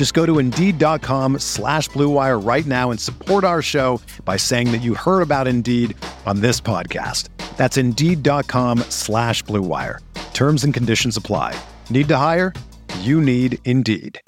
Just 0.00 0.14
go 0.14 0.24
to 0.24 0.38
Indeed.com 0.38 1.40
slash 1.40 1.90
BlueWire 1.90 2.42
right 2.42 2.64
now 2.64 2.90
and 2.90 2.98
support 2.98 3.44
our 3.44 3.60
show 3.60 4.00
by 4.24 4.38
saying 4.38 4.72
that 4.72 4.78
you 4.78 4.94
heard 4.94 5.20
about 5.20 5.46
Indeed 5.46 5.94
on 6.24 6.40
this 6.40 6.58
podcast. 6.58 7.28
That's 7.58 7.76
Indeed.com 7.76 8.78
slash 8.88 9.44
BlueWire. 9.44 9.98
Terms 10.32 10.64
and 10.64 10.72
conditions 10.72 11.18
apply. 11.18 11.54
Need 11.90 12.08
to 12.08 12.16
hire? 12.16 12.54
You 13.00 13.20
need 13.20 13.58
Indeed. 13.66 14.18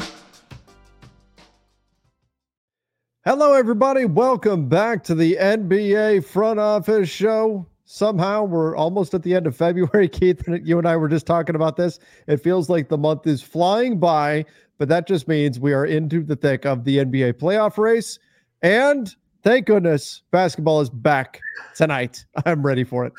Hello, 3.25 3.55
everybody. 3.55 4.05
Welcome 4.05 4.69
back 4.69 5.03
to 5.05 5.15
the 5.15 5.39
NBA 5.41 6.27
Front 6.27 6.61
Office 6.61 7.09
Show. 7.09 7.67
Somehow 7.85 8.45
we're 8.45 8.75
almost 8.75 9.13
at 9.13 9.23
the 9.23 9.35
end 9.35 9.47
of 9.47 9.55
February. 9.55 10.09
Keith, 10.11 10.43
you 10.65 10.79
and 10.79 10.89
I 10.89 10.97
were 10.97 11.09
just 11.09 11.27
talking 11.27 11.55
about 11.55 11.77
this. 11.77 11.99
It 12.27 12.39
feels 12.39 12.71
like 12.71 12.89
the 12.89 12.97
month 12.97 13.27
is 13.27 13.43
flying 13.43 13.99
by, 13.99 14.47
but 14.79 14.89
that 14.89 15.07
just 15.07 15.29
means 15.29 15.61
we 15.61 15.73
are 15.73 15.87
into 15.87 16.23
the 16.23 16.37
thick 16.37 16.65
of 16.65 16.85
the 16.85 16.99
NBA 16.99 17.35
playoff 17.35 17.79
race. 17.79 18.19
And 18.63 19.15
thank 19.43 19.67
goodness 19.67 20.23
basketball 20.31 20.81
is 20.81 20.91
back 20.91 21.41
tonight. 21.75 22.25
I'm 22.47 22.65
ready 22.65 22.85
for 22.85 23.07
it. 23.07 23.13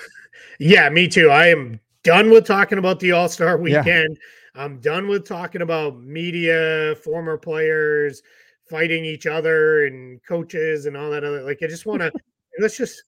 Yeah, 0.59 0.89
me 0.89 1.07
too. 1.07 1.29
I 1.29 1.47
am 1.47 1.79
done 2.03 2.29
with 2.29 2.45
talking 2.45 2.77
about 2.77 2.99
the 2.99 3.11
All 3.11 3.29
Star 3.29 3.57
weekend. 3.57 4.17
Yeah. 4.55 4.63
I'm 4.63 4.79
done 4.79 5.07
with 5.07 5.27
talking 5.27 5.61
about 5.61 5.99
media, 5.99 6.95
former 7.03 7.37
players 7.37 8.21
fighting 8.69 9.03
each 9.03 9.25
other 9.25 9.85
and 9.85 10.23
coaches 10.23 10.85
and 10.85 10.95
all 10.95 11.09
that 11.11 11.23
other. 11.23 11.41
Like, 11.43 11.59
I 11.63 11.67
just 11.67 11.85
want 11.85 12.01
to 12.01 12.11
let's 12.59 12.77
just 12.77 13.03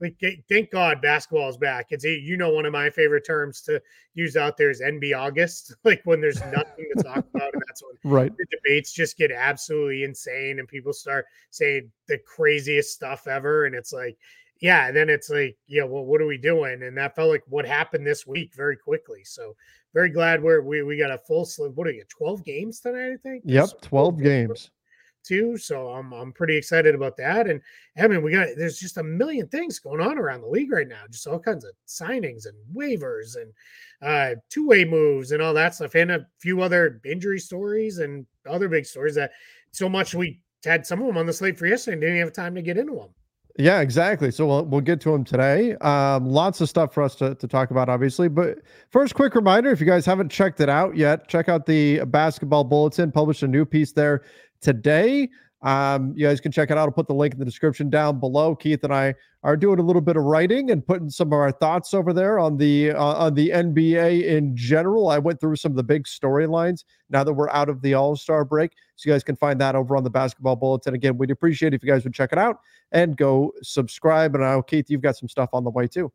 like, 0.00 0.16
thank 0.48 0.70
God 0.70 1.00
basketball 1.02 1.48
is 1.48 1.56
back. 1.56 1.86
It's 1.90 2.04
you 2.04 2.36
know 2.36 2.50
one 2.50 2.66
of 2.66 2.72
my 2.72 2.90
favorite 2.90 3.26
terms 3.26 3.60
to 3.62 3.80
use 4.14 4.36
out 4.36 4.56
there 4.56 4.70
is 4.70 4.80
NB 4.80 5.16
August, 5.16 5.74
like 5.84 6.02
when 6.04 6.20
there's 6.20 6.40
nothing 6.52 6.88
to 6.96 7.02
talk 7.02 7.24
about, 7.34 7.52
and 7.52 7.62
that's 7.66 7.82
when 7.82 8.12
right 8.12 8.32
the 8.36 8.46
debates 8.50 8.92
just 8.92 9.16
get 9.16 9.32
absolutely 9.32 10.04
insane 10.04 10.58
and 10.58 10.68
people 10.68 10.92
start 10.92 11.26
saying 11.50 11.90
the 12.06 12.18
craziest 12.18 12.92
stuff 12.92 13.26
ever, 13.26 13.66
and 13.66 13.74
it's 13.74 13.92
like. 13.92 14.16
Yeah, 14.60 14.88
and 14.88 14.96
then 14.96 15.08
it's 15.08 15.30
like, 15.30 15.56
yeah, 15.68 15.84
well, 15.84 16.04
what 16.04 16.20
are 16.20 16.26
we 16.26 16.36
doing? 16.36 16.82
And 16.82 16.98
that 16.98 17.14
felt 17.14 17.30
like 17.30 17.44
what 17.46 17.64
happened 17.64 18.04
this 18.04 18.26
week 18.26 18.52
very 18.56 18.76
quickly. 18.76 19.22
So 19.22 19.54
very 19.94 20.10
glad 20.10 20.42
we're 20.42 20.62
we 20.62 20.82
we 20.82 20.98
got 20.98 21.12
a 21.12 21.18
full 21.18 21.44
slip. 21.44 21.76
What 21.76 21.86
are 21.86 21.92
you, 21.92 22.02
12 22.08 22.44
games 22.44 22.80
tonight, 22.80 23.12
I 23.12 23.16
think? 23.18 23.44
Yep, 23.46 23.82
12 23.82 24.20
games 24.20 24.70
too. 25.28 25.58
So 25.58 25.88
I'm 25.88 26.12
I'm 26.12 26.32
pretty 26.32 26.56
excited 26.56 26.94
about 26.94 27.16
that. 27.18 27.46
And 27.46 27.60
I 27.98 28.08
mean, 28.08 28.22
we 28.22 28.32
got 28.32 28.48
there's 28.56 28.78
just 28.78 28.96
a 28.96 29.02
million 29.02 29.46
things 29.48 29.78
going 29.78 30.00
on 30.00 30.18
around 30.18 30.40
the 30.40 30.48
league 30.48 30.72
right 30.72 30.88
now, 30.88 31.02
just 31.10 31.26
all 31.26 31.38
kinds 31.38 31.64
of 31.64 31.72
signings 31.86 32.46
and 32.46 32.56
waivers 32.74 33.36
and 33.36 33.52
uh, 34.00 34.40
two 34.48 34.66
way 34.66 34.84
moves 34.84 35.32
and 35.32 35.42
all 35.42 35.54
that 35.54 35.74
stuff, 35.74 35.94
and 35.94 36.10
a 36.10 36.26
few 36.38 36.62
other 36.62 37.00
injury 37.04 37.38
stories 37.38 37.98
and 37.98 38.26
other 38.48 38.68
big 38.68 38.86
stories 38.86 39.14
that 39.14 39.32
so 39.72 39.88
much 39.88 40.14
we 40.14 40.40
had 40.64 40.86
some 40.86 41.00
of 41.00 41.06
them 41.06 41.18
on 41.18 41.26
the 41.26 41.32
slate 41.32 41.58
for 41.58 41.66
yesterday 41.66 41.92
and 41.92 42.00
didn't 42.00 42.18
have 42.18 42.32
time 42.32 42.54
to 42.54 42.62
get 42.62 42.78
into 42.78 42.94
them. 42.94 43.10
Yeah, 43.60 43.80
exactly. 43.80 44.30
So 44.30 44.46
we'll, 44.46 44.64
we'll 44.66 44.80
get 44.80 45.00
to 45.00 45.10
them 45.10 45.24
today. 45.24 45.74
Um, 45.76 46.26
lots 46.26 46.60
of 46.60 46.68
stuff 46.68 46.94
for 46.94 47.02
us 47.02 47.16
to, 47.16 47.34
to 47.34 47.48
talk 47.48 47.72
about, 47.72 47.88
obviously. 47.88 48.28
But 48.28 48.60
first, 48.88 49.16
quick 49.16 49.34
reminder 49.34 49.72
if 49.72 49.80
you 49.80 49.86
guys 49.86 50.06
haven't 50.06 50.28
checked 50.28 50.60
it 50.60 50.68
out 50.68 50.96
yet, 50.96 51.26
check 51.26 51.48
out 51.48 51.66
the 51.66 52.04
basketball 52.04 52.62
bulletin, 52.62 53.10
published 53.10 53.42
a 53.42 53.48
new 53.48 53.64
piece 53.64 53.90
there 53.90 54.22
today. 54.60 55.28
Um, 55.62 56.12
you 56.16 56.24
guys 56.24 56.40
can 56.40 56.52
check 56.52 56.70
it 56.70 56.78
out. 56.78 56.88
I'll 56.88 56.92
put 56.92 57.08
the 57.08 57.14
link 57.14 57.34
in 57.34 57.40
the 57.40 57.44
description 57.44 57.90
down 57.90 58.20
below. 58.20 58.54
Keith 58.54 58.84
and 58.84 58.94
I 58.94 59.14
are 59.42 59.56
doing 59.56 59.80
a 59.80 59.82
little 59.82 60.02
bit 60.02 60.16
of 60.16 60.22
writing 60.22 60.70
and 60.70 60.86
putting 60.86 61.10
some 61.10 61.28
of 61.28 61.32
our 61.32 61.50
thoughts 61.50 61.94
over 61.94 62.12
there 62.12 62.38
on 62.38 62.56
the 62.56 62.92
uh, 62.92 63.14
on 63.14 63.34
the 63.34 63.50
NBA 63.50 64.24
in 64.24 64.56
general. 64.56 65.08
I 65.08 65.18
went 65.18 65.40
through 65.40 65.56
some 65.56 65.72
of 65.72 65.76
the 65.76 65.82
big 65.82 66.04
storylines 66.04 66.84
now 67.10 67.24
that 67.24 67.32
we're 67.32 67.50
out 67.50 67.68
of 67.68 67.82
the 67.82 67.94
All 67.94 68.14
Star 68.14 68.44
break, 68.44 68.72
so 68.94 69.08
you 69.08 69.14
guys 69.14 69.24
can 69.24 69.34
find 69.34 69.60
that 69.60 69.74
over 69.74 69.96
on 69.96 70.04
the 70.04 70.10
Basketball 70.10 70.54
Bulletin. 70.54 70.94
Again, 70.94 71.18
we'd 71.18 71.32
appreciate 71.32 71.74
if 71.74 71.82
you 71.82 71.90
guys 71.90 72.04
would 72.04 72.14
check 72.14 72.32
it 72.32 72.38
out 72.38 72.60
and 72.92 73.16
go 73.16 73.52
subscribe. 73.62 74.36
And 74.36 74.44
now, 74.44 74.62
Keith, 74.62 74.88
you've 74.88 75.02
got 75.02 75.16
some 75.16 75.28
stuff 75.28 75.50
on 75.52 75.64
the 75.64 75.70
way 75.70 75.88
too. 75.88 76.12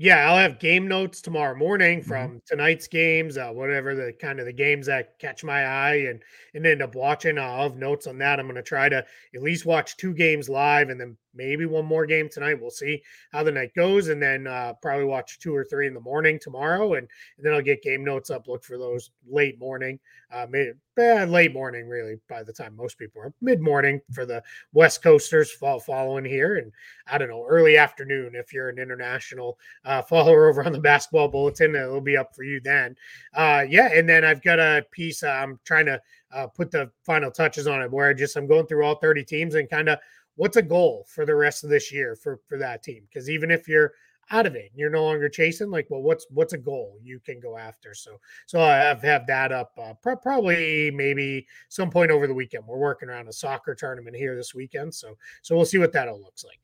Yeah, 0.00 0.30
I'll 0.30 0.38
have 0.38 0.60
game 0.60 0.86
notes 0.86 1.20
tomorrow 1.20 1.56
morning 1.56 1.98
mm-hmm. 1.98 2.08
from 2.08 2.28
mm-hmm. 2.28 2.38
tonight's 2.46 2.86
games, 2.86 3.36
uh, 3.36 3.50
whatever 3.50 3.96
the 3.96 4.12
kind 4.12 4.38
of 4.38 4.46
the 4.46 4.52
games 4.52 4.86
that 4.86 5.18
catch 5.18 5.42
my 5.42 5.64
eye 5.64 6.06
and 6.08 6.22
and 6.54 6.64
end 6.64 6.82
up 6.82 6.94
watching. 6.94 7.36
I'll 7.36 7.64
have 7.64 7.76
notes 7.76 8.06
on 8.06 8.18
that. 8.18 8.38
I'm 8.38 8.46
going 8.46 8.54
to 8.54 8.62
try 8.62 8.88
to 8.88 9.04
at 9.34 9.42
least 9.42 9.66
watch 9.66 9.96
two 9.96 10.14
games 10.14 10.48
live 10.48 10.88
and 10.90 11.00
then 11.00 11.16
maybe 11.34 11.66
one 11.66 11.84
more 11.84 12.06
game 12.06 12.28
tonight. 12.28 12.60
We'll 12.60 12.70
see 12.70 13.02
how 13.32 13.42
the 13.42 13.52
night 13.52 13.74
goes, 13.74 14.08
and 14.08 14.22
then 14.22 14.46
uh, 14.46 14.74
probably 14.82 15.04
watch 15.04 15.38
two 15.38 15.54
or 15.54 15.64
three 15.64 15.86
in 15.86 15.94
the 15.94 16.00
morning 16.00 16.38
tomorrow, 16.40 16.94
and, 16.94 17.08
and 17.36 17.46
then 17.46 17.54
I'll 17.54 17.62
get 17.62 17.82
game 17.82 18.04
notes 18.04 18.30
up. 18.30 18.48
Look 18.48 18.64
for 18.64 18.78
those 18.78 19.10
late 19.28 19.58
morning, 19.58 19.98
uh, 20.32 20.46
mid, 20.48 20.76
eh, 20.98 21.24
late 21.24 21.52
morning, 21.52 21.88
really. 21.88 22.16
By 22.28 22.42
the 22.42 22.52
time 22.52 22.76
most 22.76 22.98
people 22.98 23.22
are 23.22 23.32
mid 23.40 23.60
morning 23.60 24.00
for 24.12 24.26
the 24.26 24.42
West 24.72 25.02
Coasters 25.02 25.50
fall, 25.50 25.80
following 25.80 26.24
here, 26.24 26.56
and 26.56 26.72
I 27.06 27.18
don't 27.18 27.28
know 27.28 27.46
early 27.48 27.76
afternoon 27.76 28.32
if 28.34 28.52
you're 28.52 28.68
an 28.68 28.78
international 28.78 29.58
uh, 29.84 30.02
follower 30.02 30.48
over 30.48 30.64
on 30.64 30.72
the 30.72 30.80
Basketball 30.80 31.28
Bulletin. 31.28 31.76
It'll 31.76 32.00
be 32.00 32.16
up 32.16 32.34
for 32.34 32.42
you 32.42 32.60
then. 32.60 32.96
Uh, 33.34 33.64
yeah, 33.68 33.90
and 33.92 34.08
then 34.08 34.24
I've 34.24 34.42
got 34.42 34.58
a 34.58 34.84
piece. 34.90 35.22
Uh, 35.22 35.28
I'm 35.28 35.58
trying 35.64 35.86
to. 35.86 36.00
Uh, 36.30 36.46
put 36.46 36.70
the 36.70 36.90
final 37.06 37.30
touches 37.30 37.66
on 37.66 37.80
it 37.80 37.90
where 37.90 38.10
I 38.10 38.12
just 38.12 38.36
I'm 38.36 38.46
going 38.46 38.66
through 38.66 38.84
all 38.84 38.96
30 38.96 39.24
teams 39.24 39.54
and 39.54 39.70
kind 39.70 39.88
of 39.88 39.98
what's 40.38 40.56
a 40.56 40.62
goal 40.62 41.04
for 41.08 41.26
the 41.26 41.34
rest 41.34 41.64
of 41.64 41.70
this 41.70 41.92
year 41.92 42.16
for 42.16 42.40
for 42.48 42.56
that 42.58 42.82
team? 42.82 43.02
Because 43.08 43.28
even 43.28 43.50
if 43.50 43.68
you're 43.68 43.92
out 44.30 44.46
of 44.46 44.54
it, 44.54 44.70
you're 44.74 44.90
no 44.90 45.04
longer 45.04 45.28
chasing. 45.28 45.70
Like, 45.70 45.86
well, 45.90 46.02
what's 46.02 46.26
what's 46.30 46.52
a 46.52 46.58
goal 46.58 46.96
you 47.02 47.18
can 47.20 47.40
go 47.40 47.58
after? 47.58 47.92
So, 47.92 48.18
so 48.46 48.60
I 48.60 48.76
have 48.76 49.02
have 49.02 49.26
that 49.26 49.52
up 49.52 49.72
uh, 49.76 49.94
pro- 50.00 50.16
probably 50.16 50.90
maybe 50.92 51.46
some 51.68 51.90
point 51.90 52.10
over 52.10 52.26
the 52.26 52.34
weekend. 52.34 52.64
We're 52.66 52.78
working 52.78 53.08
around 53.08 53.28
a 53.28 53.32
soccer 53.32 53.74
tournament 53.74 54.16
here 54.16 54.36
this 54.36 54.54
weekend, 54.54 54.94
so 54.94 55.16
so 55.42 55.56
we'll 55.56 55.64
see 55.64 55.78
what 55.78 55.92
that 55.92 56.08
all 56.08 56.20
looks 56.20 56.44
like. 56.44 56.60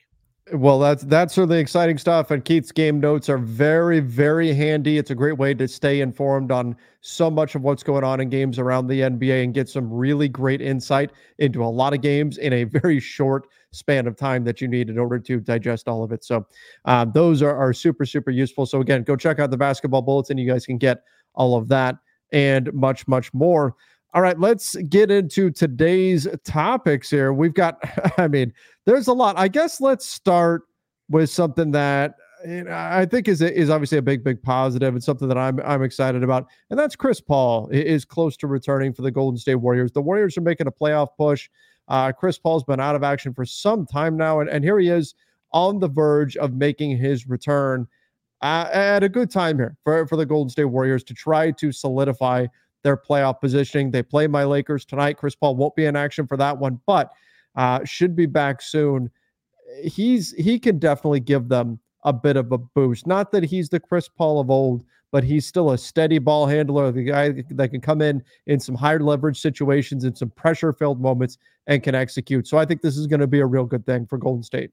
Well, 0.52 0.78
that's 0.78 1.02
that's 1.04 1.32
certainly 1.34 1.58
exciting 1.58 1.96
stuff. 1.96 2.30
And 2.30 2.44
Keith's 2.44 2.70
game 2.70 3.00
notes 3.00 3.30
are 3.30 3.38
very, 3.38 4.00
very 4.00 4.52
handy. 4.52 4.98
It's 4.98 5.10
a 5.10 5.14
great 5.14 5.38
way 5.38 5.54
to 5.54 5.66
stay 5.66 6.02
informed 6.02 6.52
on 6.52 6.76
so 7.00 7.30
much 7.30 7.54
of 7.54 7.62
what's 7.62 7.82
going 7.82 8.04
on 8.04 8.20
in 8.20 8.28
games 8.28 8.58
around 8.58 8.88
the 8.88 9.00
NBA 9.00 9.42
and 9.42 9.54
get 9.54 9.70
some 9.70 9.90
really 9.90 10.28
great 10.28 10.60
insight 10.60 11.12
into 11.38 11.64
a 11.64 11.66
lot 11.66 11.94
of 11.94 12.02
games 12.02 12.36
in 12.36 12.52
a 12.52 12.64
very 12.64 13.00
short 13.00 13.46
span 13.70 14.06
of 14.06 14.16
time 14.16 14.44
that 14.44 14.60
you 14.60 14.68
need 14.68 14.90
in 14.90 14.98
order 14.98 15.18
to 15.18 15.40
digest 15.40 15.88
all 15.88 16.04
of 16.04 16.12
it. 16.12 16.22
So 16.22 16.46
uh, 16.84 17.06
those 17.06 17.40
are, 17.40 17.56
are 17.56 17.72
super, 17.72 18.04
super 18.04 18.30
useful. 18.30 18.66
So 18.66 18.82
again, 18.82 19.02
go 19.02 19.16
check 19.16 19.38
out 19.38 19.50
the 19.50 19.56
basketball 19.56 20.02
bulletin. 20.02 20.36
You 20.36 20.50
guys 20.50 20.66
can 20.66 20.76
get 20.76 21.04
all 21.34 21.56
of 21.56 21.68
that 21.68 21.96
and 22.32 22.70
much, 22.74 23.08
much 23.08 23.32
more. 23.32 23.76
All 24.14 24.22
right, 24.22 24.38
let's 24.38 24.76
get 24.76 25.10
into 25.10 25.50
today's 25.50 26.28
topics 26.44 27.10
here. 27.10 27.32
We've 27.32 27.52
got, 27.52 27.78
I 28.18 28.28
mean, 28.28 28.52
there's 28.86 29.08
a 29.08 29.12
lot. 29.12 29.36
I 29.36 29.48
guess 29.48 29.80
let's 29.80 30.06
start 30.06 30.62
with 31.10 31.30
something 31.30 31.72
that 31.72 32.14
I 32.70 33.06
think 33.06 33.26
is 33.26 33.40
is 33.40 33.70
obviously 33.70 33.98
a 33.98 34.02
big, 34.02 34.22
big 34.22 34.40
positive 34.40 34.94
and 34.94 35.02
something 35.02 35.26
that 35.28 35.38
I'm 35.38 35.58
I'm 35.64 35.82
excited 35.82 36.22
about, 36.22 36.46
and 36.70 36.78
that's 36.78 36.94
Chris 36.94 37.20
Paul 37.20 37.68
is 37.70 38.04
close 38.04 38.36
to 38.38 38.46
returning 38.46 38.92
for 38.92 39.02
the 39.02 39.10
Golden 39.10 39.38
State 39.38 39.56
Warriors. 39.56 39.90
The 39.92 40.02
Warriors 40.02 40.36
are 40.36 40.42
making 40.42 40.66
a 40.66 40.72
playoff 40.72 41.08
push. 41.16 41.48
Uh, 41.88 42.12
Chris 42.12 42.38
Paul's 42.38 42.62
been 42.62 42.80
out 42.80 42.94
of 42.94 43.02
action 43.02 43.34
for 43.34 43.44
some 43.44 43.84
time 43.86 44.16
now, 44.16 44.40
and, 44.40 44.48
and 44.48 44.62
here 44.62 44.78
he 44.78 44.90
is 44.90 45.14
on 45.52 45.80
the 45.80 45.88
verge 45.88 46.36
of 46.36 46.52
making 46.52 46.98
his 46.98 47.26
return 47.26 47.88
uh, 48.42 48.68
at 48.72 49.02
a 49.02 49.08
good 49.08 49.30
time 49.30 49.56
here 49.56 49.76
for, 49.82 50.06
for 50.06 50.16
the 50.16 50.26
Golden 50.26 50.50
State 50.50 50.64
Warriors 50.64 51.02
to 51.04 51.14
try 51.14 51.50
to 51.50 51.72
solidify 51.72 52.46
their 52.84 52.96
playoff 52.96 53.40
positioning. 53.40 53.90
They 53.90 54.02
play 54.02 54.28
my 54.28 54.44
Lakers 54.44 54.84
tonight. 54.84 55.16
Chris 55.16 55.34
Paul 55.34 55.56
won't 55.56 55.74
be 55.74 55.86
in 55.86 55.96
action 55.96 56.28
for 56.28 56.36
that 56.36 56.56
one, 56.56 56.80
but 56.86 57.12
uh, 57.56 57.84
should 57.84 58.14
be 58.14 58.26
back 58.26 58.62
soon. 58.62 59.10
He's 59.82 60.32
he 60.32 60.60
can 60.60 60.78
definitely 60.78 61.20
give 61.20 61.48
them 61.48 61.80
a 62.04 62.12
bit 62.12 62.36
of 62.36 62.52
a 62.52 62.58
boost. 62.58 63.06
Not 63.06 63.32
that 63.32 63.42
he's 63.42 63.68
the 63.68 63.80
Chris 63.80 64.08
Paul 64.08 64.38
of 64.38 64.50
old, 64.50 64.84
but 65.10 65.24
he's 65.24 65.46
still 65.46 65.70
a 65.70 65.78
steady 65.78 66.18
ball 66.18 66.46
handler, 66.46 66.92
the 66.92 67.04
guy 67.04 67.42
that 67.50 67.68
can 67.70 67.80
come 67.80 68.02
in 68.02 68.22
in 68.46 68.60
some 68.60 68.74
higher 68.74 69.00
leverage 69.00 69.40
situations, 69.40 70.04
in 70.04 70.14
some 70.14 70.30
pressure 70.30 70.72
filled 70.72 71.00
moments, 71.00 71.38
and 71.66 71.82
can 71.82 71.94
execute. 71.94 72.46
So 72.46 72.58
I 72.58 72.64
think 72.64 72.82
this 72.82 72.96
is 72.96 73.06
going 73.06 73.20
to 73.20 73.26
be 73.26 73.40
a 73.40 73.46
real 73.46 73.64
good 73.64 73.86
thing 73.86 74.06
for 74.06 74.18
Golden 74.18 74.42
State. 74.42 74.70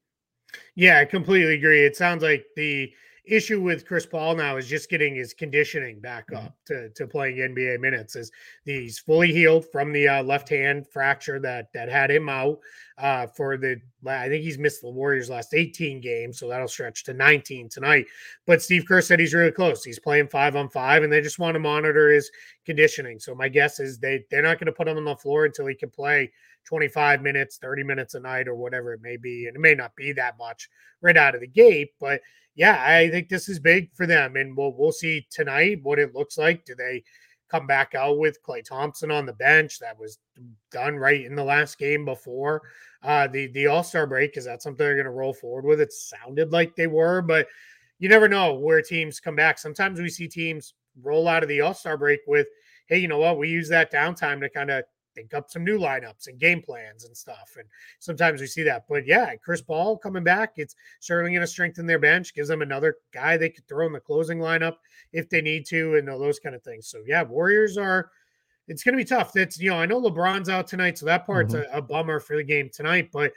Yeah, 0.74 0.98
I 0.98 1.04
completely 1.06 1.54
agree. 1.54 1.84
It 1.84 1.96
sounds 1.96 2.22
like 2.22 2.44
the 2.56 2.92
issue 3.24 3.60
with 3.60 3.86
Chris 3.86 4.04
Paul 4.04 4.36
now 4.36 4.56
is 4.56 4.66
just 4.66 4.90
getting 4.90 5.14
his 5.14 5.32
conditioning 5.32 6.00
back 6.00 6.28
mm-hmm. 6.28 6.46
up 6.46 6.56
to, 6.66 6.88
to 6.90 7.06
playing 7.06 7.36
NBA 7.36 7.80
minutes. 7.80 8.16
Is 8.16 8.30
he's 8.64 8.98
fully 8.98 9.32
healed 9.32 9.66
from 9.70 9.92
the 9.92 10.08
uh, 10.08 10.22
left 10.22 10.48
hand 10.48 10.86
fracture 10.88 11.38
that 11.40 11.72
that 11.72 11.88
had 11.88 12.10
him 12.10 12.28
out 12.28 12.58
uh, 12.98 13.26
for 13.28 13.56
the. 13.56 13.80
I 14.06 14.28
think 14.28 14.42
he's 14.42 14.58
missed 14.58 14.82
the 14.82 14.90
Warriors' 14.90 15.30
last 15.30 15.54
18 15.54 16.00
games, 16.00 16.38
so 16.38 16.48
that'll 16.48 16.66
stretch 16.66 17.04
to 17.04 17.14
19 17.14 17.68
tonight. 17.68 18.06
But 18.46 18.62
Steve 18.62 18.84
Kerr 18.86 19.00
said 19.00 19.20
he's 19.20 19.34
really 19.34 19.52
close. 19.52 19.84
He's 19.84 20.00
playing 20.00 20.28
five 20.28 20.56
on 20.56 20.68
five, 20.68 21.04
and 21.04 21.12
they 21.12 21.20
just 21.20 21.38
want 21.38 21.54
to 21.54 21.60
monitor 21.60 22.10
his 22.10 22.30
conditioning. 22.66 23.20
So 23.20 23.34
my 23.34 23.48
guess 23.48 23.78
is 23.78 23.98
they 23.98 24.24
they're 24.30 24.42
not 24.42 24.58
going 24.58 24.66
to 24.66 24.72
put 24.72 24.88
him 24.88 24.96
on 24.96 25.04
the 25.04 25.16
floor 25.16 25.44
until 25.44 25.66
he 25.66 25.74
can 25.74 25.90
play 25.90 26.32
25 26.64 27.22
minutes, 27.22 27.58
30 27.58 27.84
minutes 27.84 28.14
a 28.14 28.20
night, 28.20 28.48
or 28.48 28.54
whatever 28.54 28.92
it 28.92 29.02
may 29.02 29.16
be. 29.16 29.46
And 29.46 29.56
it 29.56 29.60
may 29.60 29.74
not 29.74 29.94
be 29.96 30.12
that 30.12 30.38
much 30.38 30.68
right 31.00 31.16
out 31.16 31.34
of 31.34 31.40
the 31.40 31.48
gate, 31.48 31.90
but 32.00 32.20
yeah, 32.54 32.84
I 32.86 33.08
think 33.10 33.28
this 33.28 33.48
is 33.48 33.58
big 33.58 33.90
for 33.94 34.06
them. 34.06 34.36
And 34.36 34.56
we'll 34.56 34.74
we'll 34.76 34.92
see 34.92 35.26
tonight 35.30 35.80
what 35.82 35.98
it 35.98 36.14
looks 36.14 36.38
like. 36.38 36.64
Do 36.64 36.74
they 36.74 37.02
come 37.50 37.66
back 37.66 37.94
out 37.94 38.18
with 38.18 38.42
Klay 38.42 38.64
Thompson 38.64 39.10
on 39.10 39.26
the 39.26 39.32
bench? 39.34 39.78
That 39.78 39.98
was 39.98 40.18
done 40.70 40.96
right 40.96 41.24
in 41.24 41.34
the 41.34 41.44
last 41.44 41.78
game 41.78 42.04
before 42.04 42.62
uh, 43.02 43.28
the 43.28 43.48
the 43.48 43.66
All 43.66 43.82
Star 43.82 44.06
break. 44.06 44.36
Is 44.36 44.44
that 44.44 44.62
something 44.62 44.78
they're 44.78 44.94
going 44.94 45.04
to 45.04 45.10
roll 45.10 45.34
forward 45.34 45.64
with? 45.64 45.80
It 45.80 45.92
sounded 45.92 46.52
like 46.52 46.76
they 46.76 46.86
were, 46.86 47.22
but 47.22 47.48
you 47.98 48.08
never 48.08 48.28
know 48.28 48.54
where 48.54 48.82
teams 48.82 49.20
come 49.20 49.36
back. 49.36 49.58
Sometimes 49.58 50.00
we 50.00 50.08
see 50.08 50.28
teams 50.28 50.74
roll 51.02 51.28
out 51.28 51.42
of 51.42 51.48
the 51.48 51.60
All 51.60 51.74
Star 51.74 51.96
break 51.96 52.20
with, 52.26 52.46
hey, 52.86 52.98
you 52.98 53.08
know 53.08 53.18
what? 53.18 53.38
We 53.38 53.48
use 53.48 53.68
that 53.68 53.92
downtime 53.92 54.40
to 54.40 54.50
kind 54.50 54.70
of 54.70 54.84
think 55.14 55.34
up 55.34 55.50
some 55.50 55.64
new 55.64 55.78
lineups 55.78 56.26
and 56.26 56.38
game 56.38 56.62
plans 56.62 57.04
and 57.04 57.16
stuff. 57.16 57.56
And 57.58 57.68
sometimes 57.98 58.40
we 58.40 58.46
see 58.46 58.62
that. 58.64 58.84
But 58.88 59.06
yeah, 59.06 59.34
Chris 59.36 59.60
Paul 59.60 59.98
coming 59.98 60.24
back, 60.24 60.54
it's 60.56 60.74
certainly 61.00 61.32
going 61.32 61.42
to 61.42 61.46
strengthen 61.46 61.86
their 61.86 61.98
bench, 61.98 62.34
gives 62.34 62.48
them 62.48 62.62
another 62.62 62.96
guy 63.12 63.36
they 63.36 63.50
could 63.50 63.66
throw 63.66 63.86
in 63.86 63.92
the 63.92 64.00
closing 64.00 64.38
lineup 64.38 64.76
if 65.12 65.28
they 65.28 65.40
need 65.40 65.66
to, 65.66 65.96
and 65.96 66.08
all 66.08 66.18
those 66.18 66.38
kind 66.38 66.54
of 66.54 66.62
things. 66.62 66.88
So 66.88 67.02
yeah, 67.06 67.22
Warriors 67.22 67.76
are. 67.76 68.10
It's 68.68 68.84
going 68.84 68.96
to 68.96 69.04
be 69.04 69.04
tough. 69.04 69.32
That's 69.32 69.58
you 69.58 69.70
know 69.70 69.76
I 69.76 69.86
know 69.86 70.00
LeBron's 70.00 70.48
out 70.48 70.68
tonight, 70.68 70.96
so 70.96 71.06
that 71.06 71.26
part's 71.26 71.52
mm-hmm. 71.52 71.74
a, 71.74 71.78
a 71.78 71.82
bummer 71.82 72.20
for 72.20 72.36
the 72.36 72.44
game 72.44 72.70
tonight. 72.72 73.10
But 73.12 73.32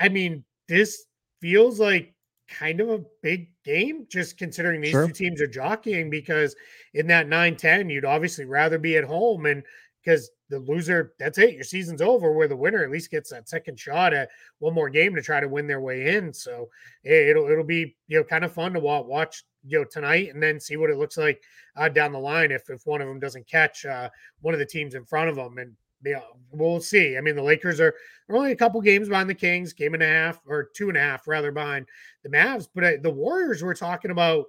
I 0.00 0.08
mean, 0.08 0.42
this 0.68 1.04
feels 1.40 1.78
like 1.78 2.14
kind 2.48 2.80
of 2.80 2.90
a 2.90 3.00
big 3.22 3.48
game 3.64 4.06
just 4.10 4.36
considering 4.36 4.80
these 4.80 4.90
sure. 4.90 5.06
two 5.06 5.12
teams 5.12 5.40
are 5.40 5.46
jockeying 5.46 6.10
because 6.10 6.54
in 6.92 7.06
that 7.06 7.26
9-10 7.26 7.90
you'd 7.90 8.04
obviously 8.04 8.44
rather 8.44 8.78
be 8.78 8.96
at 8.96 9.04
home 9.04 9.46
and 9.46 9.62
because 10.04 10.30
the 10.50 10.58
loser, 10.58 11.14
that's 11.18 11.38
it. 11.38 11.54
Your 11.54 11.64
season's 11.64 12.02
over. 12.02 12.32
Where 12.32 12.48
the 12.48 12.56
winner 12.56 12.84
at 12.84 12.90
least 12.90 13.10
gets 13.10 13.30
that 13.30 13.48
second 13.48 13.78
shot 13.78 14.12
at 14.12 14.28
one 14.58 14.74
more 14.74 14.90
game 14.90 15.14
to 15.14 15.22
try 15.22 15.40
to 15.40 15.48
win 15.48 15.66
their 15.66 15.80
way 15.80 16.14
in. 16.14 16.32
So 16.32 16.68
it'll 17.02 17.48
it'll 17.48 17.64
be 17.64 17.96
you 18.08 18.18
know 18.18 18.24
kind 18.24 18.44
of 18.44 18.52
fun 18.52 18.74
to 18.74 18.80
watch 18.80 19.44
you 19.66 19.78
know 19.78 19.84
tonight 19.84 20.32
and 20.32 20.42
then 20.42 20.60
see 20.60 20.76
what 20.76 20.90
it 20.90 20.98
looks 20.98 21.16
like 21.16 21.42
uh, 21.76 21.88
down 21.88 22.12
the 22.12 22.18
line 22.18 22.50
if 22.50 22.68
if 22.68 22.82
one 22.84 23.00
of 23.00 23.08
them 23.08 23.18
doesn't 23.18 23.48
catch 23.48 23.84
uh, 23.86 24.10
one 24.42 24.54
of 24.54 24.60
the 24.60 24.66
teams 24.66 24.94
in 24.94 25.04
front 25.04 25.30
of 25.30 25.36
them 25.36 25.58
and. 25.58 25.72
Yeah, 26.06 26.20
we'll 26.52 26.82
see. 26.82 27.16
I 27.16 27.22
mean, 27.22 27.34
the 27.34 27.42
Lakers 27.42 27.80
are 27.80 27.94
only 28.28 28.52
a 28.52 28.56
couple 28.56 28.78
games 28.82 29.08
behind 29.08 29.30
the 29.30 29.34
Kings, 29.34 29.72
game 29.72 29.94
and 29.94 30.02
a 30.02 30.06
half 30.06 30.38
or 30.46 30.68
two 30.76 30.88
and 30.88 30.98
a 30.98 31.00
half 31.00 31.26
rather 31.26 31.50
behind 31.50 31.86
the 32.22 32.28
Mavs. 32.28 32.68
But 32.74 32.84
uh, 32.84 32.90
the 33.02 33.08
Warriors 33.08 33.62
were 33.62 33.72
talking 33.72 34.10
about. 34.10 34.44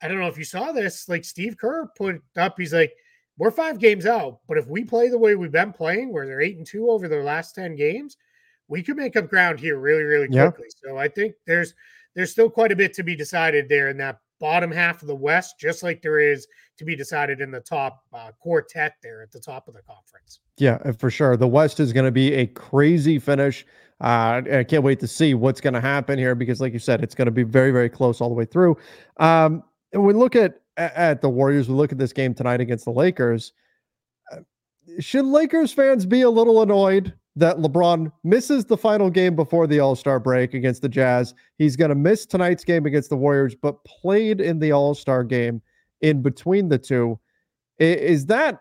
I 0.00 0.06
don't 0.06 0.20
know 0.20 0.28
if 0.28 0.38
you 0.38 0.44
saw 0.44 0.70
this. 0.70 1.08
Like 1.08 1.24
Steve 1.24 1.56
Kerr 1.58 1.90
put 1.96 2.22
up, 2.36 2.54
he's 2.56 2.72
like, 2.72 2.92
we're 3.38 3.50
five 3.50 3.78
games 3.78 4.06
out, 4.06 4.40
but 4.48 4.56
if 4.56 4.66
we 4.66 4.84
play 4.84 5.08
the 5.08 5.18
way 5.18 5.34
we've 5.34 5.52
been 5.52 5.72
playing, 5.72 6.12
where 6.12 6.26
they're 6.26 6.40
eight 6.40 6.56
and 6.56 6.66
two 6.66 6.90
over 6.90 7.08
their 7.08 7.24
last 7.24 7.54
10 7.54 7.76
games, 7.76 8.16
we 8.68 8.82
could 8.82 8.96
make 8.96 9.16
up 9.16 9.28
ground 9.28 9.60
here 9.60 9.78
really, 9.78 10.02
really 10.02 10.28
quickly. 10.28 10.66
Yeah. 10.84 10.90
So 10.90 10.96
I 10.96 11.08
think 11.08 11.34
there's 11.46 11.74
there's 12.14 12.32
still 12.32 12.48
quite 12.48 12.72
a 12.72 12.76
bit 12.76 12.94
to 12.94 13.02
be 13.02 13.14
decided 13.14 13.68
there 13.68 13.90
in 13.90 13.98
that 13.98 14.20
bottom 14.40 14.70
half 14.70 15.02
of 15.02 15.08
the 15.08 15.14
West, 15.14 15.56
just 15.60 15.82
like 15.82 16.00
there 16.02 16.18
is 16.18 16.46
to 16.78 16.84
be 16.84 16.96
decided 16.96 17.40
in 17.40 17.50
the 17.50 17.60
top 17.60 18.04
uh, 18.12 18.30
quartet 18.40 18.94
there 19.02 19.22
at 19.22 19.30
the 19.32 19.40
top 19.40 19.68
of 19.68 19.74
the 19.74 19.82
conference. 19.82 20.40
Yeah, 20.58 20.78
uh, 20.84 20.92
for 20.92 21.10
sure. 21.10 21.36
The 21.36 21.46
West 21.46 21.78
is 21.78 21.92
going 21.92 22.06
to 22.06 22.12
be 22.12 22.32
a 22.34 22.46
crazy 22.46 23.18
finish. 23.18 23.66
Uh, 24.00 24.42
I 24.52 24.64
can't 24.64 24.82
wait 24.82 25.00
to 25.00 25.06
see 25.06 25.34
what's 25.34 25.60
going 25.60 25.74
to 25.74 25.80
happen 25.80 26.18
here 26.18 26.34
because, 26.34 26.60
like 26.60 26.72
you 26.72 26.78
said, 26.78 27.02
it's 27.02 27.14
going 27.14 27.26
to 27.26 27.32
be 27.32 27.44
very, 27.44 27.70
very 27.70 27.88
close 27.88 28.20
all 28.20 28.28
the 28.28 28.34
way 28.34 28.44
through. 28.44 28.76
Um, 29.18 29.62
and 29.92 30.02
we 30.02 30.12
look 30.12 30.36
at 30.36 30.60
at 30.76 31.20
the 31.20 31.28
Warriors, 31.28 31.68
we 31.68 31.74
look 31.74 31.92
at 31.92 31.98
this 31.98 32.12
game 32.12 32.34
tonight 32.34 32.60
against 32.60 32.84
the 32.84 32.90
Lakers. 32.90 33.52
Uh, 34.32 34.40
should 34.98 35.24
Lakers 35.24 35.72
fans 35.72 36.06
be 36.06 36.22
a 36.22 36.30
little 36.30 36.62
annoyed 36.62 37.14
that 37.36 37.58
LeBron 37.58 38.10
misses 38.24 38.64
the 38.64 38.76
final 38.76 39.10
game 39.10 39.36
before 39.36 39.66
the 39.66 39.80
All 39.80 39.96
Star 39.96 40.18
break 40.18 40.54
against 40.54 40.82
the 40.82 40.88
Jazz? 40.88 41.34
He's 41.58 41.76
going 41.76 41.90
to 41.90 41.94
miss 41.94 42.26
tonight's 42.26 42.64
game 42.64 42.86
against 42.86 43.10
the 43.10 43.16
Warriors, 43.16 43.54
but 43.54 43.84
played 43.84 44.40
in 44.40 44.58
the 44.58 44.72
All 44.72 44.94
Star 44.94 45.24
game 45.24 45.62
in 46.00 46.22
between 46.22 46.68
the 46.68 46.78
two. 46.78 47.18
Is 47.78 48.26
that? 48.26 48.60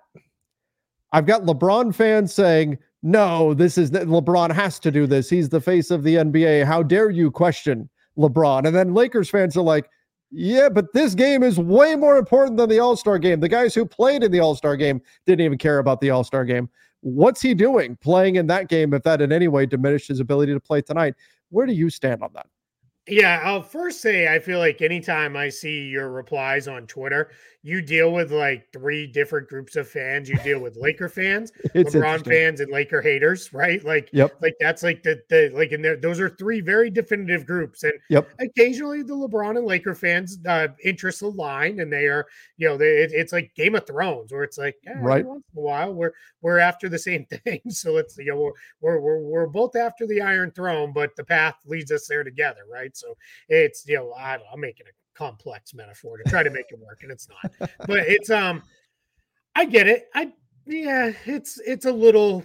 I've 1.12 1.26
got 1.26 1.44
LeBron 1.44 1.96
fans 1.96 2.34
saying, 2.34 2.78
no, 3.02 3.54
this 3.54 3.78
is 3.78 3.92
LeBron 3.92 4.52
has 4.52 4.80
to 4.80 4.92
do 4.92 5.08
this. 5.08 5.30
He's 5.30 5.50
the 5.50 5.62
face 5.62 5.92
of 5.92 6.04
the 6.04 6.16
NBA. 6.16 6.66
How 6.66 6.84
dare 6.84 7.10
you 7.10 7.32
question 7.32 7.88
LeBron? 8.18 8.66
And 8.66 8.76
then 8.76 8.94
Lakers 8.94 9.30
fans 9.30 9.56
are 9.56 9.62
like, 9.62 9.90
yeah, 10.32 10.70
but 10.70 10.92
this 10.94 11.16
game 11.16 11.44
is 11.44 11.60
way 11.60 11.96
more 11.96 12.18
important 12.18 12.58
than 12.58 12.70
the 12.70 12.80
All 12.80 12.96
Star 12.96 13.18
game. 13.18 13.40
The 13.40 13.50
guys 13.50 13.74
who 13.76 13.86
played 13.86 14.24
in 14.24 14.32
the 14.32 14.40
All 14.40 14.56
Star 14.56 14.76
game 14.76 15.02
didn't 15.26 15.46
even 15.46 15.58
care 15.58 15.80
about 15.80 16.02
the 16.02 16.10
All 16.10 16.24
Star 16.24 16.46
game. 16.46 16.70
What's 17.02 17.42
he 17.42 17.54
doing 17.54 17.96
playing 17.98 18.36
in 18.36 18.48
that 18.48 18.68
game 18.68 18.94
if 18.94 19.04
that 19.04 19.22
in 19.22 19.32
any 19.32 19.48
way 19.48 19.66
diminished 19.66 20.08
his 20.08 20.20
ability 20.20 20.54
to 20.54 20.60
play 20.60 20.82
tonight? 20.82 21.16
Where 21.50 21.66
do 21.66 21.74
you 21.74 21.90
stand 21.90 22.24
on 22.24 22.32
that? 22.34 22.48
Yeah, 23.08 23.42
I'll 23.44 23.62
first 23.62 24.02
say 24.02 24.34
I 24.34 24.40
feel 24.40 24.58
like 24.58 24.82
anytime 24.82 25.38
I 25.38 25.50
see 25.50 25.84
your 25.84 26.10
replies 26.10 26.68
on 26.68 26.88
Twitter, 26.88 27.30
you 27.66 27.82
deal 27.82 28.14
with 28.14 28.32
like 28.32 28.72
three 28.72 29.08
different 29.08 29.50
groups 29.50 29.76
of 29.76 29.90
fans. 29.90 30.30
You 30.30 30.38
deal 30.44 30.60
with 30.60 30.78
Laker 30.78 31.10
fans, 31.10 31.52
LeBron 31.76 32.24
fans, 32.24 32.60
and 32.60 32.72
Laker 32.72 33.02
haters, 33.02 33.52
right? 33.54 33.84
Like, 33.84 34.08
yep. 34.14 34.38
like 34.40 34.54
that's 34.60 34.84
like 34.84 35.02
the 35.02 35.20
the 35.30 35.50
like, 35.52 35.72
and 35.72 35.84
those 36.00 36.20
are 36.20 36.30
three 36.30 36.62
very 36.62 36.92
definitive 36.92 37.48
groups. 37.48 37.82
And 37.82 37.94
yep. 38.08 38.30
occasionally 38.40 39.02
the 39.02 39.16
LeBron 39.16 39.58
and 39.58 39.66
Laker 39.66 39.96
fans 39.96 40.38
uh, 40.48 40.68
interests 40.84 41.24
align, 41.24 41.80
and 41.80 41.92
they 41.92 42.06
are, 42.06 42.28
you 42.58 42.68
know, 42.68 42.78
they, 42.78 43.02
it, 43.02 43.12
it's 43.12 43.34
like 43.34 43.52
Game 43.56 43.74
of 43.74 43.88
Thrones, 43.88 44.32
where 44.32 44.44
it's 44.44 44.60
like, 44.60 44.76
yeah, 44.84 45.00
right, 45.00 45.26
once 45.26 45.44
in 45.52 45.60
a 45.60 45.62
while 45.64 45.92
we're 45.92 46.12
we're 46.44 46.60
after 46.60 46.88
the 46.88 47.00
same 47.00 47.26
thing. 47.46 47.62
So 47.70 47.98
it's 47.98 48.16
you 48.20 48.28
know 48.28 48.38
we're 48.38 48.52
we're 48.80 49.00
we're, 49.00 49.20
we're 49.22 49.48
both 49.48 49.76
after 49.76 50.06
the 50.06 50.22
Iron 50.22 50.52
Throne, 50.52 50.94
but 50.94 51.16
the 51.16 51.24
path 51.24 51.56
leads 51.66 51.92
us 51.92 52.06
there 52.08 52.24
together, 52.24 52.62
right? 52.72 52.96
So 52.96 53.18
it's 53.50 53.88
you 53.88 53.96
know 53.96 54.14
I 54.14 54.38
I'm 54.54 54.62
making 54.62 54.86
a 54.86 55.05
complex 55.16 55.74
metaphor 55.74 56.18
to 56.18 56.30
try 56.30 56.44
to 56.44 56.50
make 56.50 56.66
it 56.70 56.80
work, 56.80 57.00
and 57.04 57.12
it's 57.12 57.28
not. 57.30 57.70
But 57.88 58.08
it's 58.08 58.30
um, 58.30 58.64
I 59.56 59.66
get 59.66 59.88
it. 59.88 60.08
I 60.14 60.32
yeah, 60.66 61.12
it's 61.26 61.60
it's 61.66 61.86
a 61.86 61.92
little 61.92 62.44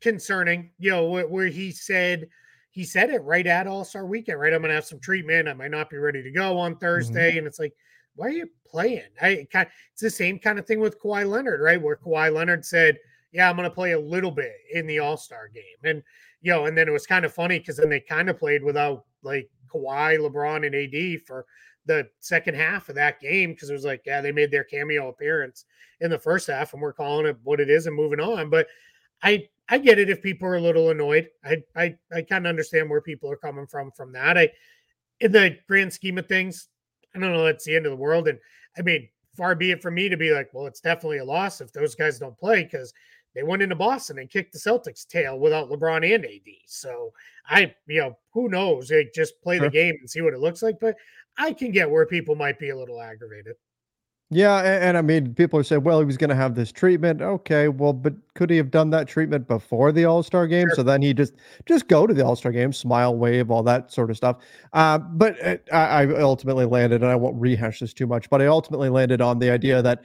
concerning, 0.00 0.70
you 0.78 0.90
know, 0.90 1.08
where, 1.08 1.26
where 1.26 1.46
he 1.46 1.70
said 1.70 2.28
he 2.70 2.84
said 2.84 3.10
it 3.10 3.22
right 3.24 3.46
at 3.46 3.66
All 3.66 3.84
Star 3.84 4.06
Weekend, 4.06 4.40
right? 4.40 4.52
I'm 4.52 4.62
gonna 4.62 4.74
have 4.74 4.84
some 4.84 5.00
treatment. 5.00 5.48
I 5.48 5.54
might 5.54 5.70
not 5.70 5.90
be 5.90 5.98
ready 5.98 6.22
to 6.22 6.30
go 6.30 6.58
on 6.58 6.72
mm-hmm. 6.72 6.80
Thursday, 6.80 7.30
mm-hmm. 7.30 7.38
and 7.38 7.46
it's 7.46 7.58
like, 7.58 7.74
why 8.16 8.26
are 8.26 8.30
you 8.30 8.48
playing? 8.66 9.02
I 9.20 9.46
it's 9.52 10.00
the 10.00 10.10
same 10.10 10.38
kind 10.38 10.58
of 10.58 10.66
thing 10.66 10.80
with 10.80 11.00
Kawhi 11.00 11.28
Leonard, 11.28 11.60
right? 11.60 11.80
Where 11.80 11.96
Kawhi 11.96 12.32
Leonard 12.32 12.64
said, 12.64 12.98
"Yeah, 13.32 13.48
I'm 13.48 13.56
gonna 13.56 13.70
play 13.70 13.92
a 13.92 14.00
little 14.00 14.30
bit 14.30 14.52
in 14.72 14.86
the 14.86 14.98
All 14.98 15.16
Star 15.16 15.48
game," 15.48 15.62
and 15.84 16.02
you 16.40 16.52
know, 16.52 16.66
and 16.66 16.76
then 16.76 16.88
it 16.88 16.92
was 16.92 17.06
kind 17.06 17.24
of 17.24 17.34
funny 17.34 17.58
because 17.58 17.76
then 17.76 17.88
they 17.88 18.00
kind 18.00 18.28
of 18.28 18.38
played 18.38 18.62
without 18.62 19.04
like 19.22 19.50
Kawhi, 19.68 20.18
LeBron, 20.18 20.66
and 20.66 20.74
AD 20.74 21.22
for 21.26 21.46
the 21.86 22.08
second 22.20 22.54
half 22.54 22.88
of 22.88 22.94
that 22.94 23.20
game 23.20 23.52
because 23.52 23.70
it 23.70 23.74
was 23.74 23.84
like, 23.84 24.02
yeah, 24.04 24.20
they 24.20 24.32
made 24.32 24.50
their 24.50 24.64
cameo 24.64 25.08
appearance 25.08 25.64
in 26.00 26.10
the 26.10 26.18
first 26.18 26.46
half, 26.46 26.72
and 26.72 26.82
we're 26.82 26.92
calling 26.92 27.26
it 27.26 27.36
what 27.42 27.60
it 27.60 27.70
is 27.70 27.86
and 27.86 27.96
moving 27.96 28.20
on. 28.20 28.50
But 28.50 28.66
I 29.22 29.48
I 29.68 29.78
get 29.78 29.98
it 29.98 30.10
if 30.10 30.22
people 30.22 30.48
are 30.48 30.56
a 30.56 30.60
little 30.60 30.90
annoyed. 30.90 31.28
I 31.44 31.62
I 31.74 31.96
I 32.12 32.22
kind 32.22 32.46
of 32.46 32.50
understand 32.50 32.88
where 32.88 33.00
people 33.00 33.30
are 33.30 33.36
coming 33.36 33.66
from 33.66 33.90
from 33.92 34.12
that. 34.12 34.38
I 34.38 34.50
in 35.20 35.32
the 35.32 35.58
grand 35.66 35.92
scheme 35.92 36.18
of 36.18 36.26
things, 36.26 36.68
I 37.14 37.18
don't 37.18 37.32
know. 37.32 37.44
That's 37.44 37.64
the 37.64 37.74
end 37.74 37.86
of 37.86 37.90
the 37.90 37.96
world, 37.96 38.28
and 38.28 38.38
I 38.78 38.82
mean, 38.82 39.08
far 39.36 39.54
be 39.54 39.70
it 39.70 39.82
from 39.82 39.94
me 39.94 40.08
to 40.08 40.16
be 40.16 40.32
like, 40.32 40.50
well, 40.52 40.66
it's 40.66 40.80
definitely 40.80 41.18
a 41.18 41.24
loss 41.24 41.60
if 41.60 41.72
those 41.72 41.94
guys 41.94 42.18
don't 42.18 42.38
play 42.38 42.64
because 42.64 42.92
they 43.38 43.44
went 43.44 43.62
into 43.62 43.76
Boston 43.76 44.18
and 44.18 44.28
kicked 44.28 44.52
the 44.52 44.58
Celtics' 44.58 45.06
tail 45.06 45.38
without 45.38 45.70
LeBron 45.70 46.12
and 46.12 46.24
AD. 46.24 46.40
So 46.66 47.12
I, 47.48 47.72
you 47.86 48.00
know, 48.00 48.18
who 48.32 48.48
knows? 48.48 48.88
They 48.88 49.08
just 49.14 49.40
play 49.42 49.60
the 49.60 49.70
game 49.70 49.94
and 50.00 50.10
see 50.10 50.22
what 50.22 50.34
it 50.34 50.40
looks 50.40 50.60
like. 50.60 50.80
But 50.80 50.96
I 51.36 51.52
can 51.52 51.70
get 51.70 51.88
where 51.88 52.04
people 52.04 52.34
might 52.34 52.58
be 52.58 52.70
a 52.70 52.76
little 52.76 53.00
aggravated. 53.00 53.54
Yeah, 54.30 54.58
and, 54.58 54.84
and, 54.84 54.98
I 54.98 55.02
mean, 55.02 55.34
people 55.34 55.58
are 55.60 55.62
saying, 55.62 55.84
well, 55.84 56.00
he 56.00 56.04
was 56.04 56.16
going 56.16 56.30
to 56.30 56.36
have 56.36 56.56
this 56.56 56.72
treatment. 56.72 57.22
Okay, 57.22 57.68
well, 57.68 57.92
but 57.92 58.12
could 58.34 58.50
he 58.50 58.56
have 58.56 58.72
done 58.72 58.90
that 58.90 59.06
treatment 59.06 59.46
before 59.46 59.92
the 59.92 60.04
All 60.04 60.24
Star 60.24 60.48
game? 60.48 60.66
Sure. 60.70 60.76
So 60.76 60.82
then 60.82 61.00
he 61.00 61.14
just 61.14 61.34
just 61.64 61.86
go 61.86 62.08
to 62.08 62.12
the 62.12 62.26
All 62.26 62.34
Star 62.34 62.50
game, 62.50 62.72
smile, 62.72 63.14
wave, 63.14 63.52
all 63.52 63.62
that 63.62 63.92
sort 63.92 64.10
of 64.10 64.16
stuff. 64.16 64.38
Uh, 64.72 64.98
but 64.98 65.40
uh, 65.46 65.56
I, 65.72 66.02
I 66.02 66.20
ultimately 66.20 66.66
landed, 66.66 67.02
and 67.02 67.10
I 67.10 67.14
won't 67.14 67.40
rehash 67.40 67.78
this 67.78 67.94
too 67.94 68.08
much, 68.08 68.28
but 68.28 68.42
I 68.42 68.46
ultimately 68.46 68.88
landed 68.88 69.20
on 69.20 69.38
the 69.38 69.48
idea 69.48 69.80
that 69.80 70.02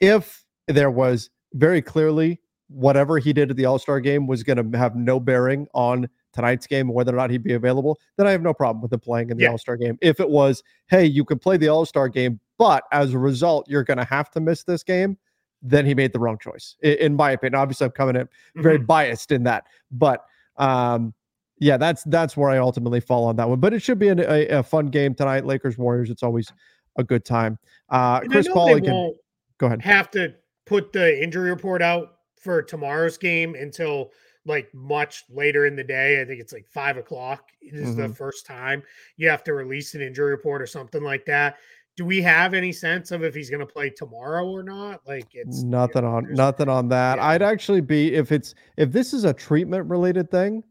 if 0.00 0.44
there 0.66 0.90
was 0.90 1.30
very 1.54 1.80
clearly 1.80 2.40
whatever 2.72 3.18
he 3.18 3.32
did 3.32 3.50
at 3.50 3.56
the 3.56 3.64
All 3.64 3.78
Star 3.78 4.00
game 4.00 4.26
was 4.26 4.42
going 4.42 4.72
to 4.72 4.78
have 4.78 4.96
no 4.96 5.20
bearing 5.20 5.66
on 5.74 6.08
tonight's 6.32 6.66
game, 6.66 6.88
whether 6.88 7.12
or 7.12 7.16
not 7.16 7.30
he'd 7.30 7.42
be 7.42 7.52
available, 7.52 8.00
then 8.16 8.26
I 8.26 8.30
have 8.30 8.42
no 8.42 8.54
problem 8.54 8.82
with 8.82 8.92
him 8.92 9.00
playing 9.00 9.30
in 9.30 9.36
the 9.36 9.44
yeah. 9.44 9.50
All 9.50 9.58
Star 9.58 9.76
game. 9.76 9.98
If 10.00 10.20
it 10.20 10.28
was, 10.28 10.62
hey, 10.88 11.04
you 11.04 11.24
can 11.24 11.38
play 11.38 11.56
the 11.56 11.68
All 11.68 11.84
Star 11.84 12.08
game, 12.08 12.40
but 12.58 12.84
as 12.92 13.14
a 13.14 13.18
result, 13.18 13.68
you're 13.68 13.84
going 13.84 13.98
to 13.98 14.04
have 14.04 14.30
to 14.32 14.40
miss 14.40 14.64
this 14.64 14.82
game, 14.82 15.18
then 15.62 15.86
he 15.86 15.94
made 15.94 16.12
the 16.12 16.18
wrong 16.18 16.38
choice, 16.38 16.76
in, 16.82 17.14
my 17.14 17.32
opinion. 17.32 17.54
Obviously, 17.54 17.84
I'm 17.84 17.92
coming 17.92 18.16
in 18.16 18.28
very 18.56 18.78
mm-hmm. 18.78 18.86
biased 18.86 19.30
in 19.30 19.44
that, 19.44 19.64
but 19.92 20.24
um, 20.56 21.14
yeah, 21.58 21.76
that's 21.76 22.02
that's 22.04 22.36
where 22.36 22.50
I 22.50 22.58
ultimately 22.58 22.98
fall 22.98 23.24
on 23.24 23.36
that 23.36 23.48
one. 23.48 23.60
But 23.60 23.72
it 23.72 23.80
should 23.80 23.98
be 23.98 24.08
an, 24.08 24.18
a, 24.18 24.46
a, 24.48 24.62
fun 24.64 24.86
game 24.86 25.14
tonight. 25.14 25.46
Lakers 25.46 25.78
Warriors. 25.78 26.10
It's 26.10 26.24
always 26.24 26.52
a 26.96 27.04
good 27.04 27.24
time. 27.24 27.58
Uh, 27.88 28.20
Chris 28.20 28.48
Paul 28.48 28.74
again. 28.74 29.14
Go 29.58 29.66
ahead. 29.66 29.80
Have 29.82 30.10
to 30.12 30.34
put 30.66 30.92
the 30.92 31.22
injury 31.22 31.50
report 31.50 31.80
out 31.80 32.16
for 32.42 32.62
tomorrow's 32.62 33.16
game 33.16 33.54
until 33.54 34.10
like 34.44 34.72
much 34.74 35.24
later 35.30 35.66
in 35.66 35.76
the 35.76 35.84
day. 35.84 36.20
I 36.20 36.24
think 36.24 36.40
it's 36.40 36.52
like 36.52 36.66
five 36.66 36.96
o'clock. 36.96 37.50
This 37.62 37.80
is 37.80 37.90
mm-hmm. 37.90 38.08
the 38.08 38.14
first 38.14 38.44
time 38.44 38.82
you 39.16 39.28
have 39.28 39.44
to 39.44 39.54
release 39.54 39.94
an 39.94 40.02
injury 40.02 40.30
report 40.30 40.60
or 40.60 40.66
something 40.66 41.02
like 41.02 41.24
that. 41.26 41.58
Do 41.96 42.04
we 42.04 42.22
have 42.22 42.54
any 42.54 42.72
sense 42.72 43.10
of 43.10 43.22
if 43.22 43.34
he's 43.34 43.50
going 43.50 43.60
to 43.60 43.66
play 43.66 43.90
tomorrow 43.90 44.46
or 44.46 44.62
not? 44.62 45.00
Like 45.06 45.28
it's 45.34 45.62
nothing 45.62 46.02
you 46.02 46.08
know, 46.08 46.16
on 46.16 46.32
nothing 46.32 46.68
on 46.68 46.88
that. 46.88 47.18
Yeah. 47.18 47.26
I'd 47.26 47.42
actually 47.42 47.82
be 47.82 48.14
if 48.14 48.32
it's 48.32 48.54
if 48.76 48.90
this 48.92 49.12
is 49.12 49.24
a 49.24 49.32
treatment 49.32 49.88
related 49.88 50.30
thing. 50.30 50.64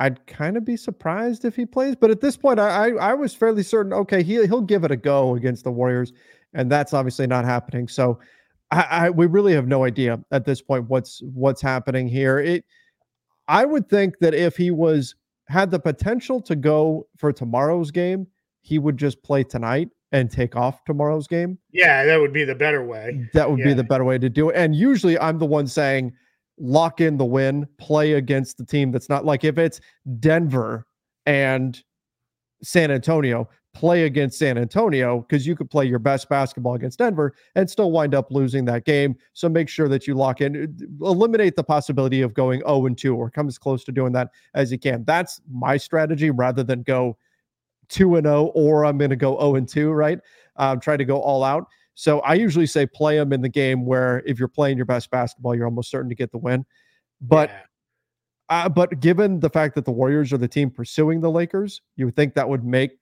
I'd 0.00 0.26
kind 0.26 0.56
of 0.56 0.64
be 0.64 0.76
surprised 0.76 1.44
if 1.44 1.54
he 1.54 1.64
plays, 1.64 1.94
but 1.94 2.10
at 2.10 2.20
this 2.20 2.36
point, 2.36 2.58
I, 2.58 2.88
I, 2.88 3.10
I 3.10 3.14
was 3.14 3.32
fairly 3.32 3.62
certain. 3.62 3.92
Okay, 3.92 4.24
he 4.24 4.44
he'll 4.44 4.60
give 4.60 4.82
it 4.82 4.90
a 4.90 4.96
go 4.96 5.36
against 5.36 5.62
the 5.62 5.70
Warriors, 5.70 6.12
and 6.52 6.70
that's 6.70 6.92
obviously 6.92 7.28
not 7.28 7.44
happening. 7.44 7.86
So, 7.86 8.18
I, 8.74 9.06
I 9.06 9.10
we 9.10 9.26
really 9.26 9.52
have 9.54 9.68
no 9.68 9.84
idea 9.84 10.20
at 10.30 10.44
this 10.44 10.60
point 10.60 10.88
what's 10.88 11.20
what's 11.22 11.62
happening 11.62 12.08
here. 12.08 12.38
It 12.38 12.64
I 13.48 13.64
would 13.64 13.88
think 13.88 14.18
that 14.20 14.34
if 14.34 14.56
he 14.56 14.70
was 14.70 15.14
had 15.48 15.70
the 15.70 15.78
potential 15.78 16.40
to 16.42 16.56
go 16.56 17.06
for 17.16 17.32
tomorrow's 17.32 17.90
game, 17.90 18.26
he 18.62 18.78
would 18.78 18.96
just 18.96 19.22
play 19.22 19.44
tonight 19.44 19.90
and 20.12 20.30
take 20.30 20.56
off 20.56 20.84
tomorrow's 20.84 21.26
game. 21.26 21.58
Yeah, 21.72 22.04
that 22.04 22.20
would 22.20 22.32
be 22.32 22.44
the 22.44 22.54
better 22.54 22.84
way. 22.84 23.28
That 23.34 23.50
would 23.50 23.58
yeah. 23.58 23.66
be 23.66 23.74
the 23.74 23.84
better 23.84 24.04
way 24.04 24.18
to 24.18 24.28
do 24.28 24.48
it. 24.48 24.56
And 24.56 24.74
usually 24.74 25.18
I'm 25.18 25.38
the 25.38 25.46
one 25.46 25.66
saying 25.66 26.12
lock 26.58 27.00
in 27.00 27.16
the 27.16 27.24
win, 27.24 27.66
play 27.78 28.14
against 28.14 28.58
the 28.58 28.64
team 28.64 28.92
that's 28.92 29.08
not 29.08 29.24
like 29.24 29.44
if 29.44 29.58
it's 29.58 29.80
Denver 30.20 30.86
and 31.26 31.82
San 32.62 32.90
Antonio, 32.90 33.48
play 33.74 34.04
against 34.04 34.38
San 34.38 34.56
Antonio 34.56 35.20
because 35.20 35.46
you 35.46 35.54
could 35.54 35.68
play 35.68 35.84
your 35.84 35.98
best 35.98 36.28
basketball 36.28 36.74
against 36.74 36.98
Denver 36.98 37.34
and 37.56 37.68
still 37.68 37.90
wind 37.90 38.14
up 38.14 38.30
losing 38.30 38.64
that 38.66 38.84
game. 38.84 39.16
So 39.32 39.48
make 39.48 39.68
sure 39.68 39.88
that 39.88 40.06
you 40.06 40.14
lock 40.14 40.40
in, 40.40 40.74
uh, 41.02 41.06
eliminate 41.06 41.56
the 41.56 41.64
possibility 41.64 42.22
of 42.22 42.32
going 42.32 42.60
0 42.60 42.86
and 42.86 42.96
2 42.96 43.14
or 43.14 43.30
come 43.30 43.48
as 43.48 43.58
close 43.58 43.84
to 43.84 43.92
doing 43.92 44.12
that 44.12 44.30
as 44.54 44.72
you 44.72 44.78
can. 44.78 45.04
That's 45.04 45.40
my 45.50 45.76
strategy 45.76 46.30
rather 46.30 46.62
than 46.62 46.82
go 46.82 47.18
2 47.88 48.16
and 48.16 48.26
0 48.26 48.44
or 48.54 48.86
I'm 48.86 48.96
going 48.96 49.10
to 49.10 49.16
go 49.16 49.38
0 49.38 49.56
and 49.56 49.68
2, 49.68 49.90
right? 49.90 50.20
Um, 50.56 50.80
try 50.80 50.96
to 50.96 51.04
go 51.04 51.20
all 51.20 51.44
out. 51.44 51.66
So 51.94 52.20
I 52.20 52.34
usually 52.34 52.66
say 52.66 52.86
play 52.86 53.16
them 53.16 53.32
in 53.32 53.40
the 53.40 53.48
game 53.48 53.84
where 53.84 54.22
if 54.24 54.38
you're 54.38 54.48
playing 54.48 54.76
your 54.76 54.86
best 54.86 55.10
basketball, 55.10 55.54
you're 55.54 55.66
almost 55.66 55.90
certain 55.90 56.08
to 56.08 56.14
get 56.14 56.32
the 56.32 56.38
win. 56.38 56.64
But 57.20 57.50
yeah. 57.50 57.60
Uh, 58.50 58.68
but 58.68 59.00
given 59.00 59.40
the 59.40 59.48
fact 59.48 59.74
that 59.74 59.86
the 59.86 59.90
Warriors 59.90 60.30
are 60.30 60.38
the 60.38 60.46
team 60.46 60.70
pursuing 60.70 61.20
the 61.20 61.30
Lakers, 61.30 61.80
you 61.96 62.04
would 62.04 62.14
think 62.14 62.34
that 62.34 62.46
would 62.46 62.62
make 62.62 62.98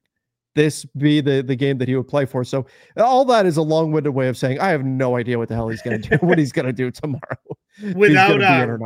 this 0.54 0.84
be 0.96 1.20
the 1.20 1.42
the 1.42 1.56
game 1.56 1.78
that 1.78 1.88
he 1.88 1.96
would 1.96 2.08
play 2.08 2.26
for. 2.26 2.44
So 2.44 2.66
all 2.96 3.24
that 3.26 3.46
is 3.46 3.56
a 3.56 3.62
long-winded 3.62 4.12
way 4.12 4.28
of 4.28 4.36
saying 4.36 4.60
I 4.60 4.68
have 4.68 4.84
no 4.84 5.16
idea 5.16 5.38
what 5.38 5.48
the 5.48 5.54
hell 5.54 5.68
he's 5.68 5.82
going 5.82 6.00
to 6.02 6.08
do, 6.08 6.26
what 6.26 6.38
he's 6.38 6.52
going 6.52 6.66
to 6.66 6.72
do 6.72 6.90
tomorrow. 6.90 7.20
Without 7.94 8.42
uh, 8.42 8.76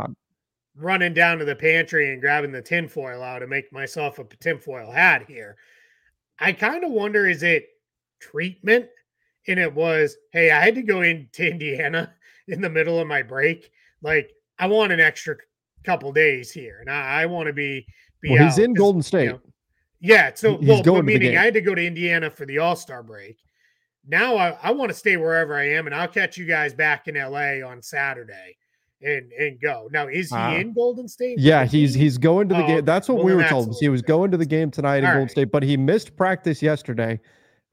running 0.77 1.15
down 1.15 1.39
to 1.39 1.45
the 1.45 1.57
pantry 1.57 2.13
and 2.13 2.21
grabbing 2.21 2.53
the 2.53 2.63
tinfoil 2.63 3.23
out 3.23 3.43
and 3.43 3.51
make 3.51 3.73
myself 3.73 4.19
a 4.19 4.25
tinfoil 4.25 4.91
hat 4.91 5.25
here. 5.27 5.57
I 6.39 6.53
kind 6.53 6.85
of 6.85 6.91
wonder 6.91 7.27
is 7.27 7.43
it 7.43 7.67
treatment? 8.21 8.87
And 9.49 9.59
it 9.59 9.73
was, 9.73 10.17
hey, 10.33 10.51
I 10.51 10.65
had 10.65 10.75
to 10.75 10.83
go 10.83 11.03
into 11.03 11.49
Indiana 11.49 12.13
in 12.49 12.61
the 12.61 12.71
middle 12.71 12.99
of 12.99 13.07
my 13.07 13.23
break. 13.23 13.71
Like, 14.03 14.31
I 14.59 14.67
want 14.67 14.93
an 14.93 15.01
extra 15.01 15.37
couple 15.85 16.13
days 16.13 16.51
here, 16.51 16.79
and 16.81 16.91
I, 16.91 17.23
I 17.23 17.27
want 17.27 17.47
to 17.47 17.53
be. 17.53 17.87
be 18.21 18.31
well, 18.31 18.45
he's 18.45 18.59
in 18.59 18.75
Golden 18.75 19.03
State. 19.03 19.25
You 19.25 19.33
know, 19.33 19.41
yeah. 20.07 20.31
So, 20.35 20.59
He's 20.59 20.69
well, 20.69 20.83
going 20.83 21.05
meaning 21.05 21.37
I 21.37 21.45
had 21.45 21.55
to 21.55 21.61
go 21.61 21.75
to 21.75 21.85
Indiana 21.85 22.31
for 22.31 22.47
the 22.47 22.59
All 22.59 22.77
Star 22.77 23.03
break. 23.03 23.39
Now 24.07 24.37
I, 24.37 24.57
I 24.63 24.71
want 24.71 24.91
to 24.91 24.97
stay 24.97 25.17
wherever 25.17 25.55
I 25.57 25.71
am, 25.71 25.87
and 25.87 25.95
I'll 25.95 26.09
catch 26.09 26.37
you 26.39 26.47
guys 26.47 26.75
back 26.75 27.09
in 27.09 27.17
LA 27.17 27.67
on 27.67 27.83
Saturday 27.83 28.57
and 29.03 29.33
and 29.33 29.61
go. 29.61 29.89
Now, 29.91 30.09
is 30.09 30.31
he 30.31 30.37
uh, 30.37 30.55
in 30.55 30.73
Golden 30.73 31.09
State? 31.09 31.39
Yeah, 31.39 31.65
he's 31.65 31.95
he's 31.95 32.19
going 32.19 32.49
to 32.49 32.55
the 32.55 32.65
oh, 32.65 32.67
game. 32.67 32.85
That's 32.85 33.09
what 33.09 33.19
well, 33.19 33.27
we 33.27 33.35
were 33.35 33.45
told. 33.45 33.77
He 33.81 33.89
was 33.89 34.03
going 34.03 34.31
to 34.31 34.37
the 34.37 34.47
game 34.47 34.71
tonight 34.71 34.99
in 34.99 35.05
Golden 35.05 35.21
right. 35.23 35.31
State, 35.31 35.51
but 35.51 35.63
he 35.63 35.77
missed 35.77 36.17
practice 36.17 36.63
yesterday 36.63 37.21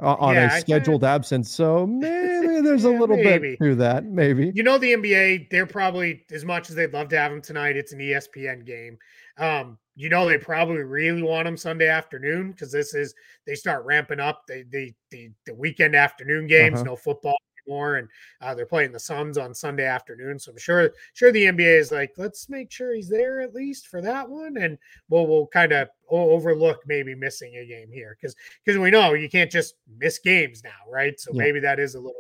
uh, 0.02 0.16
on 0.20 0.36
yeah, 0.36 0.56
a 0.56 0.60
scheduled 0.60 1.04
absence. 1.04 1.52
So 1.52 1.88
maybe 1.88 2.62
there's 2.62 2.84
yeah, 2.84 2.90
a 2.90 3.00
little 3.00 3.18
maybe. 3.18 3.52
bit 3.52 3.60
to 3.60 3.76
that. 3.76 4.06
Maybe 4.06 4.52
you 4.54 4.64
know 4.64 4.78
the 4.78 4.94
NBA. 4.94 5.50
They're 5.50 5.66
probably 5.66 6.26
as 6.32 6.46
much 6.46 6.70
as 6.70 6.76
they'd 6.76 6.94
love 6.94 7.10
to 7.10 7.18
have 7.18 7.32
him 7.32 7.42
tonight. 7.42 7.78
It's 7.78 7.94
an 7.94 8.00
ESPN 8.00 8.66
game. 8.66 8.98
Um, 9.38 9.78
you 9.96 10.10
know 10.10 10.28
they 10.28 10.38
probably 10.38 10.84
really 10.84 11.22
want 11.22 11.48
him 11.48 11.58
Sunday 11.58 11.88
afternoon 11.88 12.52
because 12.52 12.72
this 12.72 12.94
is 12.94 13.14
they 13.46 13.56
start 13.56 13.86
ramping 13.86 14.20
up 14.20 14.44
the 14.48 14.66
the 14.72 14.94
the, 15.12 15.30
the 15.46 15.54
weekend 15.54 15.96
afternoon 15.96 16.48
games. 16.48 16.76
Uh-huh. 16.76 16.84
No 16.84 16.96
football 16.96 17.38
anymore, 17.66 17.96
and 17.98 18.08
uh, 18.42 18.54
they're 18.56 18.66
playing 18.66 18.92
the 18.92 19.00
Suns 19.00 19.38
on 19.38 19.54
Sunday 19.54 19.86
afternoon. 19.86 20.40
So 20.40 20.52
I'm 20.52 20.58
sure 20.58 20.92
sure 21.14 21.32
the 21.32 21.46
NBA 21.46 21.80
is 21.80 21.92
like, 21.92 22.12
let's 22.18 22.50
make 22.50 22.72
sure 22.72 22.94
he's 22.94 23.10
there 23.10 23.42
at 23.42 23.54
least 23.54 23.88
for 23.88 24.02
that 24.02 24.28
one, 24.28 24.58
and 24.58 24.78
we'll 25.10 25.28
we'll 25.28 25.48
kind 25.48 25.72
of 25.72 25.90
overlook 26.10 26.82
maybe 26.86 27.16
missing 27.16 27.56
a 27.56 27.66
game 27.66 27.92
here 27.92 28.18
because 28.20 28.36
because 28.64 28.80
we 28.80 28.92
know 28.92 29.14
you 29.14 29.30
can't 29.30 29.52
just 29.52 29.76
miss 29.98 30.20
games 30.20 30.64
now, 30.64 30.92
right? 30.92 31.20
So 31.20 31.32
yeah. 31.34 31.44
maybe 31.44 31.60
that 31.62 31.80
is 31.80 31.96
a 31.96 32.00
little. 32.00 32.16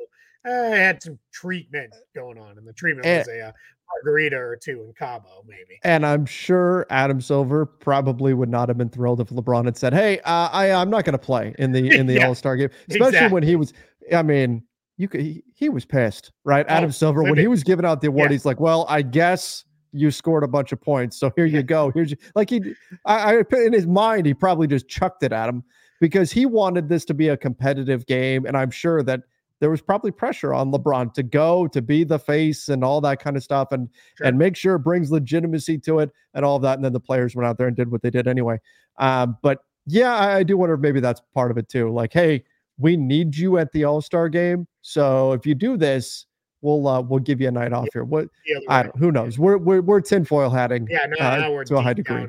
Uh, 0.46 0.72
I 0.74 0.77
had 0.77 1.01
some 1.01 1.18
treatment 1.32 1.94
going 2.13 2.38
on, 2.38 2.58
and 2.58 2.68
the 2.68 2.74
treatment 2.74 3.08
and, 3.08 3.20
was 3.20 3.27
a 3.30 3.48
uh, 3.48 3.51
margarita 3.93 4.35
or 4.35 4.55
two 4.55 4.83
in 4.83 4.93
Cabo, 4.97 5.43
maybe. 5.47 5.79
And 5.83 6.05
I'm 6.05 6.25
sure 6.25 6.85
Adam 6.89 7.21
Silver 7.21 7.65
probably 7.65 8.33
would 8.33 8.49
not 8.49 8.69
have 8.69 8.77
been 8.77 8.89
thrilled 8.89 9.19
if 9.19 9.29
LeBron 9.29 9.65
had 9.65 9.77
said, 9.77 9.93
"Hey, 9.93 10.19
uh, 10.19 10.49
I 10.51 10.71
I'm 10.71 10.89
not 10.89 11.05
going 11.05 11.13
to 11.13 11.19
play 11.19 11.55
in 11.59 11.71
the 11.71 11.89
in 11.89 12.05
the 12.07 12.15
yeah, 12.15 12.27
All 12.27 12.35
Star 12.35 12.55
game," 12.55 12.69
especially 12.89 13.07
exactly. 13.07 13.33
when 13.33 13.43
he 13.43 13.55
was. 13.55 13.73
I 14.13 14.21
mean, 14.21 14.63
you 14.97 15.07
could 15.07 15.21
he, 15.21 15.43
he 15.55 15.69
was 15.69 15.85
pissed, 15.85 16.31
right? 16.43 16.65
Oh, 16.67 16.73
Adam 16.73 16.91
Silver 16.91 17.23
when 17.23 17.37
he 17.37 17.47
was 17.47 17.63
giving 17.63 17.85
out 17.85 18.01
the 18.01 18.07
award, 18.07 18.29
yeah. 18.29 18.33
he's 18.33 18.45
like, 18.45 18.59
"Well, 18.59 18.85
I 18.89 19.01
guess." 19.01 19.65
You 19.95 20.09
scored 20.09 20.43
a 20.43 20.47
bunch 20.47 20.71
of 20.71 20.81
points, 20.81 21.19
so 21.19 21.31
here 21.35 21.45
you 21.45 21.61
go. 21.61 21.91
Here's 21.93 22.15
like 22.33 22.49
he, 22.49 22.73
I, 23.05 23.35
I 23.35 23.43
in 23.63 23.73
his 23.73 23.85
mind, 23.85 24.25
he 24.25 24.33
probably 24.33 24.65
just 24.65 24.87
chucked 24.87 25.21
it 25.21 25.31
at 25.31 25.47
him 25.47 25.63
because 26.01 26.31
he 26.31 26.47
wanted 26.47 26.89
this 26.89 27.05
to 27.05 27.13
be 27.13 27.27
a 27.27 27.37
competitive 27.37 28.07
game, 28.07 28.47
and 28.47 28.57
I'm 28.57 28.71
sure 28.71 29.03
that 29.03 29.21
there 29.63 29.70
was 29.70 29.82
probably 29.82 30.12
pressure 30.12 30.53
on 30.53 30.74
LeBron 30.74 31.13
to 31.13 31.24
go 31.24 31.67
to 31.67 31.82
be 31.82 32.03
the 32.03 32.20
face 32.20 32.67
and 32.67 32.84
all 32.84 33.00
that 33.00 33.22
kind 33.24 33.38
of 33.38 33.43
stuff 33.43 33.72
and 33.72 33.88
sure. 34.17 34.27
and 34.27 34.38
make 34.38 34.58
sure 34.58 34.75
it 34.75 34.79
brings 34.79 35.10
legitimacy 35.10 35.77
to 35.77 36.00
it 36.00 36.12
and 36.34 36.43
all 36.43 36.58
of 36.58 36.62
that. 36.63 36.75
And 36.75 36.84
then 36.84 36.91
the 36.91 37.00
players 37.00 37.34
went 37.34 37.48
out 37.48 37.58
there 37.58 37.67
and 37.67 37.75
did 37.75 37.89
what 37.89 38.01
they 38.01 38.10
did 38.10 38.27
anyway. 38.27 38.60
Um, 38.98 39.38
but 39.41 39.63
yeah, 39.88 40.17
I, 40.17 40.36
I 40.39 40.43
do 40.43 40.58
wonder 40.58 40.75
if 40.75 40.82
maybe 40.82 41.00
that's 41.00 41.22
part 41.34 41.50
of 41.50 41.58
it 41.58 41.70
too. 41.70 41.89
Like, 41.93 42.12
hey, 42.12 42.43
we 42.77 42.98
need 42.98 43.38
you 43.38 43.58
at 43.58 43.72
the 43.72 43.86
All 43.86 44.01
Star 44.01 44.27
game, 44.27 44.67
so 44.82 45.32
if 45.32 45.46
you 45.46 45.55
do 45.55 45.77
this, 45.77 46.25
we'll 46.62 46.86
uh, 46.86 47.00
we'll 47.00 47.20
give 47.20 47.39
you 47.39 47.48
a 47.48 47.51
night 47.51 47.72
off 47.72 47.88
here. 47.93 48.03
What 48.03 48.27
I 48.67 48.84
don't, 48.84 48.98
who 48.98 49.13
knows? 49.13 49.39
We're 49.39 49.58
we're 49.58 49.82
we're 49.82 50.01
tinfoil 50.01 50.50
hatting. 50.50 50.89
Yeah, 50.89 51.05
no, 51.08 51.25
uh, 51.25 51.50
we're 51.51 51.63
to 51.63 51.77
a 51.77 51.82
high 51.82 51.93
degree 51.93 52.27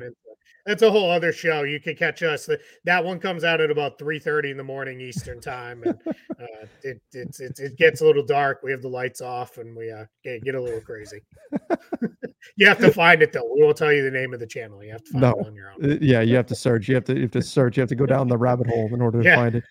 that's 0.65 0.81
a 0.81 0.89
whole 0.89 1.11
other 1.11 1.31
show. 1.31 1.63
You 1.63 1.79
can 1.79 1.95
catch 1.95 2.23
us. 2.23 2.49
That 2.85 3.03
one 3.03 3.19
comes 3.19 3.43
out 3.43 3.61
at 3.61 3.69
about 3.69 3.99
three 3.99 4.19
thirty 4.19 4.51
in 4.51 4.57
the 4.57 4.63
morning 4.63 4.99
Eastern 4.99 5.39
time, 5.39 5.83
and 5.83 5.97
uh, 6.07 6.65
it, 6.83 7.01
it, 7.13 7.39
it, 7.39 7.59
it 7.59 7.77
gets 7.77 8.01
a 8.01 8.05
little 8.05 8.25
dark. 8.25 8.61
We 8.63 8.71
have 8.71 8.81
the 8.81 8.89
lights 8.89 9.21
off, 9.21 9.57
and 9.57 9.75
we 9.75 9.91
uh, 9.91 10.05
get, 10.23 10.43
get 10.43 10.55
a 10.55 10.61
little 10.61 10.81
crazy. 10.81 11.21
you 12.55 12.67
have 12.67 12.79
to 12.79 12.91
find 12.91 13.21
it 13.21 13.31
though. 13.31 13.47
We 13.55 13.63
will 13.63 13.73
tell 13.73 13.93
you 13.93 14.03
the 14.03 14.11
name 14.11 14.33
of 14.33 14.39
the 14.39 14.47
channel. 14.47 14.83
You 14.83 14.91
have 14.91 15.03
to 15.03 15.11
find 15.11 15.21
no. 15.21 15.31
it 15.31 15.47
on 15.47 15.55
your 15.55 15.71
own. 15.71 15.91
Uh, 15.91 15.97
yeah, 16.01 16.21
you 16.21 16.35
have 16.35 16.47
to 16.47 16.55
search. 16.55 16.87
You 16.87 16.95
have 16.95 17.05
to 17.05 17.15
you 17.15 17.21
have 17.21 17.31
to 17.31 17.41
search. 17.41 17.77
You 17.77 17.81
have 17.81 17.89
to 17.89 17.95
go 17.95 18.07
down 18.07 18.27
the 18.27 18.37
rabbit 18.37 18.67
hole 18.67 18.89
in 18.91 19.01
order 19.01 19.21
to 19.21 19.27
yeah. 19.27 19.35
find 19.35 19.55
it. 19.55 19.63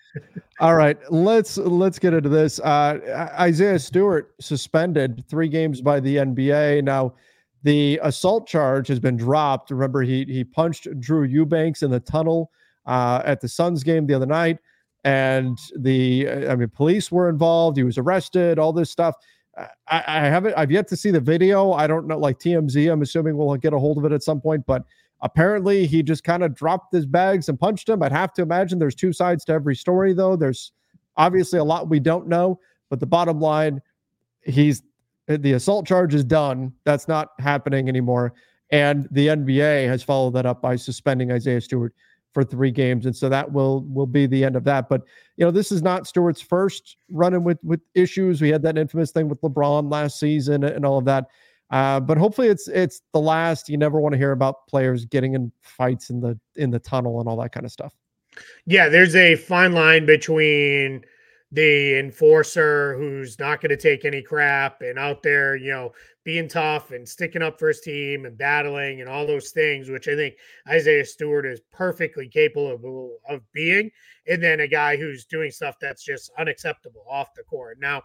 All 0.61 0.75
right, 0.75 0.97
let's 1.11 1.57
let's 1.57 1.99
get 1.99 2.13
into 2.13 2.29
this. 2.29 2.59
Uh, 2.59 3.33
Isaiah 3.39 3.79
Stewart 3.79 4.33
suspended 4.39 5.25
three 5.29 5.49
games 5.49 5.81
by 5.81 5.99
the 5.99 6.17
NBA 6.17 6.83
now. 6.83 7.13
The 7.65 7.99
assault 8.03 8.47
charge 8.47 8.87
has 8.89 8.99
been 8.99 9.17
dropped. 9.17 9.71
Remember, 9.71 10.03
he 10.03 10.23
he 10.25 10.43
punched 10.43 10.87
Drew 10.99 11.23
Eubanks 11.23 11.81
in 11.81 11.89
the 11.89 11.99
tunnel 11.99 12.51
uh, 12.85 13.23
at 13.25 13.41
the 13.41 13.49
Suns 13.49 13.83
game 13.83 14.05
the 14.05 14.13
other 14.13 14.27
night, 14.27 14.59
and 15.03 15.57
the 15.75 16.29
I 16.47 16.55
mean, 16.55 16.69
police 16.69 17.11
were 17.11 17.27
involved. 17.27 17.75
He 17.75 17.83
was 17.83 17.97
arrested. 17.97 18.59
All 18.59 18.71
this 18.71 18.91
stuff. 18.91 19.15
I, 19.57 20.03
I 20.05 20.19
haven't. 20.27 20.53
I've 20.55 20.69
yet 20.69 20.87
to 20.89 20.95
see 20.95 21.09
the 21.09 21.19
video. 21.19 21.71
I 21.71 21.87
don't 21.87 22.05
know. 22.05 22.19
Like 22.19 22.37
TMZ, 22.37 22.91
I'm 22.93 23.01
assuming 23.01 23.35
we'll 23.35 23.55
get 23.55 23.73
a 23.73 23.79
hold 23.79 23.97
of 23.97 24.05
it 24.05 24.11
at 24.11 24.21
some 24.21 24.39
point. 24.39 24.63
But 24.67 24.83
apparently, 25.21 25.87
he 25.87 26.03
just 26.03 26.23
kind 26.23 26.43
of 26.43 26.53
dropped 26.53 26.93
his 26.93 27.07
bags 27.07 27.49
and 27.49 27.59
punched 27.59 27.89
him. 27.89 28.03
I'd 28.03 28.11
have 28.11 28.31
to 28.33 28.43
imagine 28.43 28.77
there's 28.77 28.93
two 28.93 29.11
sides 29.11 29.43
to 29.45 29.53
every 29.53 29.75
story, 29.75 30.13
though. 30.13 30.35
There's 30.35 30.71
obviously 31.17 31.57
a 31.57 31.63
lot 31.63 31.89
we 31.89 31.99
don't 31.99 32.27
know. 32.27 32.59
But 32.91 32.99
the 32.99 33.07
bottom 33.07 33.39
line, 33.39 33.81
he's 34.43 34.83
the 35.27 35.53
assault 35.53 35.87
charge 35.87 36.13
is 36.13 36.23
done. 36.23 36.73
That's 36.83 37.07
not 37.07 37.29
happening 37.39 37.89
anymore. 37.89 38.33
And 38.71 39.07
the 39.11 39.27
NBA 39.27 39.87
has 39.87 40.03
followed 40.03 40.33
that 40.33 40.45
up 40.45 40.61
by 40.61 40.75
suspending 40.75 41.31
Isaiah 41.31 41.61
Stewart 41.61 41.93
for 42.33 42.43
three 42.43 42.71
games, 42.71 43.05
and 43.05 43.15
so 43.15 43.29
that 43.29 43.51
will 43.51 43.83
will 43.83 44.05
be 44.05 44.27
the 44.27 44.43
end 44.43 44.55
of 44.55 44.63
that. 44.65 44.89
But 44.89 45.03
you 45.37 45.45
know, 45.45 45.51
this 45.51 45.71
is 45.71 45.81
not 45.81 46.05
Stewart's 46.05 46.41
first 46.41 46.97
running 47.09 47.43
with 47.43 47.57
with 47.63 47.79
issues. 47.93 48.41
We 48.41 48.49
had 48.49 48.61
that 48.63 48.77
infamous 48.77 49.11
thing 49.11 49.29
with 49.29 49.39
LeBron 49.41 49.89
last 49.89 50.19
season 50.19 50.63
and 50.63 50.85
all 50.85 50.97
of 50.97 51.05
that. 51.05 51.27
Uh, 51.71 51.99
but 51.99 52.17
hopefully, 52.17 52.47
it's 52.47 52.67
it's 52.67 53.01
the 53.13 53.21
last. 53.21 53.69
You 53.69 53.77
never 53.77 53.99
want 53.99 54.13
to 54.13 54.17
hear 54.17 54.33
about 54.33 54.67
players 54.67 55.05
getting 55.05 55.33
in 55.33 55.51
fights 55.61 56.09
in 56.09 56.19
the 56.19 56.37
in 56.55 56.71
the 56.71 56.79
tunnel 56.79 57.19
and 57.19 57.29
all 57.29 57.37
that 57.37 57.51
kind 57.51 57.65
of 57.65 57.71
stuff. 57.71 57.93
Yeah, 58.65 58.89
there's 58.89 59.15
a 59.15 59.35
fine 59.35 59.71
line 59.71 60.05
between 60.05 61.05
the 61.51 61.97
enforcer 61.99 62.97
who's 62.97 63.39
not 63.39 63.61
going 63.61 63.69
to 63.69 63.77
take 63.77 64.03
any 64.03 64.21
crap 64.21 64.81
and 64.81 64.97
out 64.97 65.23
there, 65.23 65.55
you 65.55 65.71
know, 65.71 65.93
being 66.23 66.47
tough 66.47 66.91
and 66.91 67.07
sticking 67.07 67.43
up 67.43 67.59
for 67.59 67.67
his 67.67 67.81
team 67.81 68.25
and 68.25 68.37
battling 68.37 68.99
and 68.99 69.09
all 69.09 69.27
those 69.27 69.51
things, 69.51 69.89
which 69.89 70.07
I 70.07 70.15
think 70.15 70.35
Isaiah 70.67 71.05
Stewart 71.05 71.45
is 71.45 71.61
perfectly 71.71 72.27
capable 72.27 72.71
of, 72.71 72.83
of 73.35 73.41
being. 73.53 73.91
And 74.27 74.41
then 74.41 74.61
a 74.61 74.67
guy 74.67 74.97
who's 74.97 75.25
doing 75.25 75.51
stuff 75.51 75.75
that's 75.79 76.03
just 76.03 76.31
unacceptable 76.39 77.05
off 77.07 77.35
the 77.35 77.43
court. 77.43 77.77
Now, 77.79 78.01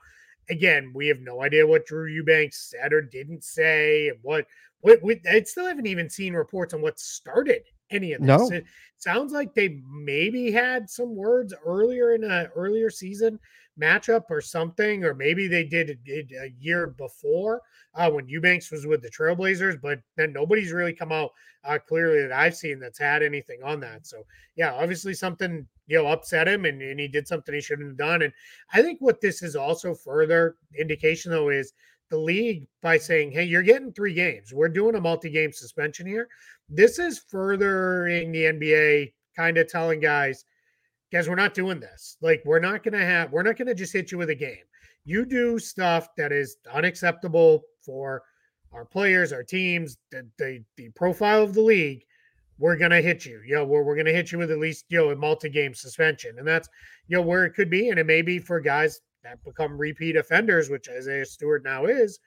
again, 0.50 0.92
we 0.94 1.08
have 1.08 1.20
no 1.20 1.42
idea 1.42 1.66
what 1.66 1.86
Drew 1.86 2.06
Eubanks 2.06 2.70
said 2.70 2.92
or 2.92 3.00
didn't 3.00 3.42
say 3.42 4.08
and 4.08 4.18
what 4.22 4.46
what 4.82 5.02
we, 5.02 5.20
I 5.30 5.42
still 5.42 5.66
haven't 5.66 5.86
even 5.86 6.08
seen 6.08 6.32
reports 6.32 6.72
on 6.72 6.80
what 6.80 6.98
started 6.98 7.62
any 7.90 8.12
of 8.12 8.20
this. 8.20 8.28
No. 8.28 8.50
It 8.50 8.64
sounds 8.98 9.32
like 9.32 9.54
they 9.54 9.80
maybe 9.90 10.50
had 10.50 10.88
some 10.88 11.14
words 11.14 11.54
earlier 11.64 12.14
in 12.14 12.24
a 12.24 12.48
earlier 12.54 12.90
season 12.90 13.38
matchup 13.80 14.24
or 14.30 14.40
something, 14.40 15.04
or 15.04 15.14
maybe 15.14 15.48
they 15.48 15.64
did 15.64 15.98
it 16.06 16.32
a 16.40 16.52
year 16.60 16.88
before 16.88 17.62
uh, 17.94 18.10
when 18.10 18.28
Eubanks 18.28 18.70
was 18.70 18.86
with 18.86 19.02
the 19.02 19.10
Trailblazers, 19.10 19.80
but 19.80 20.00
then 20.16 20.32
nobody's 20.32 20.72
really 20.72 20.92
come 20.92 21.12
out 21.12 21.30
uh, 21.64 21.78
clearly 21.78 22.22
that 22.22 22.32
I've 22.32 22.56
seen 22.56 22.78
that's 22.78 22.98
had 22.98 23.22
anything 23.22 23.62
on 23.62 23.80
that. 23.80 24.06
So 24.06 24.24
yeah, 24.56 24.72
obviously 24.74 25.14
something 25.14 25.66
you 25.86 25.98
know 25.98 26.06
upset 26.06 26.48
him, 26.48 26.64
and, 26.64 26.80
and 26.80 27.00
he 27.00 27.08
did 27.08 27.26
something 27.26 27.54
he 27.54 27.60
shouldn't 27.60 27.88
have 27.88 27.96
done. 27.96 28.22
And 28.22 28.32
I 28.72 28.82
think 28.82 29.00
what 29.00 29.20
this 29.20 29.42
is 29.42 29.56
also 29.56 29.94
further 29.94 30.56
indication 30.78 31.32
though 31.32 31.48
is 31.48 31.72
the 32.10 32.18
league 32.18 32.66
by 32.82 32.98
saying, 32.98 33.30
"Hey, 33.32 33.44
you're 33.44 33.62
getting 33.62 33.92
three 33.92 34.12
games. 34.12 34.52
We're 34.52 34.68
doing 34.68 34.96
a 34.96 35.00
multi-game 35.00 35.52
suspension 35.52 36.06
here." 36.06 36.28
This 36.68 36.98
is 36.98 37.18
furthering 37.18 38.32
the 38.32 38.46
NBA 38.46 39.14
kind 39.36 39.56
of 39.58 39.68
telling 39.68 40.00
guys, 40.00 40.44
"Guys, 41.12 41.28
we're 41.28 41.36
not 41.36 41.54
doing 41.54 41.80
this. 41.80 42.16
Like, 42.20 42.42
we're 42.44 42.60
not 42.60 42.82
going 42.82 42.98
to 42.98 43.04
have. 43.04 43.32
We're 43.32 43.42
not 43.42 43.56
going 43.56 43.68
to 43.68 43.74
just 43.74 43.92
hit 43.92 44.12
you 44.12 44.18
with 44.18 44.30
a 44.30 44.34
game. 44.34 44.64
You 45.04 45.24
do 45.24 45.58
stuff 45.58 46.08
that 46.16 46.32
is 46.32 46.58
unacceptable 46.72 47.62
for 47.80 48.22
our 48.72 48.84
players, 48.84 49.32
our 49.32 49.44
teams, 49.44 49.96
the 50.10 50.28
the, 50.38 50.64
the 50.76 50.90
profile 50.90 51.42
of 51.42 51.54
the 51.54 51.62
league." 51.62 52.04
We're 52.58 52.76
gonna 52.76 53.00
hit 53.00 53.24
you, 53.24 53.40
you 53.46 53.54
know, 53.54 53.64
we're, 53.64 53.82
we're 53.82 53.96
gonna 53.96 54.12
hit 54.12 54.32
you 54.32 54.36
with 54.36 54.50
at 54.50 54.58
least, 54.58 54.84
you 54.90 54.98
know, 54.98 55.08
a 55.08 55.16
multi-game 55.16 55.72
suspension. 55.72 56.38
And 56.38 56.46
that's, 56.46 56.68
you 57.08 57.16
know, 57.16 57.22
where 57.22 57.46
it 57.46 57.54
could 57.54 57.70
be. 57.70 57.88
And 57.88 57.98
it 57.98 58.04
may 58.04 58.20
be 58.20 58.38
for 58.38 58.60
guys 58.60 59.00
that 59.22 59.42
become 59.44 59.78
repeat 59.78 60.16
offenders, 60.16 60.70
which 60.70 60.88
Isaiah 60.88 61.26
Stewart 61.26 61.64
now 61.64 61.86
is, 61.86 62.18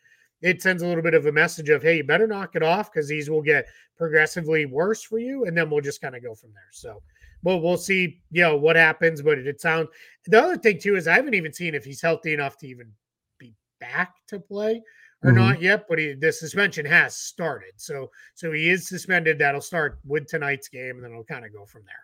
it 0.42 0.62
sends 0.62 0.84
a 0.84 0.88
little 0.88 1.04
bit 1.04 1.14
of 1.14 1.26
a 1.26 1.32
message 1.32 1.70
of, 1.70 1.82
hey, 1.82 1.98
you 1.98 2.04
better 2.04 2.28
knock 2.28 2.56
it 2.56 2.64
off 2.64 2.92
because 2.92 3.08
these 3.08 3.30
will 3.30 3.42
get 3.42 3.66
progressively 3.98 4.66
worse 4.66 5.02
for 5.02 5.18
you. 5.18 5.46
And 5.46 5.58
then 5.58 5.70
we'll 5.70 5.82
just 5.82 6.02
kind 6.02 6.16
of 6.16 6.24
go 6.24 6.36
from 6.36 6.52
there. 6.52 6.70
So 6.72 7.02
well, 7.44 7.60
we'll 7.60 7.78
see, 7.78 8.22
you 8.32 8.42
know, 8.42 8.56
what 8.56 8.76
happens. 8.76 9.22
But 9.22 9.40
it, 9.40 9.62
sounds 9.62 9.90
the 10.26 10.42
other 10.42 10.58
thing 10.58 10.80
too 10.80 10.96
is 10.96 11.08
I 11.08 11.16
haven't 11.16 11.34
even 11.34 11.54
seen 11.54 11.76
if 11.76 11.86
he's 11.86 12.02
healthy 12.02 12.34
enough 12.34 12.58
to 12.60 12.68
even 12.68 12.92
be 13.38 13.54
back 13.80 14.16
to 14.27 14.40
play 14.40 14.82
or 15.24 15.29
mm-hmm. 15.29 15.40
not 15.40 15.62
yet, 15.62 15.86
but 15.88 16.00
he, 16.00 16.14
the 16.14 16.32
suspension 16.32 16.86
has 16.86 17.16
started. 17.16 17.74
So 17.77 18.10
so 18.34 18.51
he 18.51 18.70
is 18.70 18.88
suspended. 18.88 19.40
That'll 19.40 19.62
start 19.62 20.00
with 20.06 20.27
tonight's 20.27 20.68
game, 20.68 20.96
and 20.96 21.03
then 21.03 21.12
it'll 21.12 21.24
kind 21.24 21.46
of 21.46 21.53
go 21.53 21.66
from 21.66 21.84
there. 21.86 21.96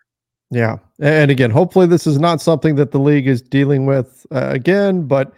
Yeah. 0.50 0.78
And 0.98 1.30
again, 1.30 1.50
hopefully 1.50 1.86
this 1.86 2.06
is 2.06 2.18
not 2.18 2.40
something 2.40 2.74
that 2.74 2.90
the 2.90 2.98
league 2.98 3.28
is 3.28 3.40
dealing 3.40 3.86
with 3.86 4.26
uh, 4.32 4.48
again, 4.50 5.06
but 5.06 5.32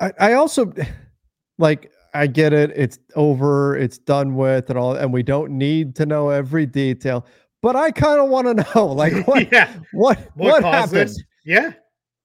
I, 0.00 0.12
I 0.18 0.32
also 0.34 0.72
like 1.58 1.92
I 2.14 2.26
get 2.26 2.52
it. 2.52 2.72
It's 2.74 2.98
over, 3.14 3.76
it's 3.76 3.98
done 3.98 4.34
with 4.34 4.70
and 4.70 4.78
all 4.78 4.94
and 4.94 5.12
we 5.12 5.22
don't 5.22 5.52
need 5.52 5.94
to 5.96 6.06
know 6.06 6.30
every 6.30 6.66
detail, 6.66 7.26
but 7.62 7.76
I 7.76 7.90
kind 7.90 8.20
of 8.20 8.28
want 8.28 8.58
to 8.58 8.66
know 8.74 8.86
like 8.86 9.12
what 9.26 9.50
yeah. 9.52 9.72
what 9.92 10.18
what, 10.34 10.62
what 10.62 10.64
happened? 10.64 10.92
This? 10.92 11.22
Yeah. 11.44 11.72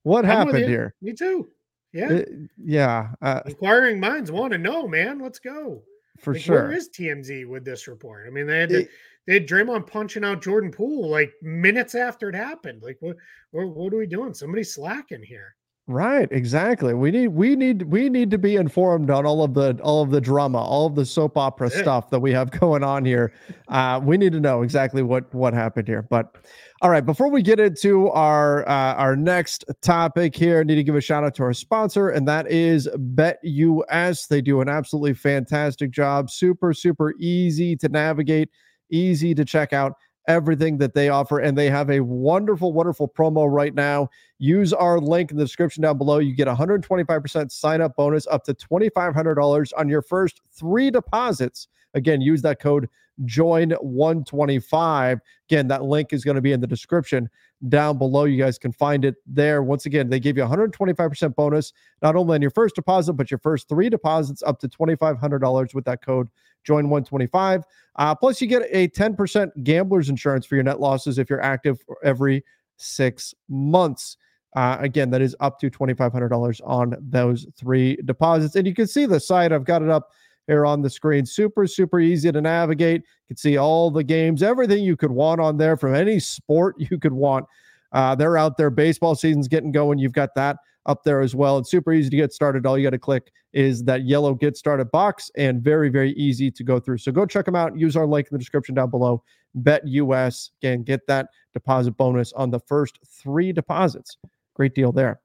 What 0.03 0.25
I'm 0.25 0.31
happened 0.31 0.65
here? 0.65 0.95
Me 1.01 1.13
too. 1.13 1.47
Yeah. 1.93 2.09
It, 2.09 2.29
yeah. 2.57 3.09
Uh, 3.21 3.41
Inquiring 3.45 3.99
minds 3.99 4.31
want 4.31 4.51
to 4.53 4.57
know, 4.57 4.87
man. 4.87 5.19
Let's 5.19 5.37
go. 5.37 5.83
For 6.17 6.33
like, 6.33 6.41
sure. 6.41 6.63
Where 6.63 6.71
is 6.71 6.89
TMZ 6.89 7.47
with 7.47 7.65
this 7.65 7.87
report? 7.87 8.25
I 8.27 8.31
mean, 8.31 8.47
they 8.47 8.59
had 8.59 8.69
to, 8.69 8.81
it, 8.81 8.89
they 9.27 9.35
had 9.35 9.47
Draymond 9.47 9.87
punching 9.87 10.23
out 10.23 10.41
Jordan 10.41 10.71
Poole 10.71 11.09
like 11.09 11.33
minutes 11.41 11.95
after 11.95 12.29
it 12.29 12.35
happened. 12.35 12.81
Like, 12.81 12.97
what, 12.99 13.17
what, 13.51 13.67
what 13.67 13.93
are 13.93 13.97
we 13.97 14.07
doing? 14.07 14.33
Somebody's 14.33 14.73
slacking 14.73 15.23
here. 15.23 15.55
Right, 15.87 16.31
exactly. 16.31 16.93
We 16.93 17.11
need 17.11 17.29
we 17.29 17.55
need 17.55 17.81
we 17.81 18.07
need 18.07 18.31
to 18.31 18.37
be 18.37 18.55
informed 18.55 19.09
on 19.09 19.25
all 19.25 19.43
of 19.43 19.55
the 19.55 19.77
all 19.83 20.01
of 20.03 20.11
the 20.11 20.21
drama, 20.21 20.59
all 20.59 20.85
of 20.85 20.95
the 20.95 21.05
soap 21.05 21.37
opera 21.37 21.69
yeah. 21.73 21.81
stuff 21.81 22.09
that 22.11 22.19
we 22.19 22.31
have 22.31 22.51
going 22.59 22.83
on 22.83 23.03
here. 23.03 23.33
Uh, 23.67 23.99
we 24.01 24.15
need 24.17 24.31
to 24.33 24.39
know 24.39 24.61
exactly 24.61 25.01
what 25.01 25.33
what 25.33 25.53
happened 25.53 25.87
here. 25.87 26.03
But 26.03 26.37
all 26.81 26.91
right, 26.91 27.05
before 27.05 27.29
we 27.29 27.41
get 27.41 27.59
into 27.59 28.09
our 28.11 28.67
uh, 28.69 28.93
our 28.93 29.15
next 29.15 29.65
topic 29.81 30.35
here, 30.35 30.59
I 30.59 30.63
need 30.63 30.75
to 30.75 30.83
give 30.83 30.95
a 30.95 31.01
shout 31.01 31.23
out 31.23 31.35
to 31.35 31.43
our 31.43 31.53
sponsor, 31.53 32.09
and 32.09 32.27
that 32.27 32.49
is 32.49 32.87
BetUS. 33.15 34.27
They 34.27 34.41
do 34.41 34.61
an 34.61 34.69
absolutely 34.69 35.15
fantastic 35.15 35.91
job. 35.91 36.29
Super 36.29 36.73
super 36.73 37.15
easy 37.19 37.75
to 37.77 37.89
navigate 37.89 38.49
easy 38.91 39.33
to 39.35 39.45
check 39.45 39.73
out 39.73 39.93
everything 40.27 40.77
that 40.77 40.93
they 40.93 41.09
offer. 41.09 41.39
And 41.39 41.57
they 41.57 41.69
have 41.69 41.89
a 41.89 41.99
wonderful, 42.01 42.73
wonderful 42.73 43.07
promo 43.07 43.51
right 43.51 43.73
now. 43.73 44.09
Use 44.37 44.73
our 44.73 44.99
link 44.99 45.31
in 45.31 45.37
the 45.37 45.43
description 45.43 45.83
down 45.83 45.97
below. 45.97 46.19
You 46.19 46.35
get 46.35 46.47
125% 46.47 47.51
sign 47.51 47.81
up 47.81 47.95
bonus 47.95 48.27
up 48.27 48.43
to 48.45 48.53
$2,500 48.53 49.71
on 49.77 49.89
your 49.89 50.01
first 50.01 50.41
three 50.51 50.91
deposits. 50.91 51.67
Again, 51.93 52.21
use 52.21 52.41
that 52.43 52.59
code 52.59 52.87
join 53.25 53.71
125 53.71 55.19
again 55.47 55.67
that 55.67 55.83
link 55.83 56.13
is 56.13 56.23
going 56.23 56.35
to 56.35 56.41
be 56.41 56.51
in 56.51 56.61
the 56.61 56.67
description 56.67 57.29
down 57.69 57.97
below 57.97 58.23
you 58.23 58.41
guys 58.41 58.57
can 58.57 58.71
find 58.71 59.05
it 59.05 59.15
there 59.27 59.61
once 59.61 59.85
again 59.85 60.09
they 60.09 60.19
give 60.19 60.37
you 60.37 60.43
125% 60.43 61.35
bonus 61.35 61.73
not 62.01 62.15
only 62.15 62.35
on 62.35 62.41
your 62.41 62.51
first 62.51 62.75
deposit 62.75 63.13
but 63.13 63.29
your 63.29 63.37
first 63.39 63.67
three 63.69 63.89
deposits 63.89 64.41
up 64.43 64.59
to 64.59 64.67
$2500 64.67 65.73
with 65.75 65.85
that 65.85 66.03
code 66.03 66.27
join 66.63 66.89
125 66.89 67.63
uh, 67.97 68.15
plus 68.15 68.41
you 68.41 68.47
get 68.47 68.63
a 68.71 68.87
10% 68.89 69.63
gambler's 69.63 70.09
insurance 70.09 70.45
for 70.45 70.55
your 70.55 70.63
net 70.63 70.79
losses 70.79 71.17
if 71.17 71.29
you're 71.29 71.41
active 71.41 71.79
every 72.03 72.43
six 72.77 73.33
months 73.49 74.17
uh, 74.55 74.77
again, 74.79 75.09
that 75.11 75.21
is 75.21 75.35
up 75.39 75.59
to 75.59 75.69
$2,500 75.69 76.61
on 76.65 76.95
those 76.99 77.47
three 77.55 77.95
deposits. 78.03 78.55
And 78.55 78.67
you 78.67 78.73
can 78.73 78.87
see 78.87 79.05
the 79.05 79.19
site. 79.19 79.51
I've 79.51 79.63
got 79.63 79.81
it 79.81 79.89
up 79.89 80.11
here 80.47 80.65
on 80.65 80.81
the 80.81 80.89
screen. 80.89 81.25
Super, 81.25 81.65
super 81.67 81.99
easy 81.99 82.31
to 82.31 82.41
navigate. 82.41 83.01
You 83.01 83.27
can 83.29 83.37
see 83.37 83.57
all 83.57 83.89
the 83.91 84.03
games, 84.03 84.43
everything 84.43 84.83
you 84.83 84.97
could 84.97 85.11
want 85.11 85.39
on 85.39 85.57
there 85.57 85.77
from 85.77 85.95
any 85.95 86.19
sport 86.19 86.75
you 86.91 86.97
could 86.97 87.13
want. 87.13 87.45
Uh, 87.93 88.15
they're 88.15 88.37
out 88.37 88.57
there. 88.57 88.69
Baseball 88.69 89.15
season's 89.15 89.47
getting 89.47 89.71
going. 89.71 89.99
You've 89.99 90.13
got 90.13 90.35
that 90.35 90.57
up 90.85 91.03
there 91.03 91.21
as 91.21 91.35
well. 91.35 91.57
It's 91.57 91.69
super 91.69 91.93
easy 91.93 92.09
to 92.09 92.17
get 92.17 92.33
started. 92.33 92.65
All 92.65 92.77
you 92.77 92.85
got 92.85 92.91
to 92.91 92.99
click 92.99 93.31
is 93.53 93.83
that 93.83 94.05
yellow 94.05 94.33
get 94.33 94.57
started 94.57 94.91
box 94.91 95.29
and 95.37 95.61
very, 95.61 95.89
very 95.89 96.13
easy 96.13 96.49
to 96.51 96.63
go 96.63 96.79
through. 96.79 96.97
So 96.97 97.11
go 97.11 97.25
check 97.25 97.45
them 97.45 97.55
out. 97.55 97.77
Use 97.77 97.95
our 97.95 98.07
link 98.07 98.27
in 98.27 98.35
the 98.35 98.39
description 98.39 98.75
down 98.75 98.89
below. 98.89 99.23
BetUS. 99.61 100.51
Again, 100.61 100.83
get 100.83 101.05
that 101.07 101.27
deposit 101.53 101.91
bonus 101.91 102.33
on 102.33 102.49
the 102.49 102.59
first 102.59 102.99
three 103.05 103.51
deposits. 103.51 104.17
Great 104.55 104.73
deal 104.73 104.91
there. 104.91 105.19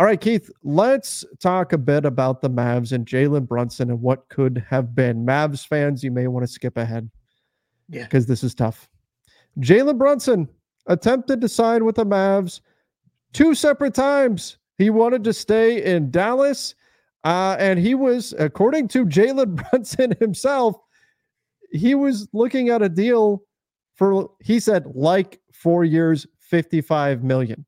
All 0.00 0.06
right, 0.06 0.20
Keith, 0.20 0.50
let's 0.64 1.24
talk 1.38 1.72
a 1.72 1.78
bit 1.78 2.04
about 2.04 2.40
the 2.40 2.50
Mavs 2.50 2.92
and 2.92 3.06
Jalen 3.06 3.46
Brunson 3.46 3.90
and 3.90 4.00
what 4.00 4.28
could 4.28 4.64
have 4.68 4.94
been. 4.94 5.24
Mavs 5.24 5.66
fans, 5.66 6.02
you 6.02 6.10
may 6.10 6.26
want 6.26 6.44
to 6.44 6.52
skip 6.52 6.76
ahead. 6.76 7.08
Yeah. 7.88 8.04
Because 8.04 8.26
this 8.26 8.42
is 8.42 8.54
tough. 8.54 8.88
Jalen 9.60 9.98
Brunson 9.98 10.48
attempted 10.86 11.40
to 11.40 11.48
sign 11.48 11.84
with 11.84 11.96
the 11.96 12.06
Mavs 12.06 12.60
two 13.32 13.54
separate 13.54 13.94
times. 13.94 14.58
He 14.78 14.90
wanted 14.90 15.24
to 15.24 15.32
stay 15.32 15.84
in 15.84 16.10
Dallas. 16.10 16.74
Uh, 17.24 17.56
and 17.58 17.78
he 17.78 17.94
was, 17.94 18.34
according 18.38 18.88
to 18.88 19.06
Jalen 19.06 19.54
Brunson 19.70 20.14
himself, 20.18 20.76
he 21.70 21.94
was 21.94 22.28
looking 22.32 22.68
at 22.68 22.82
a 22.82 22.88
deal 22.88 23.42
for, 23.94 24.30
he 24.40 24.58
said, 24.58 24.86
like 24.94 25.40
four 25.52 25.84
years, 25.84 26.26
55 26.40 27.22
million. 27.22 27.64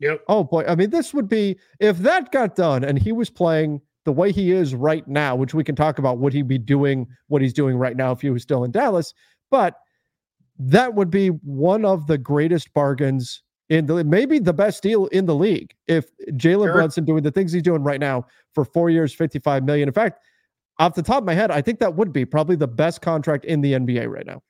Yep. 0.00 0.22
Oh 0.28 0.44
boy. 0.44 0.64
I 0.68 0.76
mean, 0.76 0.90
this 0.90 1.12
would 1.12 1.28
be 1.28 1.58
if 1.80 1.98
that 1.98 2.30
got 2.30 2.54
done 2.54 2.84
and 2.84 2.98
he 2.98 3.10
was 3.10 3.30
playing 3.30 3.80
the 4.04 4.12
way 4.12 4.30
he 4.30 4.52
is 4.52 4.74
right 4.74 5.06
now, 5.08 5.34
which 5.34 5.54
we 5.54 5.64
can 5.64 5.74
talk 5.74 5.98
about 5.98 6.18
would 6.18 6.32
he 6.32 6.42
be 6.42 6.56
doing 6.56 7.06
what 7.26 7.42
he's 7.42 7.52
doing 7.52 7.76
right 7.76 7.96
now 7.96 8.12
if 8.12 8.20
he 8.20 8.30
was 8.30 8.42
still 8.42 8.64
in 8.64 8.70
Dallas, 8.70 9.12
but 9.50 9.74
that 10.58 10.94
would 10.94 11.10
be 11.10 11.28
one 11.28 11.84
of 11.84 12.06
the 12.06 12.16
greatest 12.16 12.72
bargains 12.72 13.42
in 13.68 13.86
the 13.86 14.02
maybe 14.04 14.38
the 14.38 14.52
best 14.52 14.82
deal 14.82 15.06
in 15.06 15.26
the 15.26 15.34
league 15.34 15.74
if 15.86 16.16
Jalen 16.32 16.66
sure. 16.66 16.72
Brunson 16.72 17.04
doing 17.04 17.22
the 17.22 17.30
things 17.30 17.52
he's 17.52 17.62
doing 17.62 17.82
right 17.82 18.00
now 18.00 18.26
for 18.54 18.64
four 18.64 18.90
years, 18.90 19.14
55 19.14 19.64
million. 19.64 19.88
In 19.88 19.94
fact, 19.94 20.20
off 20.78 20.94
the 20.94 21.02
top 21.02 21.18
of 21.18 21.24
my 21.24 21.34
head, 21.34 21.50
I 21.50 21.60
think 21.60 21.78
that 21.80 21.94
would 21.94 22.12
be 22.12 22.24
probably 22.24 22.56
the 22.56 22.68
best 22.68 23.02
contract 23.02 23.44
in 23.44 23.60
the 23.60 23.72
NBA 23.74 24.08
right 24.08 24.26
now. 24.26 24.42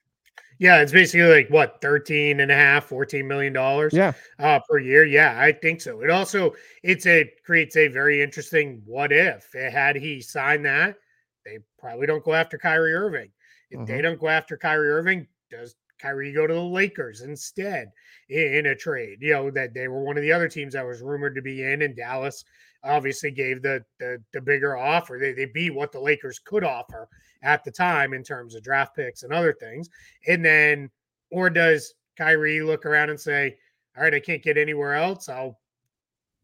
Yeah, 0.59 0.81
it's 0.81 0.91
basically 0.91 1.27
like 1.33 1.49
what 1.49 1.79
13 1.81 2.41
and 2.41 2.51
a 2.51 2.55
half, 2.55 2.85
14 2.85 3.25
million 3.25 3.53
dollars 3.53 3.93
yeah. 3.93 4.11
uh, 4.39 4.59
per 4.69 4.77
year. 4.77 5.05
Yeah, 5.05 5.39
I 5.39 5.53
think 5.53 5.79
so. 5.79 6.01
It 6.01 6.09
also 6.09 6.53
it's 6.83 7.05
a 7.07 7.31
creates 7.45 7.77
a 7.77 7.87
very 7.87 8.21
interesting 8.21 8.81
what 8.85 9.13
if. 9.13 9.53
Had 9.53 9.95
he 9.95 10.19
signed 10.21 10.65
that, 10.65 10.97
they 11.45 11.59
probably 11.77 12.07
don't 12.07 12.25
go 12.25 12.33
after 12.33 12.57
Kyrie 12.57 12.93
Irving. 12.93 13.31
If 13.71 13.85
they 13.87 13.93
mm-hmm. 13.93 14.01
don't 14.01 14.19
go 14.19 14.27
after 14.27 14.57
Kyrie 14.57 14.89
Irving, 14.89 15.27
does 15.49 15.75
Kyrie 15.99 16.33
go 16.33 16.47
to 16.47 16.53
the 16.53 16.59
Lakers 16.59 17.21
instead 17.21 17.91
in, 18.29 18.65
a 18.67 18.75
trade? 18.75 19.19
You 19.21 19.33
know, 19.33 19.51
that 19.51 19.73
they 19.73 19.87
were 19.87 20.03
one 20.03 20.17
of 20.17 20.23
the 20.23 20.31
other 20.31 20.47
teams 20.47 20.73
that 20.73 20.85
was 20.85 21.01
rumored 21.01 21.35
to 21.35 21.41
be 21.41 21.63
in, 21.63 21.81
and 21.81 21.95
Dallas 21.95 22.43
obviously 22.83 23.31
gave 23.31 23.61
the 23.61 23.83
the, 23.99 24.21
the 24.33 24.41
bigger 24.41 24.77
offer. 24.77 25.17
They, 25.19 25.33
they 25.33 25.45
beat 25.45 25.73
what 25.73 25.91
the 25.91 25.99
Lakers 25.99 26.39
could 26.39 26.63
offer 26.63 27.07
at 27.43 27.63
the 27.63 27.71
time 27.71 28.13
in 28.13 28.23
terms 28.23 28.55
of 28.55 28.63
draft 28.63 28.95
picks 28.95 29.23
and 29.23 29.33
other 29.33 29.53
things. 29.53 29.89
And 30.27 30.43
then, 30.43 30.89
or 31.31 31.49
does 31.49 31.93
Kyrie 32.17 32.61
look 32.61 32.85
around 32.85 33.09
and 33.09 33.19
say, 33.19 33.57
all 33.97 34.03
right, 34.03 34.13
I 34.13 34.19
can't 34.19 34.43
get 34.43 34.57
anywhere 34.57 34.95
else. 34.95 35.29
I'll 35.29 35.57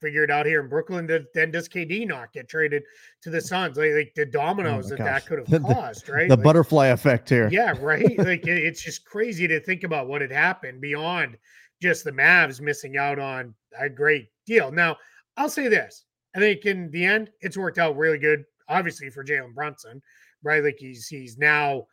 figure 0.02 0.24
it 0.24 0.32
out 0.32 0.46
here 0.46 0.62
in 0.62 0.70
Brooklyn. 0.70 1.08
Then 1.34 1.52
does 1.52 1.70
KD 1.70 2.08
not 2.08 2.34
get 2.34 2.48
traded 2.48 2.84
to 3.22 3.30
the 3.30 3.40
mm. 3.40 3.44
Suns? 3.44 3.78
Like, 3.78 3.92
like 3.92 4.14
the 4.16 4.24
oh 4.24 4.32
dominoes 4.32 4.88
oh 4.88 4.90
that 4.90 4.98
gosh. 5.00 5.06
that 5.06 5.26
could 5.26 5.48
have 5.48 5.64
caused, 5.74 6.10
right? 6.10 6.30
The 6.30 6.36
like, 6.36 6.44
butterfly 6.44 6.88
effect 6.88 7.30
here. 7.30 7.50
Yeah, 7.52 7.76
right. 7.80 8.04
like 8.20 8.46
it, 8.48 8.64
it's 8.64 8.84
just 8.84 9.06
crazy 9.06 9.48
to 9.48 9.60
think 9.60 9.84
about 9.84 10.08
what 10.08 10.22
had 10.22 10.32
happened 10.32 10.82
beyond 10.82 11.38
just 11.82 12.04
the 12.04 12.12
Mavs 12.12 12.62
missing 12.62 12.98
out 12.98 13.20
on 13.20 13.54
a 13.80 13.90
great 13.90 14.28
deal. 14.46 14.72
Now, 14.72 14.98
I'll 15.38 15.50
say 15.50 15.68
this: 15.68 16.06
I 16.36 16.40
think 16.40 16.66
in 16.66 16.90
the 16.92 17.04
end, 17.04 17.30
it's 17.42 17.58
worked 17.58 17.78
out 17.78 17.98
really 17.98 18.20
good. 18.20 18.44
Obviously 18.68 19.10
for 19.10 19.24
Jalen 19.24 19.54
Brunson, 19.54 20.02
right? 20.44 20.64
Like 20.64 20.78
he's 20.80 21.08
he's 21.08 21.38
now 21.38 21.86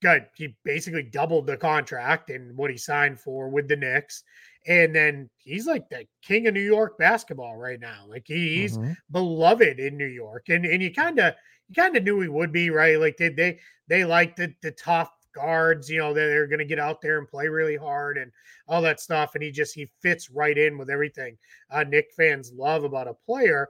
good. 0.00 0.26
He 0.34 0.56
basically 0.64 1.02
doubled 1.02 1.46
the 1.46 1.56
contract 1.56 2.30
and 2.30 2.56
what 2.56 2.70
he 2.70 2.76
signed 2.76 3.20
for 3.20 3.48
with 3.48 3.68
the 3.68 3.76
Knicks. 3.76 4.22
And 4.66 4.94
then 4.94 5.30
he's 5.38 5.66
like 5.66 5.88
the 5.88 6.06
king 6.22 6.46
of 6.46 6.54
New 6.54 6.60
York 6.60 6.98
basketball 6.98 7.56
right 7.56 7.80
now. 7.80 8.04
Like 8.08 8.24
he's 8.26 8.76
mm-hmm. 8.76 8.92
beloved 9.10 9.78
in 9.78 9.96
New 9.96 10.06
York. 10.06 10.48
And 10.48 10.64
and 10.66 10.82
you 10.82 10.92
kind 10.92 11.18
of 11.18 11.34
you 11.68 11.74
kind 11.74 11.96
of 11.96 12.04
knew 12.04 12.20
he 12.20 12.28
would 12.28 12.52
be, 12.52 12.70
right? 12.70 12.98
Like 12.98 13.16
they 13.16 13.30
they 13.30 13.58
they 13.88 14.04
like 14.04 14.36
the 14.36 14.52
the 14.62 14.72
tough 14.72 15.10
guards, 15.34 15.88
you 15.88 15.98
know, 15.98 16.12
they're 16.12 16.46
going 16.46 16.58
to 16.58 16.64
get 16.64 16.78
out 16.78 17.00
there 17.00 17.18
and 17.18 17.28
play 17.28 17.48
really 17.48 17.76
hard 17.76 18.18
and 18.18 18.32
all 18.68 18.82
that 18.82 19.00
stuff. 19.00 19.34
And 19.34 19.42
he 19.42 19.50
just 19.50 19.74
he 19.74 19.90
fits 20.02 20.30
right 20.30 20.56
in 20.56 20.76
with 20.76 20.90
everything 20.90 21.38
uh, 21.70 21.84
Knick 21.84 22.08
fans 22.16 22.52
love 22.54 22.84
about 22.84 23.08
a 23.08 23.14
player. 23.14 23.68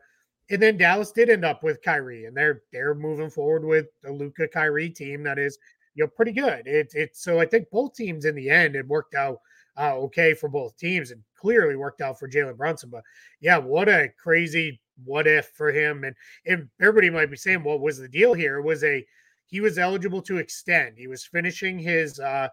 And 0.50 0.60
then 0.60 0.76
Dallas 0.76 1.12
did 1.12 1.30
end 1.30 1.44
up 1.44 1.62
with 1.62 1.82
Kyrie, 1.82 2.24
and 2.24 2.36
they're 2.36 2.62
they're 2.72 2.94
moving 2.94 3.30
forward 3.30 3.64
with 3.64 3.86
a 4.04 4.10
Luka 4.10 4.48
Kyrie 4.48 4.90
team 4.90 5.22
that 5.22 5.38
is 5.38 5.56
you 5.94 6.04
know 6.04 6.08
pretty 6.08 6.32
good. 6.32 6.62
It's 6.66 6.94
it's 6.94 7.22
so 7.22 7.40
I 7.40 7.46
think 7.46 7.70
both 7.70 7.94
teams 7.94 8.24
in 8.24 8.34
the 8.34 8.50
end 8.50 8.76
it 8.76 8.86
worked 8.86 9.14
out 9.14 9.40
uh, 9.78 9.94
okay 9.96 10.34
for 10.34 10.48
both 10.48 10.76
teams, 10.76 11.10
and 11.10 11.22
clearly 11.36 11.76
worked 11.76 12.00
out 12.00 12.18
for 12.18 12.28
Jalen 12.28 12.56
Brunson. 12.56 12.90
But 12.90 13.02
yeah, 13.40 13.58
what 13.58 13.88
a 13.88 14.10
crazy 14.22 14.80
what 15.04 15.26
if 15.26 15.48
for 15.54 15.72
him, 15.72 16.04
and 16.04 16.14
and 16.46 16.68
everybody 16.80 17.10
might 17.10 17.30
be 17.30 17.36
saying, 17.36 17.62
what 17.62 17.80
was 17.80 17.98
the 17.98 18.08
deal 18.08 18.34
here? 18.34 18.58
It 18.58 18.64
was 18.64 18.84
a 18.84 19.04
he 19.46 19.60
was 19.60 19.78
eligible 19.78 20.22
to 20.22 20.38
extend. 20.38 20.96
He 20.96 21.06
was 21.08 21.24
finishing 21.24 21.78
his. 21.78 22.20
uh 22.20 22.48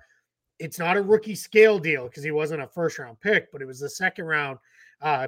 It's 0.59 0.79
not 0.79 0.97
a 0.97 1.01
rookie 1.01 1.35
scale 1.35 1.79
deal 1.79 2.05
because 2.07 2.23
he 2.23 2.31
wasn't 2.31 2.63
a 2.63 2.67
first 2.67 2.99
round 2.99 3.19
pick, 3.19 3.51
but 3.51 3.61
it 3.61 3.65
was 3.67 3.79
the 3.79 3.89
second 3.89 4.25
round 4.25 4.57
uh 5.01 5.27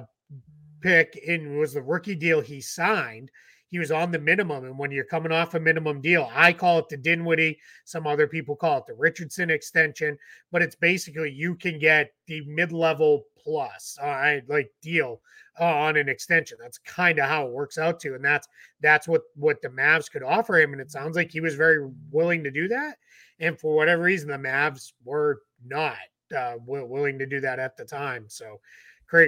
pick 0.80 1.22
and 1.28 1.58
was 1.58 1.74
the 1.74 1.82
rookie 1.82 2.14
deal 2.14 2.40
he 2.40 2.60
signed. 2.60 3.30
He 3.70 3.78
was 3.78 3.92
on 3.92 4.10
the 4.10 4.18
minimum. 4.18 4.64
And 4.64 4.78
when 4.78 4.90
you're 4.90 5.04
coming 5.04 5.32
off 5.32 5.54
a 5.54 5.60
minimum 5.60 6.00
deal, 6.00 6.28
I 6.34 6.52
call 6.52 6.80
it 6.80 6.88
the 6.88 6.96
Dinwiddie. 6.96 7.58
Some 7.84 8.06
other 8.06 8.26
people 8.26 8.56
call 8.56 8.78
it 8.78 8.86
the 8.86 8.94
Richardson 8.94 9.48
extension, 9.48 10.18
but 10.50 10.62
it's 10.62 10.76
basically 10.76 11.30
you 11.30 11.54
can 11.54 11.78
get 11.78 12.12
the 12.26 12.42
mid 12.42 12.72
level 12.72 13.24
plus 13.42 13.96
uh, 14.02 14.38
like 14.48 14.70
deal 14.82 15.20
uh, 15.60 15.64
on 15.64 15.96
an 15.96 16.08
extension. 16.08 16.58
That's 16.60 16.78
kind 16.78 17.18
of 17.18 17.28
how 17.28 17.46
it 17.46 17.52
works 17.52 17.78
out 17.78 18.00
to, 18.00 18.14
and 18.14 18.24
that's 18.24 18.48
that's 18.80 19.06
what 19.08 19.22
what 19.36 19.62
the 19.62 19.68
Mavs 19.68 20.10
could 20.10 20.22
offer 20.22 20.58
him. 20.58 20.72
And 20.72 20.80
it 20.80 20.90
sounds 20.90 21.16
like 21.16 21.30
he 21.30 21.40
was 21.40 21.54
very 21.54 21.88
willing 22.10 22.42
to 22.44 22.50
do 22.50 22.68
that. 22.68 22.96
And 23.38 23.58
for 23.58 23.74
whatever 23.74 24.02
reason, 24.02 24.28
the 24.28 24.36
Mavs 24.36 24.92
were 25.04 25.40
not 25.64 25.96
uh, 26.36 26.54
willing 26.58 27.18
to 27.18 27.26
do 27.26 27.40
that 27.40 27.58
at 27.58 27.76
the 27.76 27.84
time. 27.84 28.24
So 28.28 28.60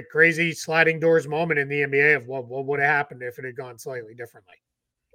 crazy 0.09 0.53
sliding 0.53 0.99
doors 0.99 1.27
moment 1.27 1.59
in 1.59 1.67
the 1.67 1.81
NBA 1.81 2.15
of 2.15 2.27
what, 2.27 2.47
what 2.47 2.65
would 2.65 2.79
have 2.79 2.89
happened 2.89 3.21
if 3.21 3.37
it 3.37 3.45
had 3.45 3.55
gone 3.55 3.77
slightly 3.77 4.13
differently. 4.13 4.55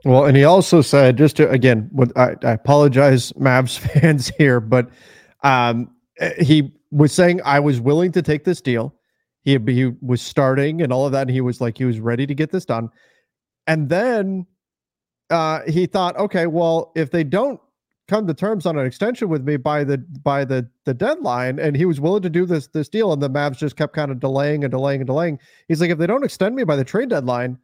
Well, 0.05 0.27
and 0.27 0.37
he 0.37 0.45
also 0.45 0.81
said, 0.81 1.19
just 1.19 1.37
to 1.37 1.51
again, 1.51 1.91
I, 2.17 2.37
I 2.43 2.53
apologize, 2.53 3.33
Mavs 3.39 3.79
fans 3.79 4.29
here, 4.39 4.61
but 4.61 4.91
um, 5.43 5.91
eh, 6.19 6.43
he 6.43 6.73
was 6.91 7.13
saying 7.13 7.41
I 7.45 7.61
was 7.61 7.81
willing 7.81 8.13
to 8.13 8.23
take 8.23 8.45
this 8.45 8.61
deal. 8.61 8.95
He 9.43 9.59
he 9.67 9.93
was 10.01 10.23
starting 10.23 10.83
and 10.83 10.93
all 10.93 11.07
of 11.07 11.13
that, 11.13 11.23
and 11.23 11.31
he 11.31 11.41
was 11.41 11.61
like 11.61 11.79
he 11.79 11.85
was 11.85 12.01
ready 12.01 12.27
to 12.27 12.35
get 12.35 12.51
this 12.51 12.65
done. 12.65 12.91
And 13.67 13.89
then 13.89 14.47
uh, 15.31 15.61
he 15.67 15.87
thought, 15.87 16.17
okay, 16.17 16.47
well, 16.47 16.93
if 16.95 17.11
they 17.11 17.25
don't 17.25 17.61
come 18.09 18.27
to 18.27 18.35
terms 18.35 18.67
on 18.67 18.79
an 18.79 18.87
extension 18.87 19.29
with 19.29 19.45
me 19.45 19.57
by 19.57 19.85
the 19.85 19.99
by 19.99 20.45
the 20.45 20.69
the 20.85 20.95
deadline 20.95 21.59
and 21.59 21.77
he 21.77 21.85
was 21.85 22.01
willing 22.01 22.23
to 22.23 22.31
do 22.31 22.47
this 22.47 22.67
this 22.69 22.89
deal 22.89 23.13
and 23.13 23.23
the 23.23 23.31
Mavs 23.31 23.59
just 23.59 23.77
kept 23.77 23.95
kind 23.95 24.11
of 24.11 24.19
delaying 24.19 24.65
and 24.65 24.71
delaying 24.71 25.03
and 25.03 25.07
delaying. 25.07 25.39
He's 25.69 25.81
like 25.81 25.91
if 25.91 25.99
they 25.99 26.07
don't 26.07 26.25
extend 26.25 26.57
me 26.57 26.65
by 26.65 26.77
the 26.77 26.85
trade 26.85 27.11
deadline 27.11 27.59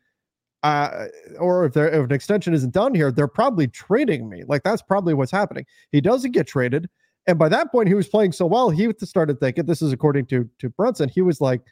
uh, 0.62 1.06
or 1.38 1.64
if 1.64 1.76
if 1.76 1.92
an 1.92 2.12
extension 2.12 2.54
isn't 2.54 2.72
done 2.72 2.94
here, 2.94 3.10
they're 3.10 3.26
probably 3.26 3.66
trading 3.66 4.28
me. 4.28 4.44
Like 4.46 4.62
that's 4.62 4.82
probably 4.82 5.14
what's 5.14 5.32
happening. 5.32 5.66
He 5.90 6.00
doesn't 6.00 6.32
get 6.32 6.46
traded 6.46 6.88
and 7.26 7.38
by 7.38 7.48
that 7.48 7.72
point 7.72 7.88
he 7.88 7.94
was 7.94 8.08
playing 8.08 8.32
so 8.32 8.46
well, 8.46 8.68
he 8.68 8.92
started 9.00 9.40
thinking 9.40 9.64
this 9.64 9.82
is 9.82 9.92
according 9.92 10.26
to 10.26 10.48
to 10.58 10.68
Brunson, 10.68 11.08
he 11.08 11.22
was 11.22 11.40
like 11.40 11.62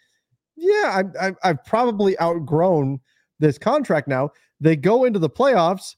yeah, 0.56 1.02
I, 1.20 1.28
I 1.28 1.32
I've 1.44 1.64
probably 1.64 2.18
outgrown 2.20 3.00
this 3.38 3.58
contract 3.58 4.08
now. 4.08 4.30
They 4.60 4.76
go 4.76 5.04
into 5.04 5.18
the 5.18 5.30
playoffs 5.30 5.96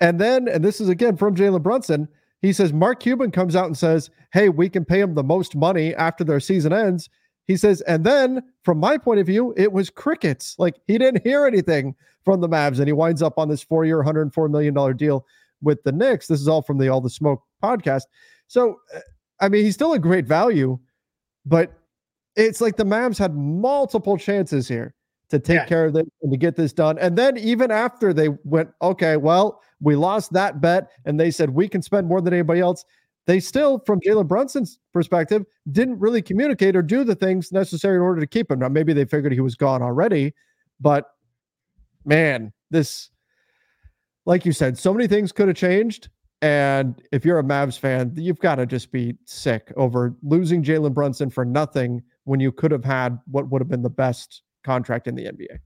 and 0.00 0.20
then, 0.20 0.48
and 0.48 0.64
this 0.64 0.80
is 0.80 0.88
again 0.88 1.16
from 1.16 1.34
Jalen 1.34 1.62
Brunson, 1.62 2.08
he 2.42 2.52
says 2.52 2.72
Mark 2.72 3.00
Cuban 3.00 3.30
comes 3.30 3.56
out 3.56 3.66
and 3.66 3.76
says, 3.76 4.10
Hey, 4.32 4.48
we 4.48 4.68
can 4.68 4.84
pay 4.84 5.00
him 5.00 5.14
the 5.14 5.24
most 5.24 5.56
money 5.56 5.94
after 5.94 6.24
their 6.24 6.40
season 6.40 6.72
ends. 6.72 7.08
He 7.46 7.56
says, 7.56 7.80
and 7.82 8.04
then 8.04 8.42
from 8.64 8.78
my 8.78 8.98
point 8.98 9.20
of 9.20 9.26
view, 9.26 9.54
it 9.56 9.72
was 9.72 9.88
crickets. 9.88 10.56
Like 10.58 10.74
he 10.86 10.98
didn't 10.98 11.22
hear 11.24 11.46
anything 11.46 11.94
from 12.24 12.40
the 12.40 12.48
Mavs, 12.48 12.78
and 12.78 12.88
he 12.88 12.92
winds 12.92 13.22
up 13.22 13.38
on 13.38 13.48
this 13.48 13.62
four-year, 13.62 14.02
$104 14.02 14.50
million 14.50 14.96
deal 14.96 15.24
with 15.62 15.82
the 15.84 15.92
Knicks. 15.92 16.26
This 16.26 16.40
is 16.40 16.48
all 16.48 16.60
from 16.60 16.78
the 16.78 16.88
All 16.88 17.00
the 17.00 17.08
Smoke 17.08 17.42
podcast. 17.62 18.02
So, 18.48 18.80
uh, 18.94 19.00
I 19.40 19.48
mean, 19.48 19.64
he's 19.64 19.74
still 19.74 19.92
a 19.92 19.98
great 19.98 20.26
value, 20.26 20.78
but 21.44 21.72
it's 22.34 22.60
like 22.60 22.76
the 22.76 22.84
Mavs 22.84 23.18
had 23.18 23.34
multiple 23.34 24.18
chances 24.18 24.66
here 24.66 24.94
to 25.30 25.38
take 25.38 25.56
yeah. 25.56 25.66
care 25.66 25.86
of 25.86 25.96
it 25.96 26.06
and 26.22 26.32
to 26.32 26.36
get 26.36 26.56
this 26.56 26.72
done. 26.72 26.98
And 26.98 27.16
then 27.16 27.36
even 27.36 27.70
after 27.70 28.12
they 28.12 28.28
went, 28.44 28.70
okay, 28.82 29.16
well, 29.16 29.62
we 29.80 29.96
lost 29.96 30.32
that 30.32 30.60
bet, 30.60 30.90
and 31.04 31.18
they 31.18 31.30
said 31.30 31.50
we 31.50 31.68
can 31.68 31.82
spend 31.82 32.06
more 32.06 32.20
than 32.20 32.32
anybody 32.32 32.60
else. 32.60 32.84
They 33.26 33.40
still, 33.40 33.80
from 33.80 34.00
Jalen 34.00 34.28
Brunson's 34.28 34.78
perspective, 34.92 35.44
didn't 35.72 35.98
really 35.98 36.22
communicate 36.22 36.76
or 36.76 36.82
do 36.82 37.02
the 37.02 37.14
things 37.14 37.50
necessary 37.52 37.96
in 37.96 38.02
order 38.02 38.20
to 38.20 38.26
keep 38.26 38.50
him. 38.50 38.60
Now, 38.60 38.68
maybe 38.68 38.92
they 38.92 39.04
figured 39.04 39.32
he 39.32 39.40
was 39.40 39.56
gone 39.56 39.82
already, 39.82 40.32
but 40.80 41.06
man, 42.04 42.52
this, 42.70 43.10
like 44.26 44.46
you 44.46 44.52
said, 44.52 44.78
so 44.78 44.94
many 44.94 45.08
things 45.08 45.32
could 45.32 45.48
have 45.48 45.56
changed. 45.56 46.08
And 46.40 47.02
if 47.12 47.24
you're 47.24 47.38
a 47.38 47.44
Mavs 47.44 47.78
fan, 47.78 48.12
you've 48.14 48.38
got 48.38 48.56
to 48.56 48.66
just 48.66 48.92
be 48.92 49.16
sick 49.24 49.72
over 49.76 50.14
losing 50.22 50.62
Jalen 50.62 50.94
Brunson 50.94 51.30
for 51.30 51.44
nothing 51.44 52.02
when 52.24 52.40
you 52.40 52.52
could 52.52 52.70
have 52.70 52.84
had 52.84 53.18
what 53.26 53.48
would 53.50 53.60
have 53.60 53.68
been 53.68 53.82
the 53.82 53.90
best 53.90 54.42
contract 54.62 55.08
in 55.08 55.14
the 55.14 55.24
NBA. 55.24 55.58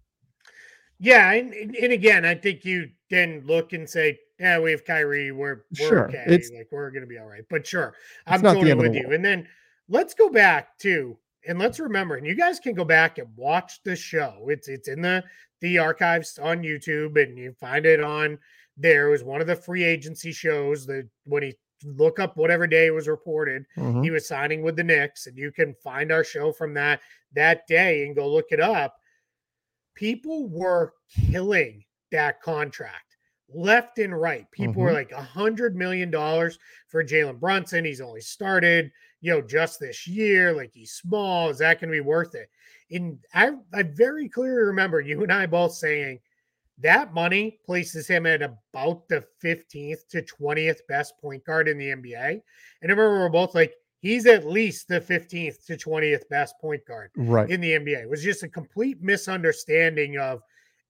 Yeah, 1.01 1.33
and, 1.33 1.53
and 1.55 1.93
again, 1.93 2.27
I 2.27 2.35
think 2.35 2.65
you 2.65 2.91
then 3.09 3.43
look 3.47 3.73
and 3.73 3.89
say, 3.89 4.19
"Yeah, 4.39 4.61
we 4.61 4.71
have 4.71 4.85
Kyrie. 4.85 5.33
We're 5.33 5.65
we're 5.81 5.89
sure. 5.89 6.09
okay. 6.09 6.25
It's, 6.27 6.51
like 6.51 6.69
we're 6.71 6.91
going 6.91 7.03
to 7.03 7.09
be 7.09 7.19
all 7.19 7.27
right." 7.27 7.45
But 7.49 7.67
sure, 7.67 7.95
I'm 8.27 8.43
totally 8.43 8.75
with 8.75 8.95
you. 8.95 9.11
And 9.13 9.25
then 9.25 9.49
let's 9.89 10.13
go 10.13 10.29
back 10.29 10.79
to 10.81 11.17
and 11.49 11.59
let's 11.59 11.81
remember, 11.81 12.17
and 12.17 12.27
you 12.27 12.35
guys 12.37 12.61
can 12.61 12.75
go 12.75 12.85
back 12.85 13.17
and 13.19 13.29
watch 13.35 13.83
the 13.83 13.97
show. 13.97 14.47
It's 14.49 14.69
it's 14.69 14.89
in 14.89 15.01
the 15.01 15.25
the 15.61 15.79
archives 15.79 16.39
on 16.39 16.63
YouTube, 16.63 17.21
and 17.21 17.39
you 17.39 17.53
find 17.53 17.87
it 17.87 18.03
on 18.03 18.39
there. 18.77 19.09
It 19.09 19.13
was 19.13 19.25
one 19.25 19.41
of 19.41 19.47
the 19.47 19.57
free 19.57 19.85
agency 19.85 20.33
shows 20.33 20.87
that 20.87 21.09
when 21.25 21.43
he 21.45 21.55
look 21.85 22.19
up 22.19 22.37
whatever 22.37 22.67
day 22.67 22.89
it 22.89 22.95
was 22.95 23.09
reported 23.09 23.65
Mhm. 23.79 24.05
he 24.05 24.11
was 24.11 24.29
signing 24.29 24.61
with 24.61 24.77
the 24.77 24.85
Knicks, 24.85 25.27
and 25.27 25.39
you 25.39 25.51
can 25.51 25.75
find 25.83 26.13
our 26.13 26.25
show 26.25 26.53
from 26.53 26.75
that 26.75 27.01
that 27.33 27.67
day 27.67 28.05
and 28.05 28.15
go 28.15 28.29
look 28.29 28.47
it 28.51 28.61
up. 28.61 28.97
People 29.95 30.49
were 30.49 30.95
killing 31.31 31.85
that 32.11 32.41
contract 32.43 33.17
left 33.53 33.99
and 33.99 34.19
right. 34.19 34.51
People 34.53 34.83
were 34.83 34.91
Mhm. 34.91 34.95
like 34.95 35.13
a 35.13 35.23
hundred 35.23 35.75
million 35.77 36.11
dollars 36.11 36.59
for 36.89 37.05
Jalen 37.05 37.41
Brunson. 37.41 37.85
He's 37.85 38.01
only 38.01 38.21
started, 38.21 38.93
you 39.21 39.33
know, 39.33 39.43
just 39.43 39.81
this 39.81 40.07
year. 40.07 40.53
Like 40.53 40.73
he's 40.73 40.93
small. 40.93 41.51
Is 41.51 41.59
that 41.59 41.81
going 41.81 41.91
to 41.91 41.97
be 41.97 42.01
worth 42.01 42.35
it? 42.35 42.49
And 42.91 43.19
I, 43.35 43.53
I 43.73 43.83
very 43.83 44.29
clearly 44.29 44.63
remember 44.63 45.01
you 45.01 45.23
and 45.23 45.33
I 45.33 45.47
both 45.47 45.75
saying 45.75 46.21
that 46.79 47.13
money 47.13 47.61
places 47.67 48.07
him 48.09 48.27
at 48.27 48.43
about 48.43 49.07
the 49.09 49.25
15th 49.43 50.09
to 50.09 50.23
20th 50.23 50.87
best 50.89 51.19
point 51.19 51.45
guard 51.45 51.69
in 51.69 51.77
the 51.79 51.91
NBA. 51.91 52.43
And 52.83 52.91
I 52.91 52.95
remember 52.95 53.13
we 53.15 53.19
we're 53.21 53.29
both 53.29 53.55
like, 53.55 53.75
he's 54.01 54.27
at 54.27 54.47
least 54.47 54.89
the 54.89 55.01
15th 55.01 55.65
to 55.67 55.77
20th 55.77 56.29
best 56.29 56.55
point 56.61 56.85
guard 56.87 57.11
Right. 57.17 57.51
in 57.51 57.61
the 57.61 57.73
NBA. 57.73 58.03
It 58.03 58.11
was 58.11 58.23
just 58.23 58.43
a 58.43 58.49
complete 58.49 59.03
misunderstanding 59.03 60.19
of 60.19 60.41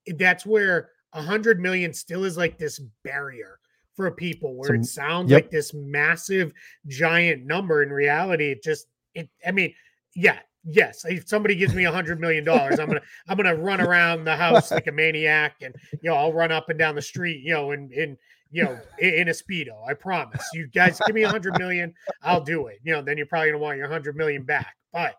eh, 0.08 0.12
that's 0.16 0.46
where 0.46 0.90
a 1.12 1.22
hundred 1.22 1.60
million 1.60 1.92
still 1.92 2.24
is 2.24 2.36
like 2.36 2.56
this 2.58 2.80
barrier 3.04 3.58
for 3.96 4.10
people 4.12 4.54
where 4.54 4.68
Some- 4.68 4.76
it 4.76 4.84
sounds 4.84 5.30
yep. 5.30 5.42
like 5.44 5.50
this 5.50 5.74
massive 5.74 6.52
giant 6.86 7.44
number. 7.44 7.82
In 7.82 7.90
reality, 7.90 8.50
it 8.52 8.62
just 8.62 8.86
it 9.14 9.28
I 9.46 9.50
mean, 9.50 9.74
yeah, 10.14 10.38
yes. 10.64 11.04
If 11.04 11.28
somebody 11.28 11.56
gives 11.56 11.74
me 11.74 11.84
a 11.84 11.92
hundred 11.92 12.20
million 12.20 12.44
dollars, 12.44 12.78
I'm 12.78 12.86
gonna 12.86 13.02
I'm 13.28 13.36
gonna 13.36 13.56
run 13.56 13.80
around 13.80 14.24
the 14.24 14.36
house 14.36 14.70
like 14.70 14.86
a 14.86 14.92
maniac 15.02 15.56
and 15.62 15.74
you 16.00 16.10
know, 16.10 16.16
I'll 16.16 16.32
run 16.32 16.52
up 16.52 16.68
and 16.68 16.78
down 16.78 16.94
the 16.94 17.02
street, 17.02 17.42
you 17.42 17.52
know, 17.52 17.72
in 17.72 17.90
in 17.92 18.16
you 18.50 18.64
know, 18.64 18.78
in, 18.98 19.28
a 19.28 19.32
speedo. 19.32 19.86
I 19.88 19.94
promise. 19.94 20.44
You 20.52 20.66
guys 20.66 21.00
give 21.06 21.14
me 21.14 21.22
a 21.22 21.28
hundred 21.28 21.58
million, 21.58 21.94
I'll 22.22 22.40
do 22.40 22.66
it. 22.66 22.80
You 22.82 22.92
know, 22.92 23.02
then 23.02 23.16
you're 23.16 23.26
probably 23.26 23.50
gonna 23.50 23.62
want 23.62 23.78
your 23.78 23.88
hundred 23.88 24.16
million 24.16 24.42
back. 24.42 24.76
But 24.92 25.16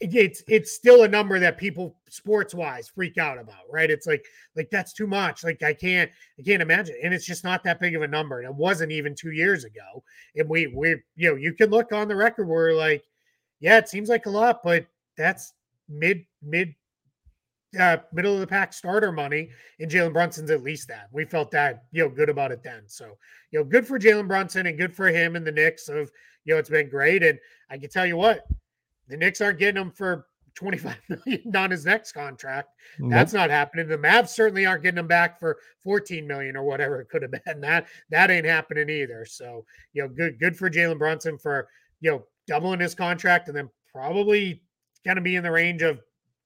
it's 0.00 0.42
it's 0.48 0.72
still 0.72 1.04
a 1.04 1.08
number 1.08 1.38
that 1.38 1.56
people 1.56 1.96
sports 2.10 2.54
wise 2.54 2.88
freak 2.88 3.18
out 3.18 3.38
about, 3.38 3.62
right? 3.70 3.90
It's 3.90 4.06
like 4.06 4.24
like 4.56 4.68
that's 4.70 4.92
too 4.92 5.06
much. 5.06 5.44
Like 5.44 5.62
I 5.62 5.72
can't 5.72 6.10
I 6.38 6.42
can't 6.42 6.62
imagine, 6.62 6.96
and 7.02 7.14
it's 7.14 7.26
just 7.26 7.44
not 7.44 7.62
that 7.64 7.80
big 7.80 7.94
of 7.94 8.02
a 8.02 8.08
number. 8.08 8.40
And 8.40 8.48
it 8.48 8.54
wasn't 8.54 8.92
even 8.92 9.14
two 9.14 9.30
years 9.30 9.64
ago. 9.64 10.02
And 10.36 10.48
we 10.48 10.66
we 10.68 10.96
you 11.16 11.30
know 11.30 11.36
you 11.36 11.54
can 11.54 11.70
look 11.70 11.92
on 11.92 12.08
the 12.08 12.16
record 12.16 12.48
where 12.48 12.74
like, 12.74 13.04
yeah, 13.60 13.78
it 13.78 13.88
seems 13.88 14.08
like 14.08 14.26
a 14.26 14.30
lot, 14.30 14.62
but 14.62 14.86
that's 15.16 15.52
mid 15.88 16.24
mid 16.42 16.74
uh 17.78 17.98
middle 18.12 18.34
of 18.34 18.40
the 18.40 18.46
pack 18.46 18.72
starter 18.72 19.12
money, 19.12 19.50
and 19.80 19.90
Jalen 19.90 20.12
Brunson's 20.12 20.50
at 20.50 20.62
least 20.62 20.88
that. 20.88 21.08
We 21.12 21.24
felt 21.24 21.50
that 21.52 21.84
you 21.92 22.04
know 22.04 22.08
good 22.08 22.28
about 22.28 22.52
it 22.52 22.62
then. 22.62 22.82
So 22.86 23.16
you 23.50 23.58
know 23.58 23.64
good 23.64 23.86
for 23.86 23.98
Jalen 23.98 24.28
Brunson 24.28 24.66
and 24.66 24.78
good 24.78 24.94
for 24.94 25.08
him 25.08 25.36
and 25.36 25.46
the 25.46 25.52
Knicks 25.52 25.88
of 25.88 26.10
you 26.44 26.54
know 26.54 26.58
it's 26.58 26.70
been 26.70 26.88
great. 26.88 27.22
And 27.22 27.38
I 27.70 27.78
can 27.78 27.90
tell 27.90 28.06
you 28.06 28.16
what, 28.16 28.46
the 29.08 29.16
Knicks 29.16 29.40
aren't 29.40 29.58
getting 29.58 29.80
him 29.80 29.90
for 29.90 30.26
25 30.54 30.96
million 31.08 31.56
on 31.56 31.70
his 31.70 31.84
next 31.84 32.12
contract. 32.12 32.70
Nope. 32.98 33.10
That's 33.10 33.32
not 33.32 33.50
happening. 33.50 33.88
The 33.88 33.98
Mavs 33.98 34.28
certainly 34.28 34.66
aren't 34.66 34.82
getting 34.82 34.98
him 34.98 35.06
back 35.06 35.38
for 35.38 35.58
14 35.82 36.26
million 36.26 36.56
or 36.56 36.62
whatever 36.62 37.00
it 37.00 37.08
could 37.08 37.22
have 37.22 37.30
been. 37.30 37.40
That 37.60 37.86
that 38.10 38.30
ain't 38.30 38.46
happening 38.46 38.90
either. 38.90 39.24
So, 39.24 39.64
you 39.92 40.02
know, 40.02 40.08
good 40.08 40.38
good 40.38 40.56
for 40.56 40.70
Jalen 40.70 40.98
Brunson 40.98 41.38
for, 41.38 41.68
you 42.00 42.10
know, 42.10 42.26
doubling 42.46 42.80
his 42.80 42.94
contract 42.94 43.48
and 43.48 43.56
then 43.56 43.70
probably 43.90 44.62
going 45.04 45.16
to 45.16 45.22
be 45.22 45.36
in 45.36 45.42
the 45.42 45.50
range 45.50 45.82
of 45.82 46.00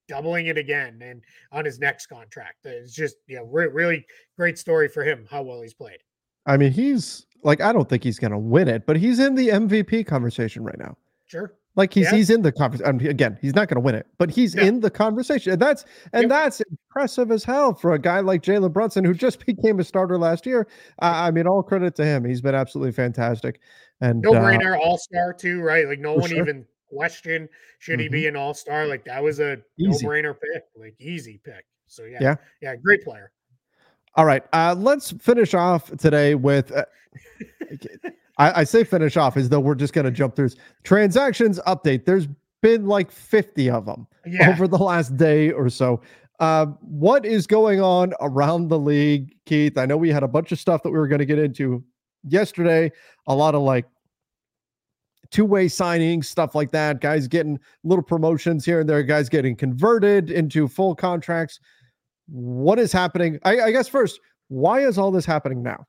doubling 0.08 0.46
it 0.46 0.58
again 0.58 0.98
and 1.02 1.22
on 1.52 1.64
his 1.64 1.78
next 1.78 2.06
contract. 2.06 2.56
It's 2.64 2.92
just, 2.94 3.16
you 3.26 3.36
know, 3.36 3.44
re- 3.44 3.68
really 3.68 4.04
great 4.36 4.58
story 4.58 4.88
for 4.88 5.04
him 5.04 5.26
how 5.30 5.42
well 5.42 5.60
he's 5.62 5.74
played. 5.74 5.98
I 6.46 6.56
mean, 6.56 6.72
he's 6.72 7.26
like, 7.44 7.60
I 7.60 7.72
don't 7.72 7.88
think 7.88 8.02
he's 8.02 8.18
going 8.18 8.32
to 8.32 8.38
win 8.38 8.68
it, 8.68 8.86
but 8.86 8.96
he's 8.96 9.18
in 9.18 9.34
the 9.34 9.48
MVP 9.48 10.06
conversation 10.06 10.64
right 10.64 10.78
now. 10.78 10.96
Sure. 11.26 11.54
Like 11.76 11.92
he's 11.94 12.06
Yeah. 12.06 12.16
he's 12.16 12.30
in 12.30 12.42
the 12.42 12.50
conversation. 12.50 13.06
again, 13.06 13.38
he's 13.40 13.54
not 13.54 13.68
going 13.68 13.76
to 13.76 13.80
win 13.80 13.94
it, 13.94 14.06
but 14.18 14.30
he's 14.30 14.54
Yeah. 14.54 14.64
in 14.64 14.80
the 14.80 14.90
conversation. 14.90 15.52
And 15.52 15.62
that's 15.62 15.84
and 16.12 16.22
Yep. 16.22 16.28
that's 16.30 16.60
impressive 16.62 17.30
as 17.30 17.44
hell 17.44 17.72
for 17.74 17.92
a 17.92 17.98
guy 18.00 18.18
like 18.20 18.42
Jalen 18.42 18.72
Brunson, 18.72 19.04
who 19.04 19.14
just 19.14 19.38
became 19.46 19.78
a 19.78 19.84
starter 19.84 20.18
last 20.18 20.44
year. 20.46 20.66
Uh, 21.00 21.12
I 21.14 21.30
mean, 21.30 21.46
all 21.46 21.62
credit 21.62 21.94
to 21.96 22.04
him. 22.04 22.24
He's 22.24 22.40
been 22.40 22.54
absolutely 22.56 22.92
fantastic. 22.92 23.60
And 24.00 24.22
No 24.22 24.32
uh, 24.34 24.40
brainer, 24.42 24.76
all 24.76 24.98
star 24.98 25.32
too, 25.32 25.60
right? 25.60 25.86
Like 25.86 26.00
no 26.00 26.14
one 26.14 26.30
sure. 26.30 26.38
even 26.40 26.66
questioned 26.92 27.48
should 27.78 28.00
he 28.00 28.08
be 28.08 28.26
an 28.26 28.36
all 28.36 28.54
star. 28.54 28.86
Like 28.86 29.04
that 29.04 29.22
was 29.22 29.40
a 29.40 29.58
no 29.78 29.92
brainer 29.98 30.34
pick, 30.34 30.64
like 30.76 30.94
easy 30.98 31.40
pick. 31.44 31.64
So 31.86 32.04
yeah, 32.04 32.18
Yeah. 32.20 32.34
yeah, 32.60 32.76
great 32.76 33.02
player. 33.02 33.32
All 34.14 34.24
right, 34.24 34.42
uh, 34.52 34.74
let's 34.76 35.12
finish 35.12 35.54
off 35.54 35.90
today 35.96 36.34
with. 36.34 36.72
Uh, 36.72 36.84
I, 38.38 38.60
I 38.60 38.64
say 38.64 38.84
finish 38.84 39.16
off 39.16 39.36
as 39.36 39.48
though 39.48 39.60
we're 39.60 39.74
just 39.74 39.92
going 39.92 40.04
to 40.04 40.10
jump 40.10 40.36
through 40.36 40.50
transactions 40.84 41.60
update. 41.66 42.04
There's 42.04 42.28
been 42.62 42.86
like 42.86 43.10
50 43.10 43.70
of 43.70 43.84
them 43.86 44.06
Yeah, 44.26 44.50
over 44.50 44.66
the 44.68 44.78
last 44.78 45.16
day 45.16 45.50
or 45.52 45.68
so. 45.68 46.00
Uh, 46.40 46.66
what 46.80 47.26
is 47.26 47.46
going 47.46 47.80
on 47.80 48.14
around 48.20 48.68
the 48.68 48.78
league, 48.78 49.34
Keith? 49.44 49.76
I 49.76 49.86
know 49.86 49.96
we 49.96 50.10
had 50.10 50.22
a 50.22 50.28
bunch 50.28 50.52
of 50.52 50.58
stuff 50.60 50.82
that 50.84 50.90
we 50.90 50.98
were 50.98 51.08
going 51.08 51.18
to 51.18 51.26
get 51.26 51.38
into 51.38 51.82
yesterday. 52.24 52.92
A 53.26 53.34
lot 53.34 53.54
of 53.56 53.62
like 53.62 53.86
two-way 55.30 55.66
signings, 55.66 56.24
stuff 56.24 56.54
like 56.54 56.70
that. 56.72 57.00
Guys 57.00 57.28
getting 57.28 57.58
little 57.84 58.02
promotions 58.02 58.64
here 58.64 58.80
and 58.80 58.88
there. 58.88 59.02
Guys 59.02 59.28
getting 59.28 59.56
converted 59.56 60.30
into 60.30 60.68
full 60.68 60.94
contracts. 60.94 61.60
What 62.26 62.78
is 62.78 62.92
happening? 62.92 63.38
I, 63.44 63.60
I 63.60 63.70
guess 63.70 63.88
first, 63.88 64.20
why 64.48 64.80
is 64.80 64.98
all 64.98 65.10
this 65.10 65.26
happening 65.26 65.62
now? 65.62 65.86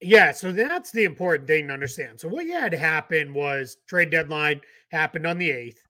yeah. 0.00 0.32
So 0.32 0.52
that's 0.52 0.90
the 0.90 1.04
important 1.04 1.46
thing 1.46 1.68
to 1.68 1.74
understand. 1.74 2.20
So 2.20 2.28
what 2.28 2.46
had 2.46 2.72
happened 2.72 3.34
was 3.34 3.76
trade 3.86 4.10
deadline 4.10 4.60
happened 4.90 5.26
on 5.26 5.38
the 5.38 5.50
eighth. 5.50 5.82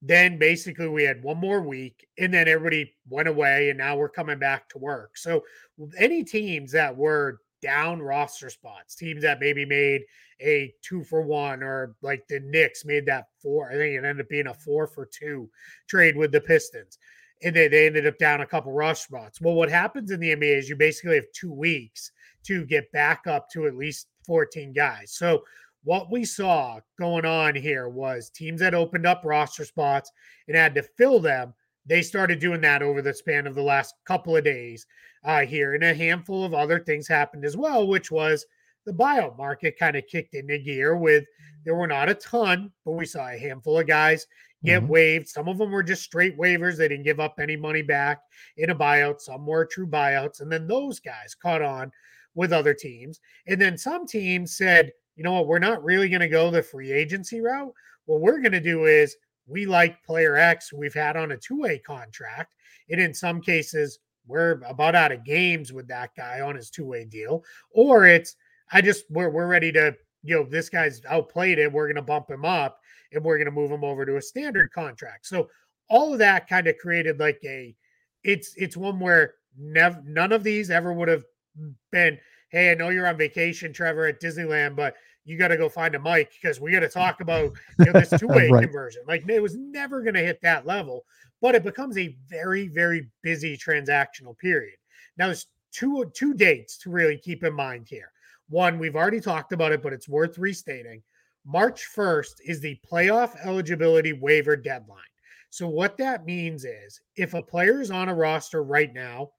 Then 0.00 0.38
basically 0.38 0.88
we 0.88 1.02
had 1.02 1.22
one 1.22 1.38
more 1.38 1.60
week, 1.60 2.06
and 2.18 2.32
then 2.32 2.46
everybody 2.46 2.94
went 3.08 3.28
away, 3.28 3.70
and 3.70 3.78
now 3.78 3.96
we're 3.96 4.08
coming 4.08 4.38
back 4.38 4.68
to 4.70 4.78
work. 4.78 5.18
So 5.18 5.42
any 5.98 6.22
teams 6.22 6.70
that 6.72 6.96
were 6.96 7.40
down 7.60 8.00
roster 8.00 8.50
spots, 8.50 8.94
teams 8.94 9.22
that 9.22 9.40
maybe 9.40 9.64
made 9.64 10.02
a 10.40 10.72
two 10.82 11.02
for 11.04 11.22
one, 11.22 11.62
or 11.62 11.96
like 12.02 12.26
the 12.28 12.40
Knicks 12.40 12.84
made 12.84 13.06
that 13.06 13.26
four. 13.42 13.70
I 13.70 13.74
think 13.74 13.94
it 13.94 14.04
ended 14.04 14.20
up 14.20 14.28
being 14.28 14.46
a 14.46 14.54
four 14.54 14.86
for 14.86 15.06
two 15.06 15.50
trade 15.88 16.16
with 16.16 16.32
the 16.32 16.40
Pistons. 16.40 16.98
And 17.42 17.54
they, 17.54 17.68
they 17.68 17.86
ended 17.86 18.06
up 18.06 18.18
down 18.18 18.40
a 18.40 18.46
couple 18.46 18.72
rush 18.72 19.02
spots. 19.02 19.40
Well, 19.40 19.54
what 19.54 19.70
happens 19.70 20.10
in 20.10 20.20
the 20.20 20.34
NBA 20.34 20.58
is 20.58 20.68
you 20.68 20.76
basically 20.76 21.16
have 21.16 21.32
two 21.32 21.52
weeks 21.52 22.10
to 22.44 22.64
get 22.66 22.90
back 22.92 23.26
up 23.26 23.48
to 23.50 23.66
at 23.66 23.76
least 23.76 24.08
14 24.26 24.72
guys. 24.72 25.12
So 25.12 25.44
what 25.84 26.10
we 26.10 26.24
saw 26.24 26.80
going 26.98 27.24
on 27.24 27.54
here 27.54 27.88
was 27.88 28.30
teams 28.30 28.60
that 28.60 28.74
opened 28.74 29.06
up 29.06 29.22
roster 29.24 29.64
spots 29.64 30.10
and 30.46 30.56
had 30.56 30.74
to 30.74 30.82
fill 30.82 31.20
them. 31.20 31.54
They 31.86 32.02
started 32.02 32.40
doing 32.40 32.60
that 32.62 32.82
over 32.82 33.00
the 33.00 33.14
span 33.14 33.46
of 33.46 33.54
the 33.54 33.62
last 33.62 33.94
couple 34.04 34.36
of 34.36 34.44
days 34.44 34.86
uh, 35.28 35.44
here. 35.44 35.74
And 35.74 35.84
a 35.84 35.94
handful 35.94 36.42
of 36.42 36.54
other 36.54 36.80
things 36.80 37.06
happened 37.06 37.44
as 37.44 37.56
well, 37.56 37.86
which 37.86 38.10
was 38.10 38.46
the 38.86 38.92
buyout 38.92 39.36
market 39.36 39.78
kind 39.78 39.94
of 39.94 40.06
kicked 40.06 40.34
into 40.34 40.58
gear 40.58 40.96
with 40.96 41.24
there 41.64 41.74
were 41.74 41.86
not 41.86 42.08
a 42.08 42.14
ton, 42.14 42.72
but 42.84 42.92
we 42.92 43.04
saw 43.04 43.28
a 43.28 43.36
handful 43.38 43.78
of 43.78 43.86
guys 43.86 44.26
get 44.64 44.82
Mhm. 44.82 44.88
waived. 44.88 45.28
Some 45.28 45.46
of 45.46 45.58
them 45.58 45.70
were 45.70 45.82
just 45.82 46.02
straight 46.02 46.38
waivers. 46.38 46.76
They 46.76 46.88
didn't 46.88 47.04
give 47.04 47.20
up 47.20 47.38
any 47.38 47.56
money 47.56 47.82
back 47.82 48.22
in 48.56 48.70
a 48.70 48.74
buyout. 48.74 49.20
Some 49.20 49.46
were 49.46 49.66
true 49.66 49.86
buyouts. 49.86 50.40
And 50.40 50.50
then 50.50 50.66
those 50.66 50.98
guys 50.98 51.34
caught 51.34 51.60
on 51.62 51.92
with 52.34 52.52
other 52.52 52.72
teams. 52.72 53.20
And 53.46 53.60
then 53.60 53.76
some 53.76 54.06
teams 54.06 54.56
said, 54.56 54.92
you 55.14 55.24
know 55.24 55.32
what, 55.34 55.46
we're 55.46 55.58
not 55.58 55.84
really 55.84 56.08
going 56.08 56.20
to 56.22 56.28
go 56.28 56.50
the 56.50 56.62
free 56.62 56.90
agency 56.90 57.40
route. 57.40 57.74
What 58.06 58.22
we're 58.22 58.40
going 58.40 58.52
to 58.52 58.60
do 58.60 58.86
is 58.86 59.14
we 59.46 59.66
like 59.66 60.02
player 60.04 60.36
X 60.36 60.72
we've 60.72 60.94
had 60.94 61.16
on 61.16 61.32
a 61.32 61.36
two 61.36 61.60
way 61.60 61.78
contract. 61.78 62.54
And 62.88 63.00
in 63.00 63.12
some 63.12 63.42
cases, 63.42 63.98
we're 64.28 64.60
about 64.66 64.94
out 64.94 65.12
of 65.12 65.24
games 65.24 65.72
with 65.72 65.88
that 65.88 66.10
guy 66.16 66.40
on 66.40 66.54
his 66.54 66.70
two 66.70 66.84
way 66.84 67.04
deal. 67.04 67.42
Or 67.70 68.06
it's, 68.06 68.36
I 68.70 68.80
just, 68.80 69.04
we're, 69.10 69.30
we're 69.30 69.48
ready 69.48 69.72
to, 69.72 69.96
you 70.22 70.36
know, 70.36 70.44
this 70.44 70.68
guy's 70.68 71.00
outplayed 71.08 71.58
it. 71.58 71.72
We're 71.72 71.86
going 71.86 71.96
to 71.96 72.02
bump 72.02 72.30
him 72.30 72.44
up 72.44 72.78
and 73.12 73.24
we're 73.24 73.38
going 73.38 73.46
to 73.46 73.50
move 73.50 73.70
him 73.70 73.84
over 73.84 74.04
to 74.04 74.16
a 74.16 74.22
standard 74.22 74.70
contract. 74.72 75.26
So 75.26 75.48
all 75.88 76.12
of 76.12 76.18
that 76.18 76.48
kind 76.48 76.66
of 76.66 76.76
created 76.78 77.18
like 77.18 77.40
a, 77.44 77.74
it's, 78.22 78.52
it's 78.56 78.76
one 78.76 79.00
where 79.00 79.34
never, 79.58 80.02
none 80.04 80.32
of 80.32 80.44
these 80.44 80.70
ever 80.70 80.92
would 80.92 81.08
have 81.08 81.24
been, 81.90 82.18
hey, 82.50 82.70
I 82.70 82.74
know 82.74 82.90
you're 82.90 83.06
on 83.06 83.16
vacation, 83.16 83.72
Trevor, 83.72 84.06
at 84.06 84.20
Disneyland, 84.20 84.76
but 84.76 84.94
you 85.28 85.36
got 85.36 85.48
to 85.48 85.56
go 85.56 85.68
find 85.68 85.94
a 85.94 85.98
mic 86.00 86.32
because 86.40 86.60
we 86.60 86.72
got 86.72 86.80
to 86.80 86.88
talk 86.88 87.20
about 87.20 87.52
you 87.78 87.86
know, 87.86 87.92
this 87.92 88.10
two-way 88.18 88.50
Right. 88.50 88.64
conversion. 88.64 89.02
Like 89.06 89.28
it 89.28 89.42
was 89.42 89.56
never 89.56 90.02
going 90.02 90.14
to 90.14 90.24
hit 90.24 90.40
that 90.42 90.66
level, 90.66 91.04
but 91.40 91.54
it 91.54 91.62
becomes 91.62 91.98
a 91.98 92.16
very, 92.28 92.68
very 92.68 93.08
busy 93.22 93.56
transactional 93.56 94.36
period. 94.38 94.76
Now 95.16 95.26
there's 95.26 95.46
two 95.72 96.10
two 96.14 96.34
dates 96.34 96.78
to 96.78 96.90
really 96.90 97.18
keep 97.18 97.44
in 97.44 97.52
mind 97.52 97.86
here. 97.88 98.10
One, 98.48 98.78
we've 98.78 98.96
already 98.96 99.20
talked 99.20 99.52
about 99.52 99.72
it, 99.72 99.82
but 99.82 99.92
it's 99.92 100.08
worth 100.08 100.38
restating. 100.38 101.02
March 101.44 101.86
1st 101.94 102.40
is 102.46 102.60
the 102.60 102.78
playoff 102.90 103.36
eligibility 103.44 104.12
waiver 104.14 104.56
deadline. 104.56 105.02
So 105.50 105.68
what 105.68 105.96
that 105.98 106.24
means 106.26 106.64
is 106.64 107.00
if 107.16 107.34
a 107.34 107.42
player 107.42 107.80
is 107.80 107.90
on 107.90 108.08
a 108.08 108.14
roster 108.14 108.62
right 108.62 108.92
now, 108.92 109.30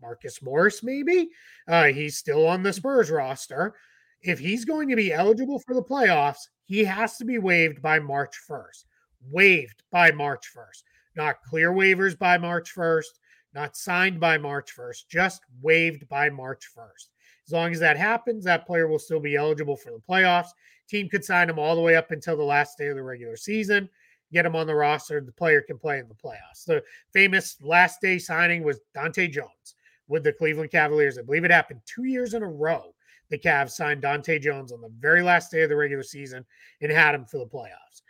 Marcus 0.00 0.42
Morris 0.42 0.82
maybe, 0.82 1.30
uh, 1.68 1.84
he's 1.84 2.16
still 2.18 2.46
on 2.46 2.62
the 2.62 2.72
Spurs 2.72 3.10
roster. 3.10 3.74
If 4.24 4.38
he's 4.38 4.64
going 4.64 4.88
to 4.88 4.96
be 4.96 5.12
eligible 5.12 5.58
for 5.58 5.74
the 5.74 5.82
playoffs, 5.82 6.48
he 6.64 6.82
has 6.84 7.18
to 7.18 7.26
be 7.26 7.38
waived 7.38 7.82
by 7.82 7.98
March 7.98 8.34
1st. 8.48 8.84
Waived 9.30 9.82
by 9.92 10.12
March 10.12 10.50
1st. 10.56 10.82
Not 11.14 11.42
clear 11.42 11.72
waivers 11.72 12.18
by 12.18 12.38
March 12.38 12.74
1st, 12.74 13.04
not 13.54 13.76
signed 13.76 14.18
by 14.18 14.38
March 14.38 14.74
1st, 14.74 15.08
just 15.10 15.42
waived 15.60 16.08
by 16.08 16.30
March 16.30 16.70
1st. 16.76 17.10
As 17.46 17.52
long 17.52 17.72
as 17.72 17.80
that 17.80 17.98
happens, 17.98 18.44
that 18.44 18.66
player 18.66 18.88
will 18.88 18.98
still 18.98 19.20
be 19.20 19.36
eligible 19.36 19.76
for 19.76 19.90
the 19.90 20.02
playoffs. 20.08 20.48
Team 20.88 21.10
could 21.10 21.24
sign 21.24 21.50
him 21.50 21.58
all 21.58 21.76
the 21.76 21.82
way 21.82 21.94
up 21.94 22.10
until 22.10 22.36
the 22.36 22.42
last 22.42 22.78
day 22.78 22.86
of 22.86 22.96
the 22.96 23.02
regular 23.02 23.36
season, 23.36 23.90
get 24.32 24.46
him 24.46 24.56
on 24.56 24.66
the 24.66 24.74
roster. 24.74 25.20
The 25.20 25.32
player 25.32 25.60
can 25.60 25.78
play 25.78 25.98
in 25.98 26.08
the 26.08 26.14
playoffs. 26.14 26.64
The 26.66 26.82
famous 27.12 27.58
last 27.60 28.00
day 28.00 28.18
signing 28.18 28.64
was 28.64 28.80
Dahntay 28.96 29.32
Jones 29.32 29.74
with 30.08 30.24
the 30.24 30.32
Cleveland 30.32 30.70
Cavaliers. 30.70 31.18
I 31.18 31.22
believe 31.22 31.44
it 31.44 31.50
happened 31.50 31.80
two 31.84 32.04
years 32.04 32.32
in 32.32 32.42
a 32.42 32.48
row. 32.48 32.93
The 33.34 33.48
Cavs 33.48 33.72
signed 33.72 34.02
Dahntay 34.02 34.40
Jones 34.40 34.70
on 34.70 34.80
the 34.80 34.92
very 35.00 35.20
last 35.20 35.50
day 35.50 35.62
of 35.62 35.68
the 35.68 35.74
regular 35.74 36.04
season 36.04 36.44
and 36.80 36.92
had 36.92 37.16
him 37.16 37.24
for 37.24 37.38
the 37.38 37.46
playoffs. 37.46 38.02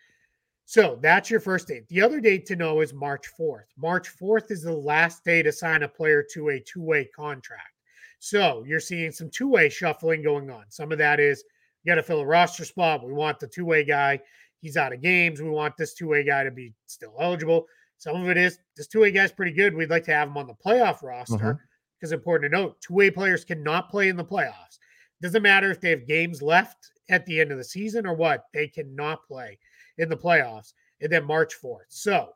So 0.66 0.98
that's 1.00 1.30
your 1.30 1.40
first 1.40 1.68
date. 1.68 1.88
The 1.88 2.02
other 2.02 2.20
date 2.20 2.44
to 2.46 2.56
know 2.56 2.82
is 2.82 2.92
March 2.92 3.24
4th. 3.40 3.68
March 3.78 4.14
4th 4.14 4.50
is 4.50 4.62
the 4.62 4.72
last 4.72 5.24
day 5.24 5.42
to 5.42 5.50
sign 5.50 5.82
a 5.82 5.88
player 5.88 6.22
to 6.32 6.50
a 6.50 6.60
two 6.60 6.82
way 6.82 7.06
contract. 7.16 7.80
So 8.18 8.64
you're 8.66 8.80
seeing 8.80 9.12
some 9.12 9.30
two 9.30 9.48
way 9.48 9.70
shuffling 9.70 10.22
going 10.22 10.50
on. 10.50 10.64
Some 10.68 10.92
of 10.92 10.98
that 10.98 11.20
is 11.20 11.42
you 11.82 11.90
got 11.90 11.96
to 11.96 12.02
fill 12.02 12.20
a 12.20 12.26
roster 12.26 12.66
spot. 12.66 13.02
We 13.02 13.14
want 13.14 13.40
the 13.40 13.46
two 13.46 13.64
way 13.64 13.82
guy. 13.82 14.20
He's 14.60 14.76
out 14.76 14.92
of 14.92 15.00
games. 15.00 15.40
We 15.40 15.48
want 15.48 15.78
this 15.78 15.94
two 15.94 16.08
way 16.08 16.22
guy 16.22 16.44
to 16.44 16.50
be 16.50 16.74
still 16.84 17.14
eligible. 17.18 17.66
Some 17.96 18.20
of 18.20 18.28
it 18.28 18.36
is 18.36 18.58
this 18.76 18.88
two 18.88 19.00
way 19.00 19.10
guy's 19.10 19.32
pretty 19.32 19.52
good. 19.52 19.74
We'd 19.74 19.88
like 19.88 20.04
to 20.04 20.12
have 20.12 20.28
him 20.28 20.36
on 20.36 20.48
the 20.48 20.54
playoff 20.54 21.02
roster 21.02 21.58
because 21.98 22.12
uh-huh. 22.12 22.18
important 22.18 22.52
to 22.52 22.58
note 22.58 22.78
two 22.82 22.92
way 22.92 23.10
players 23.10 23.42
cannot 23.42 23.88
play 23.88 24.10
in 24.10 24.16
the 24.16 24.24
playoffs. 24.24 24.78
Doesn't 25.22 25.42
matter 25.42 25.70
if 25.70 25.80
they 25.80 25.90
have 25.90 26.06
games 26.06 26.42
left 26.42 26.90
at 27.08 27.24
the 27.26 27.40
end 27.40 27.52
of 27.52 27.58
the 27.58 27.64
season 27.64 28.06
or 28.06 28.14
what, 28.14 28.44
they 28.52 28.68
cannot 28.68 29.26
play 29.26 29.58
in 29.98 30.08
the 30.08 30.16
playoffs. 30.16 30.72
And 31.00 31.10
then 31.10 31.24
March 31.24 31.54
4th. 31.62 31.86
So, 31.88 32.30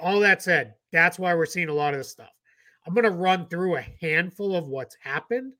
all 0.00 0.20
that 0.20 0.42
said, 0.42 0.74
that's 0.92 1.18
why 1.18 1.34
we're 1.34 1.46
seeing 1.46 1.68
a 1.68 1.74
lot 1.74 1.94
of 1.94 2.00
this 2.00 2.10
stuff. 2.10 2.32
I'm 2.86 2.94
going 2.94 3.04
to 3.04 3.10
run 3.10 3.46
through 3.48 3.76
a 3.76 3.86
handful 4.00 4.54
of 4.54 4.66
what's 4.66 4.96
happened, 5.00 5.52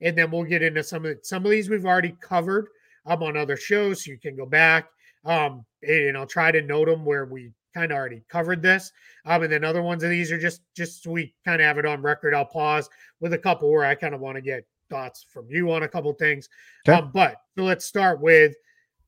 and 0.00 0.16
then 0.16 0.30
we'll 0.30 0.44
get 0.44 0.62
into 0.62 0.82
some 0.82 1.04
of 1.06 1.16
the, 1.16 1.20
some 1.22 1.44
of 1.44 1.50
these 1.50 1.70
we've 1.70 1.86
already 1.86 2.14
covered 2.20 2.68
um, 3.06 3.22
on 3.22 3.36
other 3.36 3.56
shows, 3.56 4.04
so 4.04 4.10
you 4.10 4.18
can 4.18 4.36
go 4.36 4.46
back. 4.46 4.88
Um, 5.24 5.64
and 5.82 6.16
I'll 6.16 6.26
try 6.26 6.52
to 6.52 6.62
note 6.62 6.86
them 6.86 7.04
where 7.04 7.24
we 7.24 7.52
kind 7.74 7.92
of 7.92 7.96
already 7.96 8.22
covered 8.28 8.62
this. 8.62 8.92
Um, 9.24 9.42
and 9.42 9.52
then 9.52 9.64
other 9.64 9.82
ones 9.82 10.02
of 10.02 10.10
these 10.10 10.32
are 10.32 10.38
just 10.38 10.62
just 10.74 11.06
we 11.06 11.34
kind 11.44 11.60
of 11.60 11.66
have 11.66 11.78
it 11.78 11.86
on 11.86 12.02
record. 12.02 12.34
I'll 12.34 12.44
pause 12.44 12.88
with 13.20 13.32
a 13.32 13.38
couple 13.38 13.70
where 13.70 13.84
I 13.84 13.94
kind 13.94 14.14
of 14.14 14.20
want 14.20 14.36
to 14.36 14.42
get 14.42 14.66
thoughts 14.90 15.26
from 15.28 15.46
you 15.50 15.72
on 15.72 15.82
a 15.82 15.88
couple 15.88 16.12
things. 16.14 16.48
Okay. 16.88 16.98
Um, 16.98 17.10
but 17.12 17.36
so 17.56 17.64
let's 17.64 17.84
start 17.84 18.20
with 18.20 18.54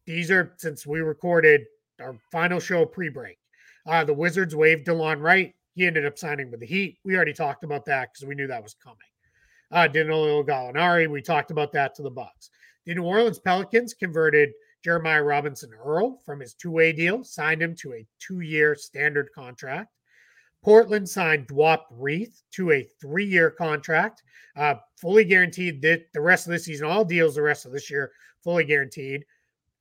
these 0.06 0.30
are 0.30 0.54
since 0.56 0.86
we 0.86 1.00
recorded 1.00 1.62
our 2.00 2.16
final 2.32 2.60
show 2.60 2.84
pre-break. 2.84 3.38
Uh, 3.86 4.04
the 4.04 4.14
Wizards 4.14 4.54
waived 4.54 4.86
Delon 4.86 5.20
Wright 5.20 5.54
he 5.78 5.86
ended 5.86 6.04
up 6.04 6.18
signing 6.18 6.50
with 6.50 6.58
the 6.58 6.66
Heat. 6.66 6.98
We 7.04 7.14
already 7.14 7.32
talked 7.32 7.62
about 7.62 7.84
that 7.84 8.12
because 8.12 8.26
we 8.26 8.34
knew 8.34 8.48
that 8.48 8.62
was 8.62 8.74
coming. 8.74 8.98
Uh, 9.70 9.86
Danilo 9.86 10.42
Gallinari, 10.42 11.08
we 11.08 11.22
talked 11.22 11.52
about 11.52 11.70
that 11.72 11.94
to 11.94 12.02
the 12.02 12.10
Bucks. 12.10 12.50
The 12.84 12.96
New 12.96 13.04
Orleans 13.04 13.38
Pelicans 13.38 13.94
converted 13.94 14.50
Jeremiah 14.82 15.22
Robinson 15.22 15.70
Earl 15.72 16.18
from 16.26 16.40
his 16.40 16.54
two-way 16.54 16.92
deal, 16.92 17.22
signed 17.22 17.62
him 17.62 17.76
to 17.76 17.92
a 17.92 18.06
two-year 18.18 18.74
standard 18.74 19.28
contract. 19.32 19.92
Portland 20.62 21.09
signed 21.09 21.49
Duop 21.49 21.83
Reath 21.90 22.42
to 22.53 22.73
a 22.73 22.88
three-year 23.01 23.51
contract, 23.51 24.23
uh, 24.57 24.75
fully 25.01 25.25
guaranteed 25.25 25.81
that 25.83 26.12
the 26.12 26.21
rest 26.21 26.47
of 26.47 26.53
the 26.53 26.59
season, 26.59 26.87
all 26.87 27.05
deals 27.05 27.35
the 27.35 27.42
rest 27.42 27.64
of 27.64 27.73
this 27.73 27.90
year, 27.90 28.12
fully 28.42 28.64
guaranteed. 28.64 29.25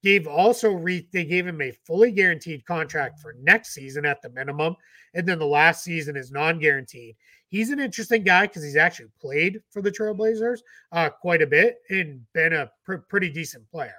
Gave 0.04 0.28
also 0.28 0.72
Reath, 0.72 1.10
they 1.12 1.26
gave 1.26 1.48
him 1.48 1.62
a 1.62 1.72
fully 1.86 2.12
guaranteed 2.12 2.66
contract 2.66 3.20
for 3.20 3.36
next 3.42 3.74
season 3.74 4.06
at 4.06 4.22
the 4.22 4.30
minimum 4.30 4.76
and 5.13 5.28
then 5.28 5.40
the 5.40 5.46
last 5.46 5.84
season 5.84 6.16
is 6.16 6.32
non-guaranteed. 6.32 7.16
He's 7.48 7.72
an 7.72 7.80
interesting 7.80 8.24
guy 8.24 8.46
because 8.46 8.63
he's 8.63 8.76
actually 8.76 9.10
played 9.20 9.62
for 9.72 9.82
the 9.82 9.92
Trailblazers 9.92 10.60
uh, 10.92 11.10
quite 11.10 11.42
a 11.42 11.48
bit 11.48 11.78
and 11.90 12.22
been 12.34 12.54
a 12.54 12.70
pr- 12.84 12.98
pretty 13.10 13.30
decent 13.30 13.70
player. 13.72 13.96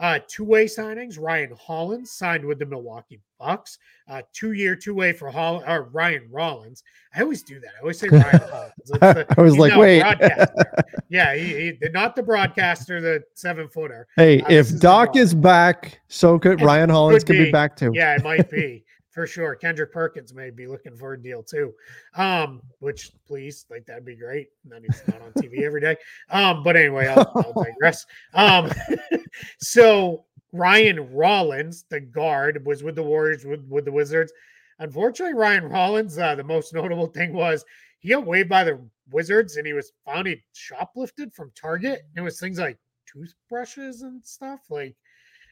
Uh, 0.00 0.18
two-way 0.28 0.66
signings: 0.66 1.18
Ryan 1.18 1.52
Hollins 1.58 2.12
signed 2.12 2.44
with 2.44 2.58
the 2.58 2.66
Milwaukee 2.66 3.20
Bucks. 3.38 3.78
Uh, 4.08 4.22
two-year 4.32 4.76
two-way 4.76 5.12
for 5.12 5.30
Hall 5.30 5.62
or 5.66 5.84
Ryan 5.84 6.28
Rollins. 6.30 6.82
I 7.14 7.22
always 7.22 7.42
do 7.42 7.58
that. 7.60 7.70
I 7.78 7.80
always 7.80 7.98
say 7.98 8.08
Ryan 8.08 8.40
Hollins. 8.50 8.72
The, 8.86 9.26
I 9.36 9.40
was 9.42 9.58
like, 9.58 9.76
wait, 9.76 10.02
yeah, 11.08 11.34
he, 11.34 11.76
he, 11.80 11.88
not 11.90 12.16
the 12.16 12.22
broadcaster, 12.22 13.00
the 13.00 13.22
seven-footer. 13.34 14.06
Hey, 14.16 14.40
uh, 14.42 14.50
if 14.50 14.78
Doc 14.78 15.16
is 15.16 15.34
back, 15.34 16.00
so 16.08 16.38
could 16.38 16.60
Ryan 16.60 16.90
Hollins 16.90 17.24
could 17.24 17.34
be. 17.34 17.46
be 17.46 17.50
back 17.52 17.76
too. 17.76 17.90
Yeah, 17.94 18.14
it 18.14 18.22
might 18.22 18.50
be 18.50 18.84
for 19.18 19.26
sure. 19.26 19.56
Kendrick 19.56 19.92
Perkins 19.92 20.32
may 20.32 20.48
be 20.48 20.68
looking 20.68 20.94
for 20.94 21.14
a 21.14 21.20
deal 21.20 21.42
too. 21.42 21.74
Um, 22.14 22.62
which 22.78 23.10
please, 23.26 23.66
like 23.68 23.84
that'd 23.84 24.04
be 24.04 24.14
great. 24.14 24.50
And 24.62 24.72
then 24.72 24.84
he's 24.84 25.02
not 25.08 25.20
on 25.20 25.32
TV 25.32 25.62
every 25.62 25.80
day. 25.80 25.96
Um, 26.30 26.62
but 26.62 26.76
anyway, 26.76 27.08
I'll, 27.08 27.28
I'll 27.34 27.64
digress. 27.64 28.06
Um, 28.34 28.70
so 29.58 30.24
Ryan 30.52 31.12
Rollins, 31.12 31.84
the 31.90 31.98
guard, 31.98 32.64
was 32.64 32.84
with 32.84 32.94
the 32.94 33.02
Warriors 33.02 33.44
with, 33.44 33.66
with 33.68 33.86
the 33.86 33.90
Wizards. 33.90 34.32
Unfortunately, 34.78 35.34
Ryan 35.34 35.64
Rollins, 35.64 36.16
uh, 36.16 36.36
the 36.36 36.44
most 36.44 36.72
notable 36.72 37.06
thing 37.12 37.32
was 37.32 37.64
he 37.98 38.10
got 38.10 38.24
waived 38.24 38.48
by 38.48 38.62
the 38.62 38.80
Wizards 39.10 39.56
and 39.56 39.66
he 39.66 39.72
was 39.72 39.90
found 40.06 40.28
he 40.28 40.40
shoplifted 40.54 41.34
from 41.34 41.50
Target. 41.60 42.02
It 42.16 42.20
was 42.20 42.38
things 42.38 42.60
like 42.60 42.78
toothbrushes 43.12 44.02
and 44.02 44.24
stuff. 44.24 44.60
Like 44.70 44.94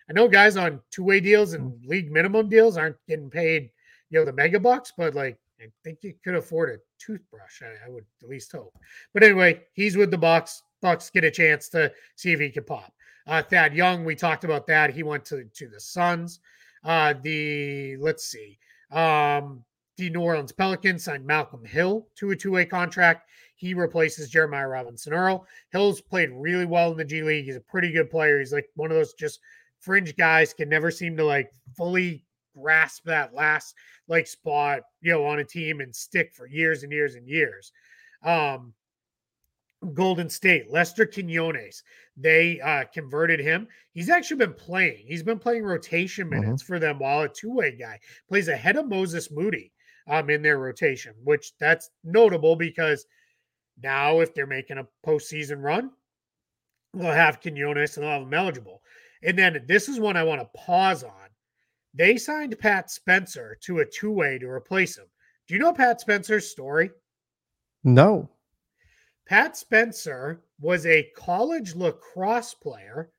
I 0.08 0.12
know 0.12 0.28
guys 0.28 0.56
on 0.56 0.80
two 0.90 1.04
way 1.04 1.20
deals 1.20 1.52
and 1.52 1.72
mm. 1.72 1.86
league 1.86 2.10
minimum 2.10 2.48
deals 2.48 2.76
aren't 2.76 2.96
getting 3.08 3.30
paid, 3.30 3.70
you 4.10 4.18
know, 4.18 4.24
the 4.24 4.32
mega 4.32 4.60
bucks, 4.60 4.92
but 4.96 5.14
like 5.14 5.38
I 5.60 5.66
think 5.82 5.98
you 6.02 6.14
could 6.22 6.34
afford 6.34 6.70
a 6.70 6.78
toothbrush. 6.98 7.62
I, 7.62 7.86
I 7.86 7.88
would 7.88 8.04
at 8.22 8.28
least 8.28 8.52
hope. 8.52 8.76
But 9.14 9.22
anyway, 9.22 9.62
he's 9.72 9.96
with 9.96 10.10
the 10.10 10.18
Bucks. 10.18 10.62
Bucks 10.82 11.10
get 11.10 11.24
a 11.24 11.30
chance 11.30 11.68
to 11.70 11.92
see 12.14 12.32
if 12.32 12.40
he 12.40 12.50
can 12.50 12.64
pop. 12.64 12.92
Uh, 13.26 13.42
Thad 13.42 13.74
Young, 13.74 14.04
we 14.04 14.14
talked 14.14 14.44
about 14.44 14.66
that. 14.66 14.94
He 14.94 15.02
went 15.02 15.24
to 15.26 15.44
to 15.44 15.68
the 15.68 15.80
Suns. 15.80 16.40
Uh, 16.84 17.14
the 17.22 17.96
let's 17.96 18.24
see, 18.24 18.58
um, 18.92 19.64
the 19.96 20.10
New 20.10 20.20
Orleans 20.20 20.52
Pelicans 20.52 21.04
signed 21.04 21.26
Malcolm 21.26 21.64
Hill 21.64 22.06
to 22.16 22.30
a 22.30 22.36
two 22.36 22.52
way 22.52 22.64
contract. 22.64 23.28
He 23.56 23.72
replaces 23.72 24.28
Jeremiah 24.28 24.68
Robinson 24.68 25.14
Earl. 25.14 25.46
Hill's 25.70 26.00
played 26.02 26.30
really 26.30 26.66
well 26.66 26.92
in 26.92 26.98
the 26.98 27.04
G 27.04 27.22
League. 27.22 27.46
He's 27.46 27.56
a 27.56 27.60
pretty 27.60 27.90
good 27.90 28.10
player. 28.10 28.38
He's 28.38 28.52
like 28.52 28.68
one 28.76 28.90
of 28.90 28.96
those 28.96 29.14
just 29.14 29.40
fringe 29.80 30.16
guys 30.16 30.52
can 30.52 30.68
never 30.68 30.90
seem 30.90 31.16
to 31.16 31.24
like 31.24 31.50
fully 31.76 32.24
grasp 32.56 33.04
that 33.04 33.34
last 33.34 33.74
like 34.08 34.26
spot, 34.26 34.80
you 35.00 35.12
know, 35.12 35.24
on 35.24 35.40
a 35.40 35.44
team 35.44 35.80
and 35.80 35.94
stick 35.94 36.32
for 36.34 36.46
years 36.46 36.82
and 36.82 36.92
years 36.92 37.14
and 37.14 37.28
years. 37.28 37.72
Um, 38.22 38.72
Golden 39.94 40.30
State, 40.30 40.70
Lester 40.70 41.06
Quinones, 41.06 41.82
they 42.16 42.60
uh, 42.60 42.84
converted 42.92 43.40
him. 43.40 43.68
He's 43.92 44.08
actually 44.08 44.38
been 44.38 44.54
playing. 44.54 45.04
He's 45.06 45.22
been 45.22 45.38
playing 45.38 45.64
rotation 45.64 46.28
mm-hmm. 46.28 46.40
minutes 46.40 46.62
mm-hmm. 46.62 46.72
for 46.72 46.78
them 46.78 46.98
while 46.98 47.22
a 47.22 47.28
two-way 47.28 47.76
guy 47.76 48.00
plays 48.28 48.48
ahead 48.48 48.76
of 48.76 48.88
Moses 48.88 49.30
Moody 49.30 49.72
um, 50.08 50.30
in 50.30 50.42
their 50.42 50.58
rotation, 50.58 51.14
which 51.22 51.52
that's 51.58 51.90
notable 52.04 52.56
because 52.56 53.06
now 53.82 54.20
if 54.20 54.34
they're 54.34 54.46
making 54.46 54.78
a 54.78 54.86
postseason 55.06 55.62
run, 55.62 55.90
they'll 56.94 57.12
have 57.12 57.40
Quinones 57.40 57.96
and 57.96 58.04
they'll 58.04 58.12
have 58.12 58.22
him 58.22 58.34
eligible. 58.34 58.82
And 59.26 59.36
then 59.36 59.64
this 59.66 59.88
is 59.88 59.98
one 59.98 60.16
I 60.16 60.22
want 60.22 60.40
to 60.40 60.58
pause 60.58 61.02
on. 61.02 61.28
They 61.92 62.16
signed 62.16 62.58
Pat 62.60 62.90
Spencer 62.90 63.58
to 63.62 63.80
a 63.80 63.84
two 63.84 64.12
way 64.12 64.38
to 64.38 64.48
replace 64.48 64.96
him. 64.96 65.06
Do 65.46 65.54
you 65.54 65.60
know 65.60 65.72
Pat 65.72 66.00
Spencer's 66.00 66.48
story? 66.48 66.90
No. 67.82 68.30
Pat 69.26 69.56
Spencer 69.56 70.42
was 70.60 70.86
a 70.86 71.10
college 71.16 71.74
lacrosse 71.74 72.54
player. 72.54 73.10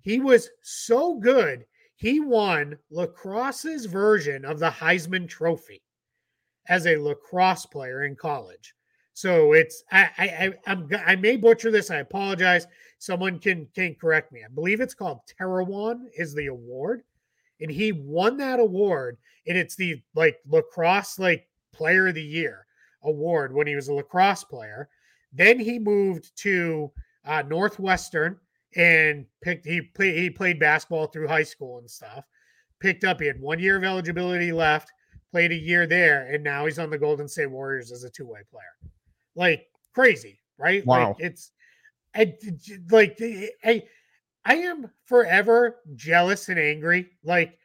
He 0.00 0.20
was 0.20 0.48
so 0.62 1.16
good, 1.16 1.66
he 1.96 2.20
won 2.20 2.78
lacrosse's 2.90 3.86
version 3.86 4.44
of 4.44 4.58
the 4.58 4.70
Heisman 4.70 5.28
Trophy 5.28 5.82
as 6.68 6.86
a 6.86 6.96
lacrosse 6.96 7.66
player 7.66 8.04
in 8.04 8.16
college. 8.16 8.74
So 9.16 9.54
it's 9.54 9.82
I 9.90 10.10
I 10.18 10.70
I'm 10.70 10.90
I 11.06 11.16
may 11.16 11.38
butcher 11.38 11.70
this. 11.70 11.90
I 11.90 12.00
apologize. 12.00 12.66
Someone 12.98 13.38
can 13.38 13.66
can 13.74 13.94
correct 13.94 14.30
me. 14.30 14.42
I 14.44 14.48
believe 14.54 14.82
it's 14.82 14.92
called 14.92 15.20
Terrawan 15.40 16.02
is 16.18 16.34
the 16.34 16.48
award, 16.48 17.02
and 17.62 17.70
he 17.70 17.92
won 17.92 18.36
that 18.36 18.60
award, 18.60 19.16
and 19.46 19.56
it's 19.56 19.74
the 19.74 20.02
like 20.14 20.36
lacrosse 20.46 21.18
like 21.18 21.48
player 21.72 22.08
of 22.08 22.14
the 22.14 22.22
year 22.22 22.66
award 23.04 23.54
when 23.54 23.66
he 23.66 23.74
was 23.74 23.88
a 23.88 23.94
lacrosse 23.94 24.44
player. 24.44 24.90
Then 25.32 25.58
he 25.58 25.78
moved 25.78 26.36
to 26.42 26.92
uh, 27.24 27.42
Northwestern 27.48 28.38
and 28.76 29.24
picked 29.40 29.64
he 29.64 29.80
played 29.80 30.18
he 30.18 30.28
played 30.28 30.60
basketball 30.60 31.06
through 31.06 31.28
high 31.28 31.42
school 31.42 31.78
and 31.78 31.90
stuff. 31.90 32.26
Picked 32.80 33.04
up 33.04 33.20
he 33.20 33.26
had 33.26 33.40
one 33.40 33.60
year 33.60 33.78
of 33.78 33.84
eligibility 33.84 34.52
left, 34.52 34.92
played 35.30 35.52
a 35.52 35.56
year 35.56 35.86
there, 35.86 36.26
and 36.30 36.44
now 36.44 36.66
he's 36.66 36.78
on 36.78 36.90
the 36.90 36.98
Golden 36.98 37.28
State 37.28 37.50
Warriors 37.50 37.92
as 37.92 38.04
a 38.04 38.10
two 38.10 38.26
way 38.26 38.40
player 38.50 38.92
like 39.36 39.66
crazy, 39.94 40.40
right? 40.58 40.84
Wow. 40.84 41.08
Like 41.08 41.16
it's 41.20 41.52
I, 42.14 42.34
like 42.90 43.18
I 43.64 43.82
I 44.44 44.54
am 44.54 44.90
forever 45.04 45.76
jealous 45.94 46.48
and 46.48 46.58
angry. 46.58 47.10
Like, 47.24 47.58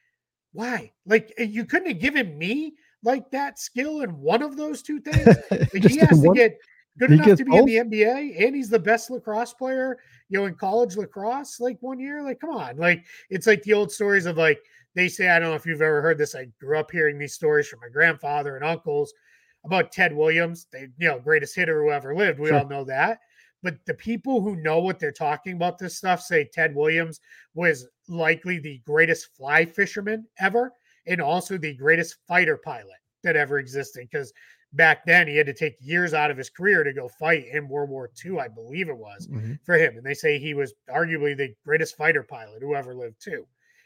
why? 0.52 0.92
Like, 1.06 1.34
eh, 1.38 1.44
you 1.44 1.64
couldn't 1.66 1.90
have 1.90 2.00
given 2.00 2.38
me 2.38 2.74
like 3.04 3.32
that 3.32 3.60
skill 3.60 4.02
in 4.02 4.10
one 4.20 4.42
of 4.42 4.58
those 4.58 4.82
two 4.82 5.00
things. 5.00 5.38
Like, 5.52 5.90
he 5.90 5.98
has 5.98 6.22
to 6.22 6.34
get 6.34 6.58
good 6.98 7.12
enough 7.12 7.38
to 7.38 7.46
be 7.46 7.56
in 7.56 7.66
the 7.66 7.76
NBA, 7.76 8.46
and 8.46 8.56
he's 8.56 8.70
the 8.70 8.80
best 8.80 9.10
lacrosse 9.10 9.54
player, 9.54 10.00
you 10.30 10.40
know, 10.40 10.46
in 10.46 10.56
college 10.56 10.98
lacrosse. 10.98 11.60
Like 11.60 11.78
one 11.82 12.00
year, 12.00 12.24
like 12.24 12.40
come 12.42 12.52
on, 12.52 12.78
like 12.78 13.06
it's 13.30 13.48
like 13.48 13.64
the 13.64 13.74
old 13.74 13.92
stories 13.92 14.26
of 14.26 14.38
like 14.38 14.60
they 14.96 15.08
say. 15.08 15.30
I 15.30 15.40
don't 15.40 15.50
know 15.50 15.56
if 15.56 15.66
you've 15.66 15.82
ever 15.82 16.02
heard 16.02 16.18
this. 16.18 16.36
I 16.36 16.48
grew 16.60 16.78
up 16.78 16.92
hearing 16.92 17.18
these 17.18 17.34
stories 17.34 17.68
from 17.68 17.80
my 17.80 17.90
grandfather 17.90 18.56
and 18.56 18.66
uncles 18.66 19.14
about 19.64 19.92
Ted 19.92 20.16
Williams, 20.16 20.68
the 20.72 20.92
you 20.98 21.08
know 21.08 21.20
greatest 21.20 21.56
hitter 21.56 21.82
who 21.82 21.92
ever 21.92 22.16
lived. 22.16 22.40
We 22.40 22.50
sure. 22.50 22.60
all 22.60 22.68
know 22.68 22.84
that. 22.86 23.20
But 23.64 23.78
the 23.86 23.94
people 23.94 24.42
who 24.42 24.56
know 24.56 24.80
what 24.80 25.00
they're 25.00 25.12
talking 25.12 25.54
about 25.54 25.78
this 25.78 25.98
stuff 25.98 26.22
say 26.22 26.50
Ted 26.52 26.76
Williams 26.76 27.20
was 27.54 27.88
likely 28.08 28.58
the 28.58 28.82
greatest 28.86 29.36
fly 29.36 29.66
fisherman 29.66 30.26
ever, 30.40 30.74
and 31.06 31.22
also 31.22 31.58
the 31.58 31.76
greatest 31.76 32.18
fighter 32.28 32.58
pilot 32.58 32.98
that 33.24 33.36
ever 33.36 33.60
existed. 33.60 34.08
Because 34.12 34.34
back 34.74 35.06
then 35.06 35.28
he 35.28 35.38
had 35.38 35.46
to 35.46 35.54
take 35.54 35.76
years 35.80 36.14
out 36.14 36.32
of 36.32 36.38
his 36.38 36.50
career 36.50 36.84
to 36.84 36.94
go 36.94 37.08
fight 37.08 37.46
in 37.52 37.68
World 37.68 37.90
War 37.90 38.10
II, 38.24 38.40
I 38.40 38.48
believe 38.48 38.90
it 38.90 38.98
was 38.98 39.28
mm-hmm. 39.28 39.54
for 39.64 39.76
him. 39.76 39.98
And 39.98 40.06
they 40.06 40.14
say 40.14 40.40
he 40.40 40.54
was 40.54 40.74
arguably 40.90 41.36
the 41.36 41.54
greatest 41.66 41.98
fighter 41.98 42.24
pilot 42.24 42.62
who 42.62 42.76
ever 42.76 42.96
lived 42.96 43.22
too. 43.22 43.46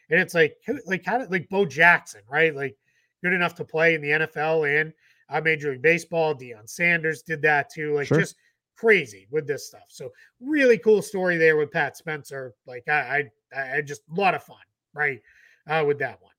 And 0.10 0.20
it's 0.20 0.36
like, 0.36 0.56
like 0.86 1.04
how 1.04 1.18
did 1.18 1.32
like 1.32 1.50
Bo 1.50 1.66
Jackson, 1.66 2.22
right? 2.30 2.56
Like 2.56 2.78
good 3.24 3.34
enough 3.34 3.56
to 3.56 3.66
play 3.66 3.96
in 3.96 4.02
the 4.02 4.10
NFL 4.10 4.80
and 4.80 4.94
uh, 5.30 5.42
Major 5.42 5.72
League 5.72 5.82
Baseball. 5.82 6.36
Deion 6.36 6.70
Sanders 6.70 7.22
did 7.22 7.42
that 7.42 7.70
too. 7.70 7.94
Like 7.94 8.08
sure. 8.08 8.20
just 8.20 8.36
crazy 8.76 9.28
with 9.32 9.48
this 9.48 9.68
stuff. 9.68 9.86
So 9.90 10.12
really 10.40 10.78
cool 10.78 11.02
story 11.02 11.38
there 11.38 11.58
with 11.58 11.72
Pat 11.72 11.98
Spencer. 11.98 12.54
Like 12.68 12.88
I, 12.88 13.30
I, 13.56 13.78
I 13.78 13.82
just 13.82 14.02
a 14.16 14.20
lot 14.20 14.36
of 14.36 14.44
fun, 14.44 14.58
right? 14.94 15.22
Uh, 15.68 15.84
with 15.86 16.00
that 16.00 16.22
one. 16.22 16.32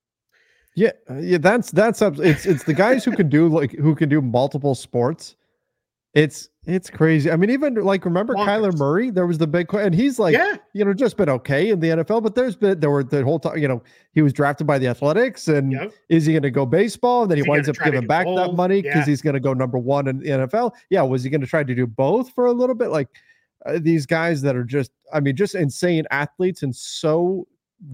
Yeah, 0.74 0.92
uh, 1.10 1.14
yeah, 1.14 1.38
that's 1.38 1.70
that's 1.70 2.02
up. 2.02 2.18
It's 2.18 2.44
it's 2.44 2.64
the 2.64 2.74
guys 2.74 3.02
who 3.04 3.12
can 3.12 3.30
do 3.30 3.48
like 3.48 3.72
who 3.72 3.94
can 3.94 4.10
do 4.10 4.20
multiple 4.20 4.74
sports. 4.74 5.34
It's 6.16 6.48
it's 6.64 6.88
crazy. 6.88 7.30
I 7.30 7.36
mean, 7.36 7.50
even 7.50 7.74
like 7.74 8.06
remember 8.06 8.34
Bonkers. 8.34 8.46
Kyler 8.46 8.78
Murray? 8.78 9.10
There 9.10 9.26
was 9.26 9.36
the 9.36 9.46
big 9.46 9.72
and 9.74 9.94
he's 9.94 10.18
like, 10.18 10.32
yeah. 10.32 10.56
you 10.72 10.82
know, 10.82 10.94
just 10.94 11.18
been 11.18 11.28
okay 11.28 11.68
in 11.68 11.78
the 11.78 11.88
NFL. 11.88 12.22
But 12.22 12.34
there's 12.34 12.56
been 12.56 12.80
there 12.80 12.90
were 12.90 13.04
the 13.04 13.22
whole 13.22 13.38
time. 13.38 13.58
You 13.58 13.68
know, 13.68 13.82
he 14.12 14.22
was 14.22 14.32
drafted 14.32 14.66
by 14.66 14.78
the 14.78 14.86
Athletics, 14.86 15.46
and 15.46 15.72
yep. 15.72 15.92
is 16.08 16.24
he 16.24 16.32
going 16.32 16.42
to 16.42 16.50
go 16.50 16.64
baseball? 16.64 17.22
And 17.22 17.30
then 17.30 17.36
he, 17.36 17.44
he 17.44 17.50
winds 17.50 17.68
up 17.68 17.76
giving 17.84 18.06
back 18.06 18.24
both? 18.24 18.38
that 18.38 18.54
money 18.54 18.80
because 18.80 19.00
yeah. 19.00 19.04
he's 19.04 19.20
going 19.20 19.34
to 19.34 19.40
go 19.40 19.52
number 19.52 19.76
one 19.76 20.08
in 20.08 20.20
the 20.20 20.26
NFL. 20.26 20.72
Yeah, 20.88 21.02
was 21.02 21.22
he 21.22 21.28
going 21.28 21.42
to 21.42 21.46
try 21.46 21.62
to 21.62 21.74
do 21.74 21.86
both 21.86 22.30
for 22.30 22.46
a 22.46 22.52
little 22.52 22.74
bit? 22.74 22.88
Like 22.88 23.08
uh, 23.66 23.78
these 23.78 24.06
guys 24.06 24.40
that 24.40 24.56
are 24.56 24.64
just, 24.64 24.92
I 25.12 25.20
mean, 25.20 25.36
just 25.36 25.54
insane 25.54 26.06
athletes 26.10 26.62
and 26.62 26.74
so 26.74 27.46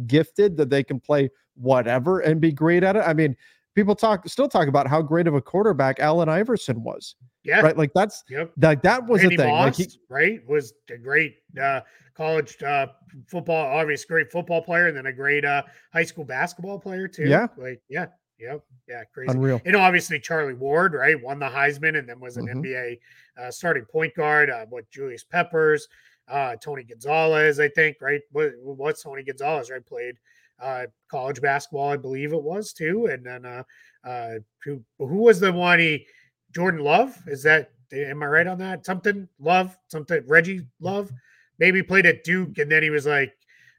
gifted 0.07 0.57
that 0.59 0.71
they 0.71 0.85
can 0.85 1.01
play 1.01 1.29
whatever 1.55 2.21
and 2.21 2.41
be 2.41 2.53
great 2.53 2.85
at 2.85 2.95
it. 2.95 3.03
I 3.05 3.15
mean, 3.15 3.37
people 3.75 3.95
talk 3.95 4.29
still 4.29 4.49
talk 4.49 4.69
about 4.69 4.87
how 4.87 5.01
great 5.03 5.27
of 5.27 5.35
a 5.35 5.41
quarterback 5.41 6.01
Allen 6.01 6.29
Iverson 6.29 6.83
was. 6.83 7.17
Yeah. 7.45 7.61
Right. 7.61 7.77
Like 7.77 7.93
that's 7.95 8.23
yep. 8.29 8.53
like 8.61 8.83
that 8.83 9.07
was 9.07 9.21
Randy 9.21 9.37
a 9.37 9.39
thing. 9.39 9.49
Moss, 9.49 9.79
like 9.79 9.91
he, 9.91 9.99
right. 10.09 10.49
Was 10.49 10.75
a 10.91 10.97
great 10.97 11.37
uh 11.61 11.81
college 12.15 12.63
uh 12.63 12.89
football, 13.27 13.79
obviously 13.79 14.07
great 14.09 14.31
football 14.31 14.63
player, 14.63 14.89
and 14.89 14.97
then 14.97 15.07
a 15.07 15.13
great 15.13 15.45
uh 15.45 15.63
high 15.93 16.05
school 16.05 16.25
basketball 16.25 16.79
player 16.79 17.09
too. 17.09 17.25
Yeah. 17.25 17.49
Like, 17.57 17.81
yeah. 17.89 18.07
Yep. 18.39 18.65
Yeah. 18.89 19.03
Crazy. 19.13 19.31
Unreal. 19.31 19.61
And 19.65 19.77
obviously 19.77 20.21
Charlie 20.21 20.55
Ward, 20.55 20.95
right, 20.95 21.21
won 21.21 21.39
the 21.39 21.47
Heisman 21.47 21.99
and 21.99 22.09
then 22.09 22.21
was 22.21 22.37
an 22.37 22.47
mm-hmm. 22.47 22.61
NBA 22.61 22.99
uh, 23.41 23.51
starting 23.51 23.85
point 23.85 24.15
guard. 24.15 24.51
Uh, 24.51 24.67
what 24.69 24.89
Julius 24.91 25.25
Peppers, 25.25 25.89
uh, 26.29 26.57
Tony 26.57 26.83
Gonzalez, 26.85 27.61
I 27.61 27.69
think, 27.69 27.99
right? 28.01 28.21
What, 28.33 28.53
what's 28.63 29.03
Tony 29.03 29.23
Gonzalez, 29.23 29.71
right? 29.71 29.85
Played 29.85 30.17
uh, 30.63 30.87
college 31.11 31.41
basketball, 31.41 31.91
I 31.91 31.97
believe 31.97 32.33
it 32.33 32.43
was 32.43 32.73
too. 32.73 33.07
And 33.07 33.25
then 33.27 33.45
uh, 33.45 33.63
uh, 34.05 34.35
who 34.65 34.83
who 34.99 35.19
was 35.19 35.41
the 35.41 35.53
one 35.53 35.79
he 35.79 36.07
Jordan 36.55 36.81
Love? 36.81 37.17
Is 37.27 37.43
that 37.43 37.71
am 37.93 38.23
I 38.23 38.27
right 38.27 38.47
on 38.47 38.59
that? 38.59 38.87
Something 38.87 39.29
Love, 39.39 39.77
something 39.89 40.23
Reggie 40.27 40.67
Love, 40.81 41.11
maybe 41.59 41.83
played 41.83 42.07
at 42.07 42.25
Duke, 42.25 42.59
and 42.59 42.71
then 42.71 42.83
he 42.83 42.91
was 42.91 43.07
like 43.07 43.35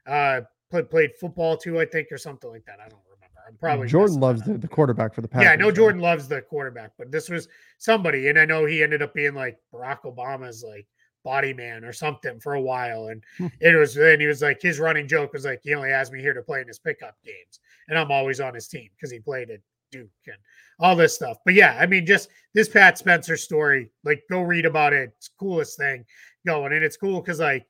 uh, 0.06 0.42
played 0.70 0.90
played 0.90 1.10
football 1.18 1.56
too, 1.56 1.80
I 1.80 1.86
think, 1.86 2.08
or 2.10 2.18
something 2.18 2.50
like 2.50 2.64
that. 2.66 2.78
I 2.80 2.88
don't 2.88 3.00
remember. 3.04 3.40
I'm 3.46 3.56
probably 3.56 3.88
Jordan 3.88 4.20
Love's 4.20 4.42
the, 4.42 4.58
the, 4.58 4.68
quarterback 4.68 5.14
for 5.14 5.20
the 5.20 5.28
Packers. 5.28 5.46
Yeah, 5.46 5.52
I 5.52 5.56
know 5.56 5.70
Jordan 5.70 6.00
Love's 6.00 6.28
the 6.28 6.42
quarterback, 6.42 6.92
but 6.98 7.10
this 7.10 7.28
was 7.28 7.48
somebody, 7.78 8.28
and 8.28 8.38
I 8.38 8.44
know 8.44 8.64
he 8.66 8.82
ended 8.82 9.02
up 9.02 9.14
being 9.14 9.34
like 9.34 9.58
Barack 9.72 10.02
Obama's 10.02 10.64
like 10.66 10.86
body 11.24 11.52
man 11.52 11.84
or 11.84 11.92
something 11.92 12.38
for 12.38 12.54
a 12.54 12.60
while. 12.60 13.08
And 13.08 13.22
hmm. 13.38 13.46
it 13.60 13.74
was, 13.74 13.96
and 13.96 14.20
he 14.20 14.26
was 14.26 14.42
like, 14.42 14.62
his 14.62 14.78
running 14.78 15.08
joke 15.08 15.32
was 15.32 15.44
like, 15.44 15.60
he 15.62 15.74
only 15.74 15.90
has 15.90 16.12
me 16.12 16.20
here 16.20 16.34
to 16.34 16.42
play 16.42 16.60
in 16.60 16.68
his 16.68 16.78
pickup 16.78 17.16
games. 17.24 17.60
And 17.88 17.98
I'm 17.98 18.10
always 18.10 18.40
on 18.40 18.54
his 18.54 18.68
team 18.68 18.88
because 18.96 19.10
he 19.10 19.18
played 19.18 19.50
at 19.50 19.60
Duke 19.90 20.08
and 20.26 20.36
all 20.78 20.96
this 20.96 21.14
stuff. 21.14 21.38
But 21.44 21.54
yeah, 21.54 21.76
I 21.80 21.86
mean, 21.86 22.06
just 22.06 22.28
this 22.52 22.68
Pat 22.68 22.98
Spencer 22.98 23.36
story, 23.36 23.90
like 24.04 24.22
go 24.30 24.42
read 24.42 24.66
about 24.66 24.92
it. 24.92 25.12
It's 25.16 25.28
coolest 25.28 25.78
thing 25.78 26.04
going. 26.46 26.72
And 26.72 26.84
it's 26.84 26.96
cool 26.96 27.20
because 27.20 27.40
like 27.40 27.66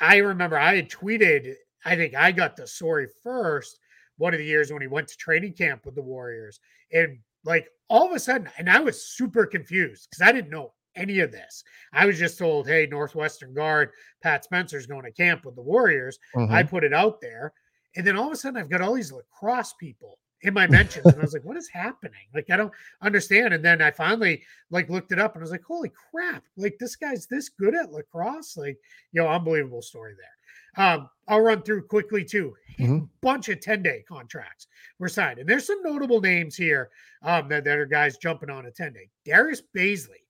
I 0.00 0.16
remember 0.18 0.58
I 0.58 0.76
had 0.76 0.90
tweeted, 0.90 1.54
I 1.84 1.96
think 1.96 2.14
I 2.14 2.32
got 2.32 2.56
the 2.56 2.66
story 2.66 3.08
first 3.22 3.78
one 4.16 4.34
of 4.34 4.38
the 4.38 4.46
years 4.46 4.72
when 4.72 4.82
he 4.82 4.88
went 4.88 5.08
to 5.08 5.16
training 5.16 5.54
camp 5.54 5.84
with 5.84 5.94
the 5.94 6.02
Warriors. 6.02 6.60
And 6.92 7.18
like 7.44 7.68
all 7.88 8.06
of 8.06 8.12
a 8.12 8.18
sudden, 8.18 8.48
and 8.58 8.68
I 8.68 8.80
was 8.80 9.06
super 9.06 9.46
confused 9.46 10.08
because 10.10 10.26
I 10.26 10.32
didn't 10.32 10.50
know 10.50 10.72
any 10.98 11.20
of 11.20 11.32
this. 11.32 11.64
I 11.92 12.06
was 12.06 12.18
just 12.18 12.38
told, 12.38 12.66
hey, 12.66 12.86
Northwestern 12.90 13.54
guard 13.54 13.90
Pat 14.22 14.44
Spencer's 14.44 14.86
going 14.86 15.04
to 15.04 15.12
camp 15.12 15.44
with 15.44 15.54
the 15.54 15.62
Warriors. 15.62 16.18
Mm-hmm. 16.34 16.52
I 16.52 16.62
put 16.62 16.84
it 16.84 16.92
out 16.92 17.20
there. 17.20 17.52
And 17.96 18.06
then 18.06 18.16
all 18.16 18.26
of 18.26 18.32
a 18.32 18.36
sudden, 18.36 18.60
I've 18.60 18.70
got 18.70 18.80
all 18.80 18.94
these 18.94 19.12
lacrosse 19.12 19.74
people 19.80 20.18
in 20.42 20.54
my 20.54 20.66
mentions. 20.66 21.06
and 21.06 21.16
I 21.16 21.20
was 21.20 21.32
like, 21.32 21.44
what 21.44 21.56
is 21.56 21.68
happening? 21.68 22.20
Like, 22.34 22.50
I 22.50 22.56
don't 22.56 22.72
understand. 23.02 23.54
And 23.54 23.64
then 23.64 23.82
I 23.82 23.90
finally 23.90 24.42
like 24.70 24.88
looked 24.88 25.12
it 25.12 25.18
up 25.18 25.34
and 25.34 25.42
I 25.42 25.44
was 25.44 25.50
like, 25.50 25.64
holy 25.64 25.90
crap. 26.10 26.44
Like, 26.56 26.76
this 26.78 26.96
guy's 26.96 27.26
this 27.26 27.48
good 27.48 27.74
at 27.74 27.92
lacrosse. 27.92 28.56
Like, 28.56 28.78
you 29.12 29.22
know, 29.22 29.28
unbelievable 29.28 29.82
story 29.82 30.14
there. 30.16 30.84
Um, 30.84 31.08
I'll 31.26 31.40
run 31.40 31.62
through 31.62 31.86
quickly 31.86 32.24
too. 32.24 32.54
Mm-hmm. 32.78 33.06
Bunch 33.20 33.48
of 33.48 33.60
10 33.60 33.82
day 33.82 34.04
contracts 34.08 34.68
were 34.98 35.08
signed. 35.08 35.40
And 35.40 35.48
there's 35.48 35.66
some 35.66 35.82
notable 35.82 36.20
names 36.20 36.54
here 36.54 36.90
um, 37.22 37.48
that, 37.48 37.64
that 37.64 37.78
are 37.78 37.86
guys 37.86 38.16
jumping 38.18 38.50
on 38.50 38.66
a 38.66 38.70
10 38.70 38.92
day. 38.92 39.10
Darius 39.24 39.62
Bazley 39.76 40.22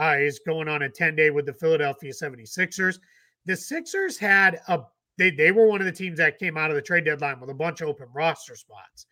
uh, 0.00 0.16
is 0.18 0.40
going 0.46 0.68
on 0.68 0.82
a 0.82 0.88
10 0.88 1.16
day 1.16 1.30
with 1.30 1.46
the 1.46 1.52
Philadelphia 1.52 2.12
76ers. 2.12 2.98
The 3.44 3.56
Sixers 3.56 4.18
had 4.18 4.60
a 4.68 4.80
they, 5.18 5.30
they 5.30 5.50
were 5.50 5.66
one 5.66 5.80
of 5.80 5.86
the 5.86 5.92
teams 5.92 6.18
that 6.18 6.38
came 6.38 6.58
out 6.58 6.70
of 6.70 6.76
the 6.76 6.82
trade 6.82 7.04
deadline 7.04 7.40
with 7.40 7.50
a 7.50 7.54
bunch 7.54 7.80
of 7.80 7.88
open 7.88 8.08
roster 8.12 8.54
spots. 8.54 9.06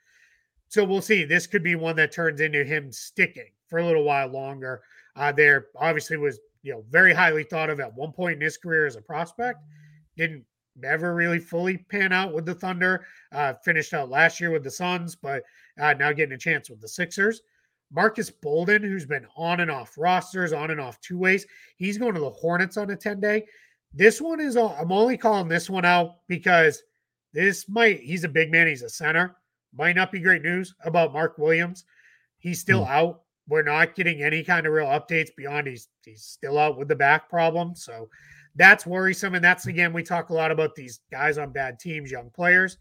So 0.69 0.85
we'll 0.85 1.01
see. 1.01 1.25
This 1.25 1.47
could 1.47 1.63
be 1.63 1.77
one 1.77 1.97
that 1.97 2.13
turns 2.13 2.41
into 2.41 2.65
him 2.65 2.93
sticking 2.93 3.51
for 3.69 3.79
a 3.79 3.87
little 3.87 4.05
while 4.05 4.29
longer. 4.29 4.83
Uh, 5.17 5.33
there 5.33 5.69
obviously 5.77 6.17
was 6.17 6.41
you 6.63 6.73
know 6.73 6.85
very 6.91 7.15
highly 7.15 7.45
thought 7.45 7.71
of 7.71 7.81
at 7.81 7.95
one 7.95 8.13
point 8.13 8.35
in 8.35 8.41
his 8.41 8.59
career 8.59 8.87
as 8.87 8.97
a 8.97 9.01
prospect. 9.01 9.61
Didn't 10.17 10.45
never 10.77 11.15
really 11.15 11.39
fully 11.39 11.79
pan 11.79 12.13
out 12.13 12.35
with 12.35 12.45
the 12.45 12.55
Thunder. 12.55 13.07
Uh, 13.33 13.55
finished 13.65 13.95
out 13.95 14.11
last 14.11 14.41
year 14.41 14.51
with 14.51 14.65
the 14.65 14.71
Suns, 14.71 15.15
but 15.15 15.43
uh, 15.81 15.93
now 15.95 16.13
getting 16.13 16.35
a 16.35 16.39
chance 16.39 16.69
with 16.69 16.81
the 16.81 16.89
Sixers. 16.89 17.43
Marques 17.95 18.31
Bolden, 18.31 18.83
who's 18.83 19.07
been 19.07 19.27
on 19.37 19.61
and 19.61 19.71
off 19.71 19.97
rosters, 19.97 20.53
on 20.53 20.71
and 20.71 20.81
off 20.81 21.01
two 21.01 21.19
ways, 21.19 21.47
he's 21.77 21.97
going 21.97 22.15
to 22.15 22.21
the 22.21 22.31
Hornets 22.31 22.77
on 22.77 22.91
a 22.91 22.97
10 22.97 23.21
day. 23.21 23.47
This 23.93 24.21
one 24.21 24.41
is, 24.41 24.57
I'm 24.57 24.91
only 24.91 25.17
calling 25.17 25.49
this 25.49 25.71
one 25.71 25.85
out 25.85 26.17
because 26.27 26.83
this 27.33 27.69
might, 27.69 28.01
he's 28.01 28.25
a 28.25 28.29
big 28.29 28.51
man, 28.51 28.67
he's 28.67 28.83
a 28.83 28.89
center. 28.89 29.37
Might 29.77 29.97
not 29.97 30.11
be 30.11 30.21
great 30.21 30.43
news 30.43 30.75
about 30.85 31.13
Mark 31.13 31.39
Williams. 31.39 31.85
He's 32.39 32.61
still 32.61 32.85
mm. 32.85 32.91
out. 32.91 33.23
We're 33.49 33.63
not 33.63 33.95
getting 33.95 34.23
any 34.23 34.43
kind 34.43 34.67
of 34.67 34.73
real 34.73 34.87
updates 34.87 35.31
beyond 35.37 35.67
he's 35.67 35.89
he's 36.05 36.23
still 36.23 36.59
out 36.59 36.79
with 36.79 36.89
the 36.89 36.95
back 36.95 37.29
problem. 37.29 37.75
So 37.75 38.09
that's 38.55 38.87
worrisome. 38.87 39.35
And 39.35 39.45
that's 39.45 39.67
again, 39.67 39.93
we 39.93 40.03
talk 40.03 40.31
a 40.31 40.35
lot 40.35 40.51
about 40.51 40.75
these 40.75 41.01
guys 41.11 41.39
on 41.39 41.53
bad 41.53 41.79
teams, 41.79 42.11
young 42.11 42.31
players. 42.31 42.79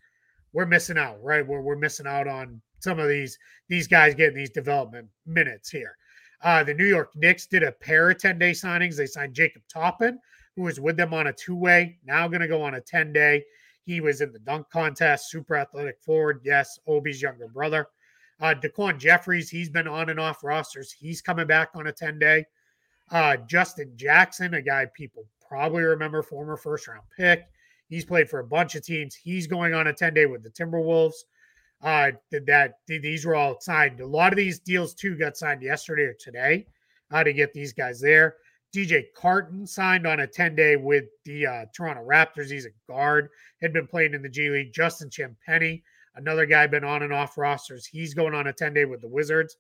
We're 0.53 0.67
missing 0.67 0.97
out, 0.97 1.21
right? 1.21 1.45
We're, 1.45 1.61
we're 1.61 1.75
missing 1.75 2.07
out 2.07 2.27
on 2.27 2.61
some 2.83 2.99
of 2.99 3.07
these 3.07 3.39
these 3.69 3.87
guys 3.87 4.13
getting 4.13 4.35
these 4.35 4.49
development 4.49 5.07
minutes 5.25 5.69
here. 5.69 5.95
Uh, 6.41 6.63
the 6.63 6.73
New 6.73 6.85
York 6.85 7.11
Knicks 7.15 7.47
did 7.47 7.63
a 7.63 7.71
pair 7.71 8.09
of 8.09 8.17
10 8.17 8.37
day 8.37 8.51
signings. 8.51 8.97
They 8.97 9.05
signed 9.05 9.33
Jacob 9.33 9.61
Toppin, 9.71 10.19
who 10.55 10.63
was 10.63 10.79
with 10.79 10.97
them 10.97 11.13
on 11.13 11.27
a 11.27 11.33
two 11.33 11.55
way, 11.55 11.97
now 12.05 12.27
going 12.27 12.41
to 12.41 12.47
go 12.47 12.61
on 12.61 12.75
a 12.75 12.81
10 12.81 13.13
day. 13.13 13.43
He 13.85 14.01
was 14.01 14.21
in 14.21 14.31
the 14.31 14.39
dunk 14.39 14.69
contest, 14.69 15.29
super 15.29 15.55
athletic 15.55 16.01
forward. 16.01 16.41
Yes, 16.43 16.77
Obi's 16.87 17.21
younger 17.21 17.47
brother. 17.47 17.87
Uh, 18.41 18.53
Daquan 18.53 18.97
Jeffries, 18.97 19.49
he's 19.49 19.69
been 19.69 19.87
on 19.87 20.09
and 20.09 20.19
off 20.19 20.43
rosters. 20.43 20.91
He's 20.91 21.21
coming 21.21 21.47
back 21.47 21.69
on 21.75 21.87
a 21.87 21.91
10 21.91 22.19
day. 22.19 22.45
Uh, 23.09 23.37
Justin 23.37 23.93
Jackson, 23.95 24.53
a 24.53 24.61
guy 24.61 24.85
people 24.93 25.23
probably 25.47 25.83
remember, 25.83 26.21
former 26.21 26.57
first 26.57 26.87
round 26.87 27.03
pick. 27.15 27.45
He's 27.87 28.05
played 28.05 28.29
for 28.29 28.39
a 28.39 28.47
bunch 28.47 28.75
of 28.75 28.83
teams. 28.83 29.15
He's 29.15 29.47
going 29.47 29.73
on 29.73 29.87
a 29.87 29.93
10 29.93 30.13
day 30.13 30.25
with 30.25 30.43
the 30.43 30.49
Timberwolves 30.49 31.13
uh, 31.83 32.11
that 32.31 32.75
these 32.87 33.25
were 33.25 33.35
all 33.35 33.59
signed. 33.59 33.99
A 33.99 34.07
lot 34.07 34.31
of 34.31 34.37
these 34.37 34.59
deals 34.59 34.93
too 34.93 35.15
got 35.17 35.37
signed 35.37 35.61
yesterday 35.61 36.03
or 36.03 36.15
today 36.19 36.65
uh, 37.11 37.23
to 37.23 37.33
get 37.33 37.53
these 37.53 37.73
guys 37.73 37.99
there. 37.99 38.37
DJ 38.73 39.05
Carton 39.15 39.67
signed 39.67 40.07
on 40.07 40.21
a 40.21 40.27
10 40.27 40.55
day 40.55 40.77
with 40.77 41.05
the 41.25 41.45
uh, 41.45 41.65
Toronto 41.75 42.03
Raptors. 42.03 42.49
He's 42.49 42.65
a 42.65 42.91
guard, 42.91 43.29
had 43.61 43.73
been 43.73 43.85
playing 43.85 44.13
in 44.13 44.23
the 44.23 44.29
G 44.29 44.49
League. 44.49 44.73
Justin 44.73 45.09
Champagnie, 45.09 45.83
another 46.15 46.45
guy, 46.45 46.65
been 46.65 46.83
on 46.83 47.03
and 47.03 47.13
off 47.13 47.37
rosters. 47.37 47.85
He's 47.85 48.13
going 48.13 48.33
on 48.33 48.47
a 48.47 48.53
10 48.53 48.73
day 48.73 48.85
with 48.85 49.01
the 49.01 49.07
Wizards. 49.07 49.57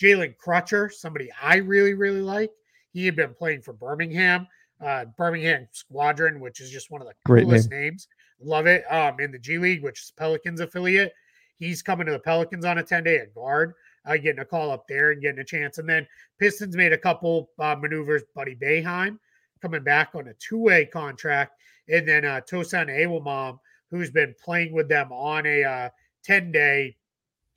Jalen 0.00 0.36
Crutcher, 0.36 0.92
somebody 0.92 1.30
I 1.42 1.56
really, 1.56 1.94
really 1.94 2.22
like. 2.22 2.52
He 2.92 3.04
had 3.06 3.16
been 3.16 3.34
playing 3.34 3.62
for 3.62 3.72
Birmingham, 3.72 4.46
uh, 4.80 5.06
Birmingham 5.16 5.66
Squadron, 5.72 6.38
which 6.38 6.60
is 6.60 6.70
just 6.70 6.90
one 6.90 7.00
of 7.00 7.08
the 7.08 7.14
Great 7.24 7.44
coolest 7.44 7.70
name. 7.70 7.80
names. 7.80 8.08
Love 8.40 8.66
it. 8.66 8.84
Um, 8.92 9.18
in 9.20 9.32
the 9.32 9.38
G 9.38 9.58
League, 9.58 9.82
which 9.82 10.02
is 10.02 10.12
Pelicans 10.16 10.60
affiliate. 10.60 11.12
He's 11.58 11.82
coming 11.82 12.06
to 12.06 12.12
the 12.12 12.18
Pelicans 12.18 12.64
on 12.64 12.78
a 12.78 12.82
10 12.82 13.04
day 13.04 13.18
at 13.18 13.34
guard, 13.34 13.74
uh, 14.04 14.16
getting 14.16 14.40
a 14.40 14.44
call 14.44 14.70
up 14.70 14.86
there 14.88 15.12
and 15.12 15.22
getting 15.22 15.40
a 15.40 15.44
chance. 15.44 15.78
And 15.78 15.88
then 15.88 16.06
Pistons 16.38 16.76
made 16.76 16.92
a 16.92 16.98
couple 16.98 17.50
uh, 17.58 17.76
maneuvers. 17.80 18.22
Buddy 18.34 18.56
Boeheim 18.56 19.18
coming 19.60 19.84
back 19.84 20.10
on 20.14 20.28
a 20.28 20.34
two 20.34 20.58
way 20.58 20.86
contract. 20.86 21.56
And 21.88 22.06
then 22.06 22.24
uh, 22.24 22.40
Tosan 22.50 22.88
Evbuomwan, 22.88 23.58
who's 23.90 24.10
been 24.10 24.34
playing 24.42 24.72
with 24.72 24.88
them 24.88 25.12
on 25.12 25.46
a 25.46 25.64
uh, 25.64 25.88
10 26.24 26.52
day. 26.52 26.96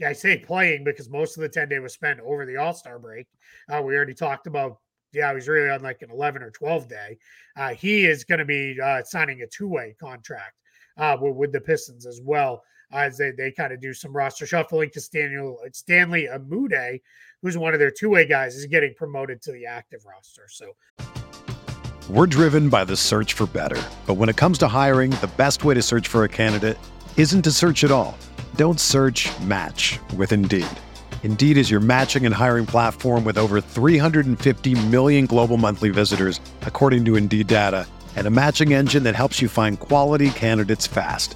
I 0.06 0.14
say 0.14 0.38
playing 0.38 0.84
because 0.84 1.10
most 1.10 1.38
of 1.38 1.42
the 1.42 1.50
10 1.50 1.70
day 1.70 1.80
was 1.80 1.94
spent 1.94 2.20
over 2.20 2.46
the 2.46 2.58
All 2.58 2.74
Star 2.74 3.00
break. 3.00 3.28
Uh, 3.70 3.82
we 3.82 3.96
already 3.96 4.14
talked 4.14 4.46
about, 4.46 4.78
yeah, 5.14 5.34
he's 5.34 5.48
really 5.48 5.70
on 5.70 5.82
like 5.82 6.02
an 6.02 6.12
11 6.12 6.44
or 6.44 6.52
12 6.52 6.88
day. 6.88 7.18
Uh, 7.58 7.70
he 7.70 8.06
is 8.06 8.24
going 8.24 8.40
to 8.40 8.46
be 8.46 8.78
uh, 8.80 9.02
signing 9.04 9.42
a 9.42 9.48
two 9.48 9.70
way 9.70 9.96
contract 10.00 10.54
uh, 10.98 11.18
with, 11.20 11.36
with 11.36 11.52
the 11.54 11.62
Pistons 11.62 12.06
as 12.06 12.22
well 12.24 12.62
as 12.92 13.18
they, 13.18 13.32
they 13.32 13.52
kind 13.52 13.74
of 13.74 13.82
do 13.82 13.94
some 13.94 14.16
roster 14.16 14.46
shuffling 14.46 14.90
to 14.92 15.02
Stanley, 15.02 15.56
Stanley 15.74 16.28
Umude, 16.32 17.02
who's 17.42 17.58
one 17.58 17.74
of 17.74 17.80
their 17.80 17.92
two 17.92 18.10
way 18.10 18.26
guys, 18.26 18.56
is 18.56 18.66
getting 18.66 18.94
promoted 18.96 19.42
to 19.44 19.52
the 19.52 19.66
active 19.66 20.06
roster. 20.06 20.48
So 20.50 20.72
We're 22.10 22.28
driven 22.28 22.70
by 22.70 22.84
the 22.84 22.96
search 22.96 23.34
for 23.34 23.48
better. 23.48 23.82
But 24.06 24.16
when 24.16 24.30
it 24.30 24.36
comes 24.38 24.58
to 24.60 24.68
hiring, 24.68 25.12
the 25.12 25.32
best 25.38 25.64
way 25.64 25.74
to 25.74 25.82
search 25.82 26.08
for 26.08 26.24
a 26.24 26.30
candidate 26.30 26.78
isn't 27.18 27.42
to 27.44 27.52
search 27.52 27.84
at 27.84 27.92
all. 27.92 28.18
Don't 28.56 28.80
search 28.80 29.28
match 29.40 30.00
with 30.16 30.32
Indeed. 30.32 30.68
Indeed 31.24 31.58
is 31.58 31.72
your 31.72 31.80
matching 31.80 32.24
and 32.28 32.36
hiring 32.36 32.68
platform 32.68 33.24
with 33.24 33.36
over 33.36 33.60
350 33.60 34.76
million 34.90 35.26
global 35.26 35.58
monthly 35.58 35.90
visitors, 35.90 36.40
according 36.62 37.04
to 37.06 37.16
Indeed 37.16 37.48
data, 37.48 37.88
and 38.16 38.28
a 38.28 38.30
matching 38.30 38.74
engine 38.74 39.02
that 39.04 39.16
helps 39.16 39.42
you 39.42 39.50
find 39.50 39.80
quality 39.80 40.30
candidates 40.30 40.86
fast. 40.86 41.36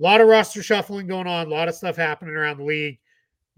A 0.00 0.02
lot 0.02 0.20
of 0.20 0.28
roster 0.28 0.62
shuffling 0.62 1.06
going 1.06 1.26
on, 1.26 1.46
a 1.46 1.50
lot 1.50 1.68
of 1.68 1.74
stuff 1.74 1.96
happening 1.96 2.34
around 2.34 2.56
the 2.58 2.64
league. 2.64 2.98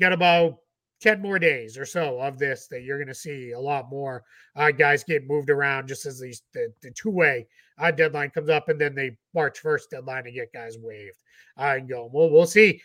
Got 0.01 0.13
about 0.13 0.59
10 1.01 1.21
more 1.23 1.39
days 1.39 1.77
or 1.79 1.85
so 1.85 2.21
of 2.21 2.39
this 2.39 2.67
that 2.69 2.83
you're 2.83 2.99
going 2.99 3.09
to 3.09 3.15
see 3.15 3.53
a 3.53 3.61
lot 3.61 3.91
more 3.91 4.23
uh, 4.57 4.71
guys 4.71 5.03
get 5.05 5.27
moved 5.27 5.51
around 5.51 5.89
just 5.89 6.07
as 6.07 6.21
these 6.21 6.43
the, 6.55 6.73
the 6.83 6.91
two-way 6.93 7.47
uh, 7.79 7.91
deadline 7.91 8.31
comes 8.31 8.49
up 8.49 8.69
and 8.69 8.81
then 8.81 8.95
the 8.95 9.11
March 9.35 9.63
1st 9.63 9.91
deadline 9.91 10.25
to 10.25 10.31
get 10.33 10.53
guys 10.53 10.77
waived 10.81 11.17
uh, 11.59 11.75
and 11.77 11.89
go. 11.89 12.09
Well, 12.13 12.31
we'll 12.31 12.47
see. 12.47 12.81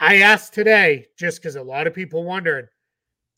I 0.00 0.18
asked 0.18 0.54
today 0.54 1.06
just 1.18 1.40
because 1.42 1.56
a 1.56 1.62
lot 1.62 1.86
of 1.86 1.94
people 1.94 2.22
wondered. 2.24 2.68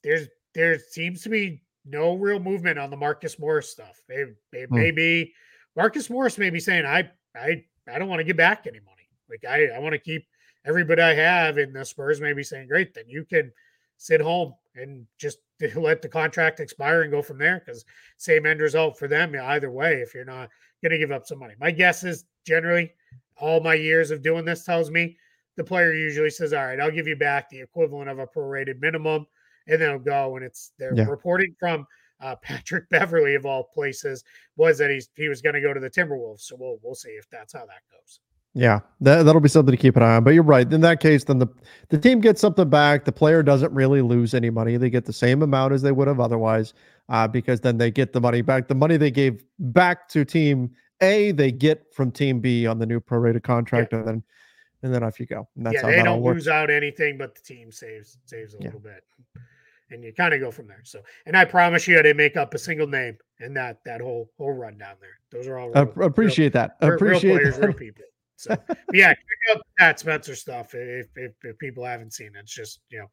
There's 0.03 0.29
there 0.55 0.79
seems 0.79 1.23
to 1.23 1.29
be 1.29 1.63
no 1.87 2.15
real 2.15 2.41
movement 2.41 2.79
on 2.79 2.91
the 2.91 2.97
Marcus 2.97 3.39
Morris 3.39 3.71
stuff. 3.71 4.01
It, 4.09 4.37
it 4.53 4.69
Hmm. 4.69 4.77
may 4.77 4.91
be 4.91 5.33
Marcus 5.77 6.11
Morris 6.11 6.37
may 6.39 6.51
be 6.51 6.61
saying, 6.61 6.85
I 6.85 7.11
I 7.35 7.65
I 7.91 7.99
don't 7.99 8.09
want 8.09 8.21
to 8.21 8.25
give 8.25 8.37
back 8.37 8.67
any 8.67 8.81
money. 8.81 9.00
Like 9.31 9.45
I, 9.49 9.67
I 9.67 9.79
want 9.79 9.93
to 9.93 9.99
keep 9.99 10.27
everybody 10.65 11.03
I 11.03 11.15
have, 11.15 11.57
and 11.57 11.75
the 11.75 11.85
Spurs 11.85 12.21
may 12.21 12.33
be 12.33 12.43
saying, 12.43 12.69
Great, 12.69 12.95
then 12.95 13.05
you 13.09 13.25
can 13.25 13.53
sit 13.97 14.21
home 14.21 14.55
and 14.75 15.07
just 15.19 15.39
let 15.77 16.03
the 16.03 16.09
contract 16.09 16.61
expire 16.61 17.03
and 17.03 17.11
go 17.11 17.23
from 17.23 17.39
there 17.39 17.63
because 17.65 17.85
same 18.17 18.47
end 18.47 18.61
result 18.61 18.99
for 18.99 19.09
them 19.09 19.35
either 19.43 19.71
way 19.71 19.95
if 19.97 20.15
you're 20.15 20.25
not 20.25 20.49
going 20.83 20.93
to 20.93 20.99
give 20.99 21.11
up 21.13 21.27
some 21.27 21.39
money. 21.39 21.55
My 21.61 21.71
guess 21.71 22.05
is 22.05 22.25
generally 22.47 22.93
all 23.37 23.61
my 23.61 23.75
years 23.75 24.11
of 24.11 24.23
doing 24.23 24.45
this 24.45 24.65
tells 24.65 24.91
me 24.91 25.17
the 25.57 25.65
player 25.65 25.93
usually 25.93 26.31
says, 26.31 26.53
All 26.53 26.65
right, 26.65 26.81
I'll 26.81 26.91
give 26.91 27.07
you 27.07 27.17
back 27.17 27.49
the 27.49 27.61
equivalent 27.61 28.09
of 28.09 28.19
a 28.19 28.27
prorated 28.27 28.81
minimum, 28.81 29.27
and 29.67 29.81
then 29.81 29.89
it'll 29.89 30.01
go. 30.01 30.37
And 30.37 30.45
it's 30.45 30.73
they're 30.79 30.95
Yeah. 30.95 31.05
reporting 31.09 31.55
from 31.59 31.87
uh, 32.21 32.37
Patrick 32.43 32.89
Beverley 32.89 33.35
of 33.35 33.47
all 33.47 33.65
places 33.65 34.25
was 34.57 34.79
that 34.79 34.91
he's 34.91 35.11
he 35.17 35.29
was 35.29 35.43
going 35.43 35.55
to 35.55 35.61
go 35.61 35.75
to 35.75 35.81
the 35.81 35.91
Timberwolves. 35.91 36.41
So 36.43 36.57
we'll 36.59 36.79
we'll 36.83 36.95
see 36.95 37.11
if 37.11 37.29
that's 37.31 37.53
how 37.53 37.67
that 37.67 37.83
goes. 37.93 38.21
Yeah, 38.53 38.81
that, 39.01 39.23
that'll 39.23 39.41
be 39.41 39.49
something 39.49 39.71
to 39.71 39.81
keep 39.81 39.97
an 39.97 40.03
eye 40.03 40.17
on. 40.17 40.25
But 40.25 40.35
you're 40.35 40.43
right. 40.43 40.71
In 40.73 40.81
that 40.81 40.99
case, 41.01 41.23
then 41.25 41.39
the 41.39 41.47
the 41.89 41.99
team 41.99 42.21
gets 42.21 42.41
something 42.41 42.69
back. 42.69 43.05
The 43.05 43.13
player 43.13 43.43
doesn't 43.45 43.73
really 43.73 44.03
lose 44.03 44.35
any 44.35 44.51
money. 44.51 44.77
They 44.77 44.91
get 44.91 45.05
the 45.05 45.13
same 45.13 45.43
amount 45.43 45.73
as 45.73 45.83
they 45.83 45.93
would 45.93 46.09
have 46.09 46.19
otherwise, 46.19 46.75
uh, 47.09 47.29
because 47.29 47.61
then 47.61 47.79
they 47.79 47.93
get 47.93 48.13
the 48.13 48.21
money 48.21 48.43
back. 48.43 48.67
The 48.67 48.75
money 48.75 48.97
they 48.97 49.13
gave 49.13 49.45
back 49.61 50.09
to 50.09 50.25
team 50.25 50.73
A, 51.01 51.31
they 51.31 51.53
get 51.53 51.95
from 51.95 52.11
team 52.11 52.41
B 52.41 52.67
on 52.67 52.81
the 52.81 52.87
new 52.87 52.99
prorated 52.99 53.45
contract, 53.45 53.93
and 53.93 54.05
then 54.07 54.23
and 54.83 54.93
then 54.93 55.05
off 55.05 55.21
you 55.21 55.27
go. 55.27 55.47
And 55.57 55.65
that's 55.67 55.75
yeah, 55.75 55.83
how 55.83 55.87
they 55.89 56.03
don't 56.03 56.21
works. 56.21 56.35
lose 56.39 56.49
out 56.49 56.71
anything, 56.71 57.19
but 57.19 57.37
the 57.37 57.43
team 57.43 57.71
saves 57.71 58.19
saves 58.25 58.55
a 58.55 58.57
Yeah. 58.59 58.65
little 58.65 58.81
bit, 58.81 59.05
and 59.93 60.03
you 60.03 60.13
kind 60.13 60.35
of 60.35 60.41
go 60.41 60.51
from 60.51 60.67
there. 60.67 60.81
So, 60.83 61.01
and 61.25 61.37
I 61.37 61.45
promise 61.45 61.87
you, 61.87 62.01
I 62.01 62.03
didn't 62.03 62.17
make 62.17 62.37
up 62.37 62.53
a 62.55 62.59
single 62.59 62.89
name 62.89 63.17
in 63.39 63.55
that 63.55 63.79
that 63.85 64.01
whole 64.01 64.29
whole 64.39 64.55
run 64.55 64.77
down 64.77 64.97
there. 65.01 65.19
Those 65.31 65.47
are 65.47 65.57
all 65.57 65.71
I 65.77 65.83
real- 65.83 65.93
real- 65.95 66.09
appreciate 66.09 66.53
that. 66.55 66.77
real, 66.83 66.95
appreciate 66.95 67.31
real 67.31 67.39
players, 67.39 67.59
that. 67.59 67.67
real 67.67 67.77
people. 67.77 68.05
So, 68.41 68.57
yeah, 68.93 69.09
check 69.13 69.57
out 69.57 69.63
Pat 69.79 70.01
Spencer 70.01 70.35
stuff 70.35 70.75
if, 70.75 71.09
if 71.17 71.33
if 71.45 71.59
people 71.59 71.85
haven't 71.85 72.13
seen 72.15 72.29
it. 72.29 72.41
It's 72.41 72.55
just 72.55 72.81
you 72.89 72.99
know 73.01 73.07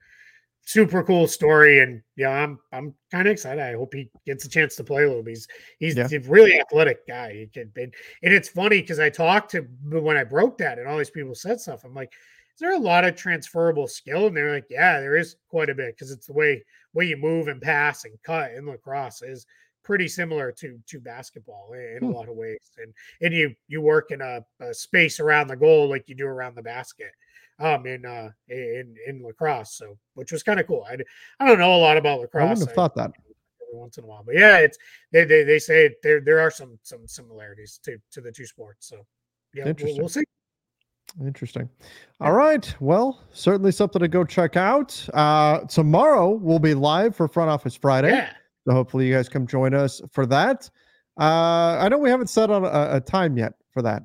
super 0.63 1.01
cool 1.03 1.27
story, 1.27 1.81
and 1.81 2.01
yeah, 2.15 2.29
I'm 2.29 2.59
I'm 2.71 2.93
kind 3.11 3.27
of 3.27 3.31
excited. 3.31 3.61
I 3.61 3.73
hope 3.73 3.93
he 3.93 4.09
gets 4.25 4.45
a 4.45 4.49
chance 4.49 4.75
to 4.77 4.83
play 4.83 5.03
a 5.03 5.07
little. 5.07 5.23
bit. 5.23 5.31
He's 5.31 5.47
he's 5.79 5.95
Yeah. 5.97 6.07
a 6.11 6.19
really 6.29 6.59
athletic 6.59 7.07
guy. 7.07 7.33
He 7.33 7.47
can, 7.47 7.71
and, 7.75 7.93
and 8.23 8.33
it's 8.33 8.49
funny 8.49 8.81
because 8.81 8.99
I 8.99 9.09
talked 9.09 9.51
to 9.51 9.61
when 9.89 10.17
I 10.17 10.23
broke 10.23 10.57
that, 10.59 10.79
and 10.79 10.87
all 10.87 10.97
these 10.97 11.09
people 11.09 11.35
said 11.35 11.59
stuff. 11.59 11.83
I'm 11.83 11.93
like, 11.93 12.11
is 12.13 12.59
there 12.59 12.73
a 12.75 12.79
lot 12.79 13.05
of 13.05 13.15
transferable 13.15 13.87
skill? 13.87 14.27
And 14.27 14.35
they're 14.35 14.53
like, 14.53 14.67
yeah, 14.69 14.99
there 14.99 15.17
is 15.17 15.35
quite 15.49 15.69
a 15.69 15.75
bit 15.75 15.95
because 15.95 16.11
it's 16.11 16.27
the 16.27 16.33
way 16.33 16.63
way 16.93 17.05
you 17.05 17.17
move 17.17 17.47
and 17.47 17.61
pass 17.61 18.05
and 18.05 18.13
cut 18.23 18.51
in 18.53 18.65
lacrosse 18.65 19.21
is 19.21 19.45
pretty 19.87 20.07
similar 20.09 20.51
to 20.51 20.77
to 20.85 20.99
basketball 20.99 21.71
in, 21.73 21.79
in 21.79 21.97
Hmm. 21.99 22.11
a 22.13 22.17
lot 22.17 22.27
of 22.29 22.35
ways. 22.35 22.59
And 22.77 22.93
and 23.21 23.33
you 23.33 23.55
you 23.69 23.79
work 23.81 24.11
in 24.11 24.21
a, 24.21 24.45
a 24.59 24.73
space 24.73 25.19
around 25.21 25.47
the 25.47 25.55
goal 25.55 25.89
like 25.89 26.07
you 26.09 26.13
do 26.15 26.27
around 26.27 26.55
the 26.55 26.61
basket 26.61 27.11
um 27.59 27.87
in 27.87 28.05
uh 28.05 28.29
in 28.49 28.95
in 29.07 29.23
lacrosse 29.23 29.73
so 29.73 29.97
which 30.13 30.31
was 30.31 30.43
kind 30.43 30.59
of 30.59 30.67
cool 30.67 30.85
i 30.91 30.95
i 31.39 31.47
don't 31.47 31.57
know 31.57 31.73
a 31.73 31.83
lot 31.87 31.97
about 31.97 32.19
lacrosse 32.19 32.43
I 32.43 32.49
wouldn't 32.49 32.67
have 32.67 32.75
thought 32.75 32.93
that. 32.95 33.11
every 33.67 33.79
once 33.79 33.97
in 33.97 34.03
a 34.03 34.07
while 34.07 34.21
but 34.23 34.35
yeah 34.35 34.57
it's 34.59 34.77
they 35.11 35.23
they, 35.23 35.43
they 35.43 35.57
say 35.57 35.95
there 36.03 36.19
there 36.21 36.39
are 36.39 36.51
some 36.51 36.77
some 36.83 37.07
similarities 37.07 37.79
to 37.85 37.97
to 38.11 38.21
the 38.21 38.31
two 38.31 38.45
sports 38.45 38.87
so 38.87 38.97
yeah 39.55 39.63
we'll, 39.63 39.69
Interesting. 39.69 39.97
we'll 40.01 40.09
see 40.09 40.23
Interesting. 41.25 41.67
All 42.19 42.33
right. 42.33 42.75
Well, 42.79 43.19
certainly 43.31 43.71
something 43.71 44.01
to 44.01 44.07
go 44.09 44.23
check 44.25 44.55
out. 44.57 44.89
Uh, 45.13 45.61
tomorrow 45.61 46.29
we'll 46.31 46.59
be 46.59 46.73
live 46.75 47.15
for 47.15 47.27
Front 47.27 47.49
Office 47.49 47.75
Friday. 47.75 48.09
yeah 48.11 48.33
So 48.67 48.73
hopefully 48.73 49.07
you 49.07 49.13
guys 49.13 49.29
come 49.29 49.47
join 49.47 49.73
us 49.73 50.01
for 50.11 50.25
that. 50.25 50.69
Uh, 51.17 51.77
I 51.79 51.87
know 51.87 51.97
we 51.97 52.09
haven't 52.09 52.27
set 52.27 52.51
on 52.51 52.65
a, 52.65 52.97
a 52.97 52.99
time 53.01 53.37
yet 53.37 53.53
for 53.71 53.81
that. 53.81 54.03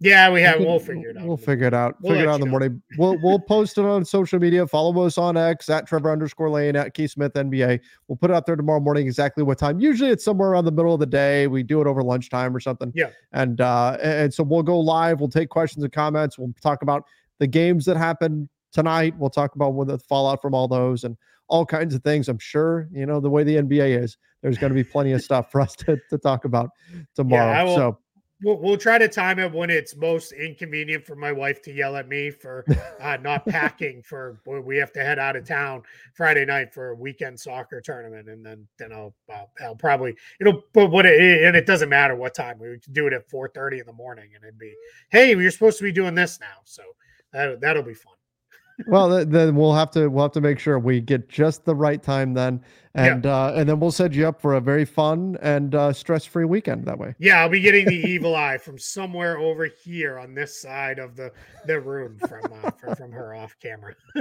yeah 0.00 0.30
we 0.30 0.42
have 0.42 0.60
we'll 0.60 0.78
figure 0.78 1.08
it 1.08 1.16
out 1.16 1.26
We'll 1.26 1.36
figure 1.38 1.66
it 1.66 1.72
out. 1.72 1.96
We'll 2.02 2.12
figure 2.12 2.26
it 2.26 2.28
out 2.28 2.34
in 2.34 2.40
the 2.40 2.46
know. 2.46 2.50
morning. 2.50 2.82
We'll 2.98 3.16
we'll 3.22 3.38
post 3.38 3.78
it 3.78 3.84
on 3.86 4.04
social 4.04 4.38
media. 4.38 4.66
Follow 4.66 5.06
us 5.06 5.16
on 5.16 5.38
X 5.38 5.70
at 5.70 5.86
Trevor 5.86 6.12
underscore 6.12 6.50
Lane 6.50 6.76
at 6.76 6.92
Keith 6.92 7.12
Smith 7.12 7.32
NBA. 7.32 7.80
We'll 8.06 8.16
put 8.16 8.30
it 8.30 8.34
out 8.34 8.44
there 8.44 8.56
tomorrow 8.56 8.80
morning 8.80 9.06
exactly 9.06 9.42
what 9.42 9.56
time. 9.56 9.80
Usually 9.80 10.10
it's 10.10 10.24
somewhere 10.24 10.50
around 10.50 10.66
the 10.66 10.72
middle 10.72 10.92
of 10.92 11.00
the 11.00 11.06
day. 11.06 11.46
We 11.46 11.62
do 11.62 11.80
it 11.80 11.86
over 11.86 12.02
lunchtime 12.02 12.54
or 12.54 12.60
something. 12.60 12.92
Yeah. 12.94 13.10
And 13.32 13.62
uh 13.62 13.96
and, 14.02 14.12
and 14.12 14.34
so 14.34 14.42
we'll 14.44 14.62
go 14.62 14.78
live. 14.78 15.20
We'll 15.20 15.30
take 15.30 15.48
questions 15.48 15.82
and 15.82 15.92
comments. 15.92 16.38
We'll 16.38 16.52
talk 16.60 16.82
about 16.82 17.04
the 17.38 17.46
games 17.46 17.86
that 17.86 17.96
happened 17.96 18.48
tonight. 18.72 19.14
We'll 19.16 19.30
talk 19.30 19.54
about 19.54 19.72
what 19.72 19.86
the 19.86 19.98
fallout 19.98 20.42
from 20.42 20.54
all 20.54 20.68
those 20.68 21.04
and 21.04 21.16
all 21.48 21.66
kinds 21.66 21.94
of 21.94 22.02
things. 22.02 22.28
I'm 22.28 22.38
sure, 22.38 22.88
you 22.92 23.06
know, 23.06 23.20
the 23.20 23.30
way 23.30 23.44
the 23.44 23.56
NBA 23.56 24.02
is, 24.02 24.16
there's 24.42 24.58
going 24.58 24.70
to 24.70 24.74
be 24.74 24.84
plenty 24.84 25.12
of 25.12 25.22
stuff 25.22 25.50
for 25.50 25.60
us 25.60 25.74
to, 25.76 25.98
to 26.10 26.18
talk 26.18 26.44
about 26.44 26.70
tomorrow. 27.14 27.50
Yeah, 27.50 27.62
will, 27.64 27.76
so 27.76 27.98
we'll, 28.42 28.58
we'll 28.58 28.76
try 28.76 28.98
to 28.98 29.08
time 29.08 29.38
it 29.38 29.52
when 29.52 29.70
it's 29.70 29.96
most 29.96 30.32
inconvenient 30.32 31.04
for 31.04 31.16
my 31.16 31.32
wife 31.32 31.62
to 31.62 31.72
yell 31.72 31.96
at 31.96 32.08
me 32.08 32.30
for 32.30 32.64
uh, 33.00 33.16
not 33.22 33.46
packing 33.46 34.02
for 34.02 34.38
we 34.46 34.76
have 34.76 34.92
to 34.92 35.04
head 35.04 35.18
out 35.18 35.36
of 35.36 35.46
town 35.46 35.82
Friday 36.14 36.44
night 36.44 36.72
for 36.72 36.90
a 36.90 36.94
weekend 36.94 37.38
soccer 37.38 37.80
tournament, 37.80 38.28
and 38.28 38.44
then 38.44 38.66
then 38.78 38.92
I'll 38.92 39.14
I'll, 39.32 39.50
I'll 39.62 39.76
probably 39.76 40.14
it'll 40.40 40.62
but 40.72 40.90
what 40.90 41.06
it, 41.06 41.44
and 41.44 41.56
it 41.56 41.66
doesn't 41.66 41.88
matter 41.88 42.14
what 42.14 42.34
time 42.34 42.58
we 42.58 42.78
do 42.92 43.06
it 43.06 43.12
at 43.12 43.28
four 43.30 43.48
thirty 43.48 43.80
in 43.80 43.86
the 43.86 43.92
morning, 43.92 44.30
and 44.34 44.44
it'd 44.44 44.58
be 44.58 44.74
hey 45.10 45.30
you're 45.30 45.50
supposed 45.50 45.78
to 45.78 45.84
be 45.84 45.92
doing 45.92 46.14
this 46.14 46.38
now, 46.40 46.58
so 46.64 46.82
that 47.32 47.60
that'll 47.60 47.82
be 47.82 47.94
fun 47.94 48.14
well, 48.86 49.24
then 49.24 49.54
we'll 49.54 49.74
have 49.74 49.90
to 49.92 50.08
we'll 50.08 50.24
have 50.24 50.32
to 50.32 50.40
make 50.40 50.58
sure 50.58 50.78
we 50.78 51.00
get 51.00 51.28
just 51.28 51.64
the 51.64 51.74
right 51.74 52.02
time 52.02 52.34
then, 52.34 52.60
and 52.94 53.24
yeah. 53.24 53.46
uh, 53.46 53.52
and 53.54 53.68
then 53.68 53.78
we'll 53.78 53.92
set 53.92 54.12
you 54.12 54.26
up 54.26 54.40
for 54.40 54.54
a 54.54 54.60
very 54.60 54.84
fun 54.84 55.36
and 55.42 55.74
uh, 55.74 55.92
stress 55.92 56.24
free 56.24 56.44
weekend 56.44 56.84
that 56.86 56.98
way. 56.98 57.14
Yeah, 57.18 57.40
I'll 57.40 57.48
be 57.48 57.60
getting 57.60 57.86
the 57.86 57.96
evil 58.08 58.34
eye 58.34 58.58
from 58.58 58.78
somewhere 58.78 59.38
over 59.38 59.66
here 59.66 60.18
on 60.18 60.34
this 60.34 60.60
side 60.60 60.98
of 60.98 61.14
the 61.14 61.30
the 61.66 61.80
room 61.80 62.18
from 62.26 62.42
uh, 62.64 62.70
from, 62.72 62.96
from 62.96 63.12
her 63.12 63.34
off 63.34 63.56
camera. 63.60 63.94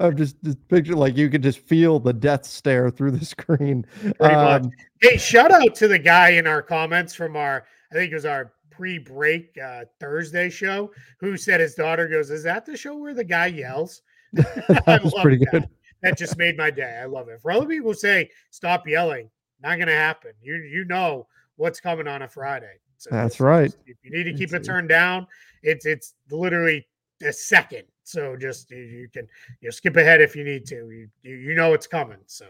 I'm 0.00 0.16
just 0.16 0.42
just 0.44 0.68
picture 0.68 0.94
like 0.94 1.16
you 1.16 1.28
could 1.28 1.42
just 1.42 1.58
feel 1.58 1.98
the 1.98 2.12
death 2.12 2.44
stare 2.44 2.90
through 2.90 3.12
the 3.12 3.24
screen. 3.24 3.84
Um, 4.20 4.70
hey, 5.00 5.16
shout 5.16 5.50
out 5.50 5.74
to 5.76 5.88
the 5.88 5.98
guy 5.98 6.30
in 6.30 6.46
our 6.46 6.62
comments 6.62 7.14
from 7.14 7.36
our 7.36 7.64
I 7.90 7.94
think 7.94 8.12
it 8.12 8.14
was 8.14 8.26
our 8.26 8.52
pre-break 8.78 9.58
uh, 9.58 9.84
Thursday 9.98 10.48
show 10.48 10.92
who 11.18 11.36
said 11.36 11.58
his 11.58 11.74
daughter 11.74 12.06
goes, 12.06 12.30
"Is 12.30 12.44
that 12.44 12.64
the 12.64 12.76
show 12.76 12.96
where 12.96 13.12
the 13.12 13.24
guy 13.24 13.46
yells?" 13.46 14.02
that 14.32 15.00
was 15.02 15.12
pretty 15.20 15.38
that. 15.38 15.50
good. 15.50 15.68
That 16.02 16.16
just 16.16 16.38
made 16.38 16.56
my 16.56 16.70
day. 16.70 17.00
I 17.02 17.06
love 17.06 17.28
it. 17.28 17.42
For 17.42 17.50
other 17.50 17.66
people 17.66 17.92
say, 17.92 18.30
"Stop 18.50 18.86
yelling," 18.86 19.30
not 19.60 19.76
going 19.76 19.88
to 19.88 19.94
happen. 19.94 20.30
You 20.40 20.54
you 20.56 20.84
know 20.84 21.26
what's 21.56 21.80
coming 21.80 22.06
on 22.06 22.22
a 22.22 22.28
Friday. 22.28 22.74
So 22.98 23.10
That's 23.10 23.40
right. 23.40 23.74
If 23.86 23.96
you 24.04 24.12
need 24.12 24.24
to 24.24 24.32
keep 24.32 24.52
it 24.52 24.62
turned 24.62 24.88
down, 24.88 25.26
it's 25.64 25.84
it's 25.84 26.14
literally 26.30 26.86
a 27.26 27.32
second. 27.32 27.82
So 28.04 28.36
just 28.36 28.70
you, 28.70 28.78
you 28.78 29.08
can 29.08 29.26
you 29.60 29.68
know, 29.68 29.70
skip 29.70 29.96
ahead 29.96 30.20
if 30.20 30.36
you 30.36 30.44
need 30.44 30.66
to. 30.66 30.76
You, 30.76 31.08
you 31.22 31.34
you 31.34 31.54
know 31.54 31.74
it's 31.74 31.88
coming. 31.88 32.18
So 32.26 32.46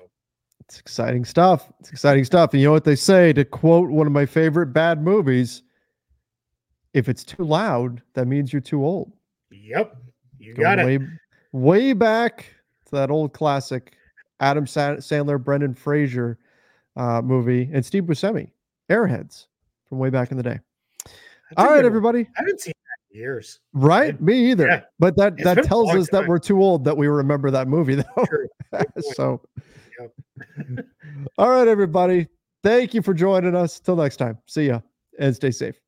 it's 0.60 0.78
exciting 0.78 1.24
stuff. 1.24 1.72
It's 1.80 1.90
exciting 1.90 2.26
stuff. 2.26 2.52
And 2.52 2.60
you 2.60 2.68
know 2.68 2.72
what 2.72 2.84
they 2.84 2.96
say 2.96 3.32
to 3.32 3.46
quote 3.46 3.88
one 3.88 4.06
of 4.06 4.12
my 4.12 4.26
favorite 4.26 4.74
bad 4.74 5.02
movies 5.02 5.62
if 6.98 7.08
it's 7.08 7.22
too 7.24 7.44
loud, 7.44 8.02
that 8.14 8.26
means 8.26 8.52
you're 8.52 8.60
too 8.60 8.84
old. 8.84 9.12
Yep. 9.50 9.96
You 10.38 10.54
got 10.54 10.78
way, 10.78 10.96
it. 10.96 11.02
Way 11.52 11.92
back 11.92 12.46
to 12.86 12.96
that 12.96 13.10
old 13.10 13.32
classic 13.32 13.94
Adam 14.40 14.66
Sandler, 14.66 15.42
Brendan 15.42 15.74
Fraser 15.74 16.38
uh, 16.96 17.22
movie, 17.22 17.70
and 17.72 17.84
Steve 17.86 18.04
Buscemi, 18.04 18.50
Airheads 18.90 19.46
from 19.88 19.98
way 19.98 20.10
back 20.10 20.32
in 20.32 20.36
the 20.36 20.42
day. 20.42 20.58
All 21.56 21.66
right, 21.66 21.84
everybody. 21.84 22.28
I 22.36 22.40
haven't 22.40 22.60
seen 22.60 22.74
that 22.76 23.14
in 23.14 23.20
years. 23.20 23.60
Right? 23.72 24.20
Me 24.20 24.50
either. 24.50 24.66
Yeah. 24.66 24.82
But 24.98 25.16
that 25.16 25.34
it's 25.34 25.44
that 25.44 25.64
tells 25.64 25.90
us 25.90 26.08
time. 26.08 26.22
that 26.22 26.28
we're 26.28 26.38
too 26.38 26.60
old 26.60 26.84
that 26.84 26.96
we 26.96 27.06
remember 27.06 27.50
that 27.52 27.68
movie 27.68 27.94
though. 28.16 28.26
so 29.14 29.40
All 31.38 31.50
right, 31.50 31.68
everybody. 31.68 32.28
Thank 32.62 32.92
you 32.92 33.02
for 33.02 33.14
joining 33.14 33.54
us. 33.54 33.80
Till 33.80 33.96
next 33.96 34.16
time. 34.16 34.38
See 34.46 34.66
ya 34.66 34.80
and 35.18 35.34
stay 35.34 35.50
safe. 35.50 35.80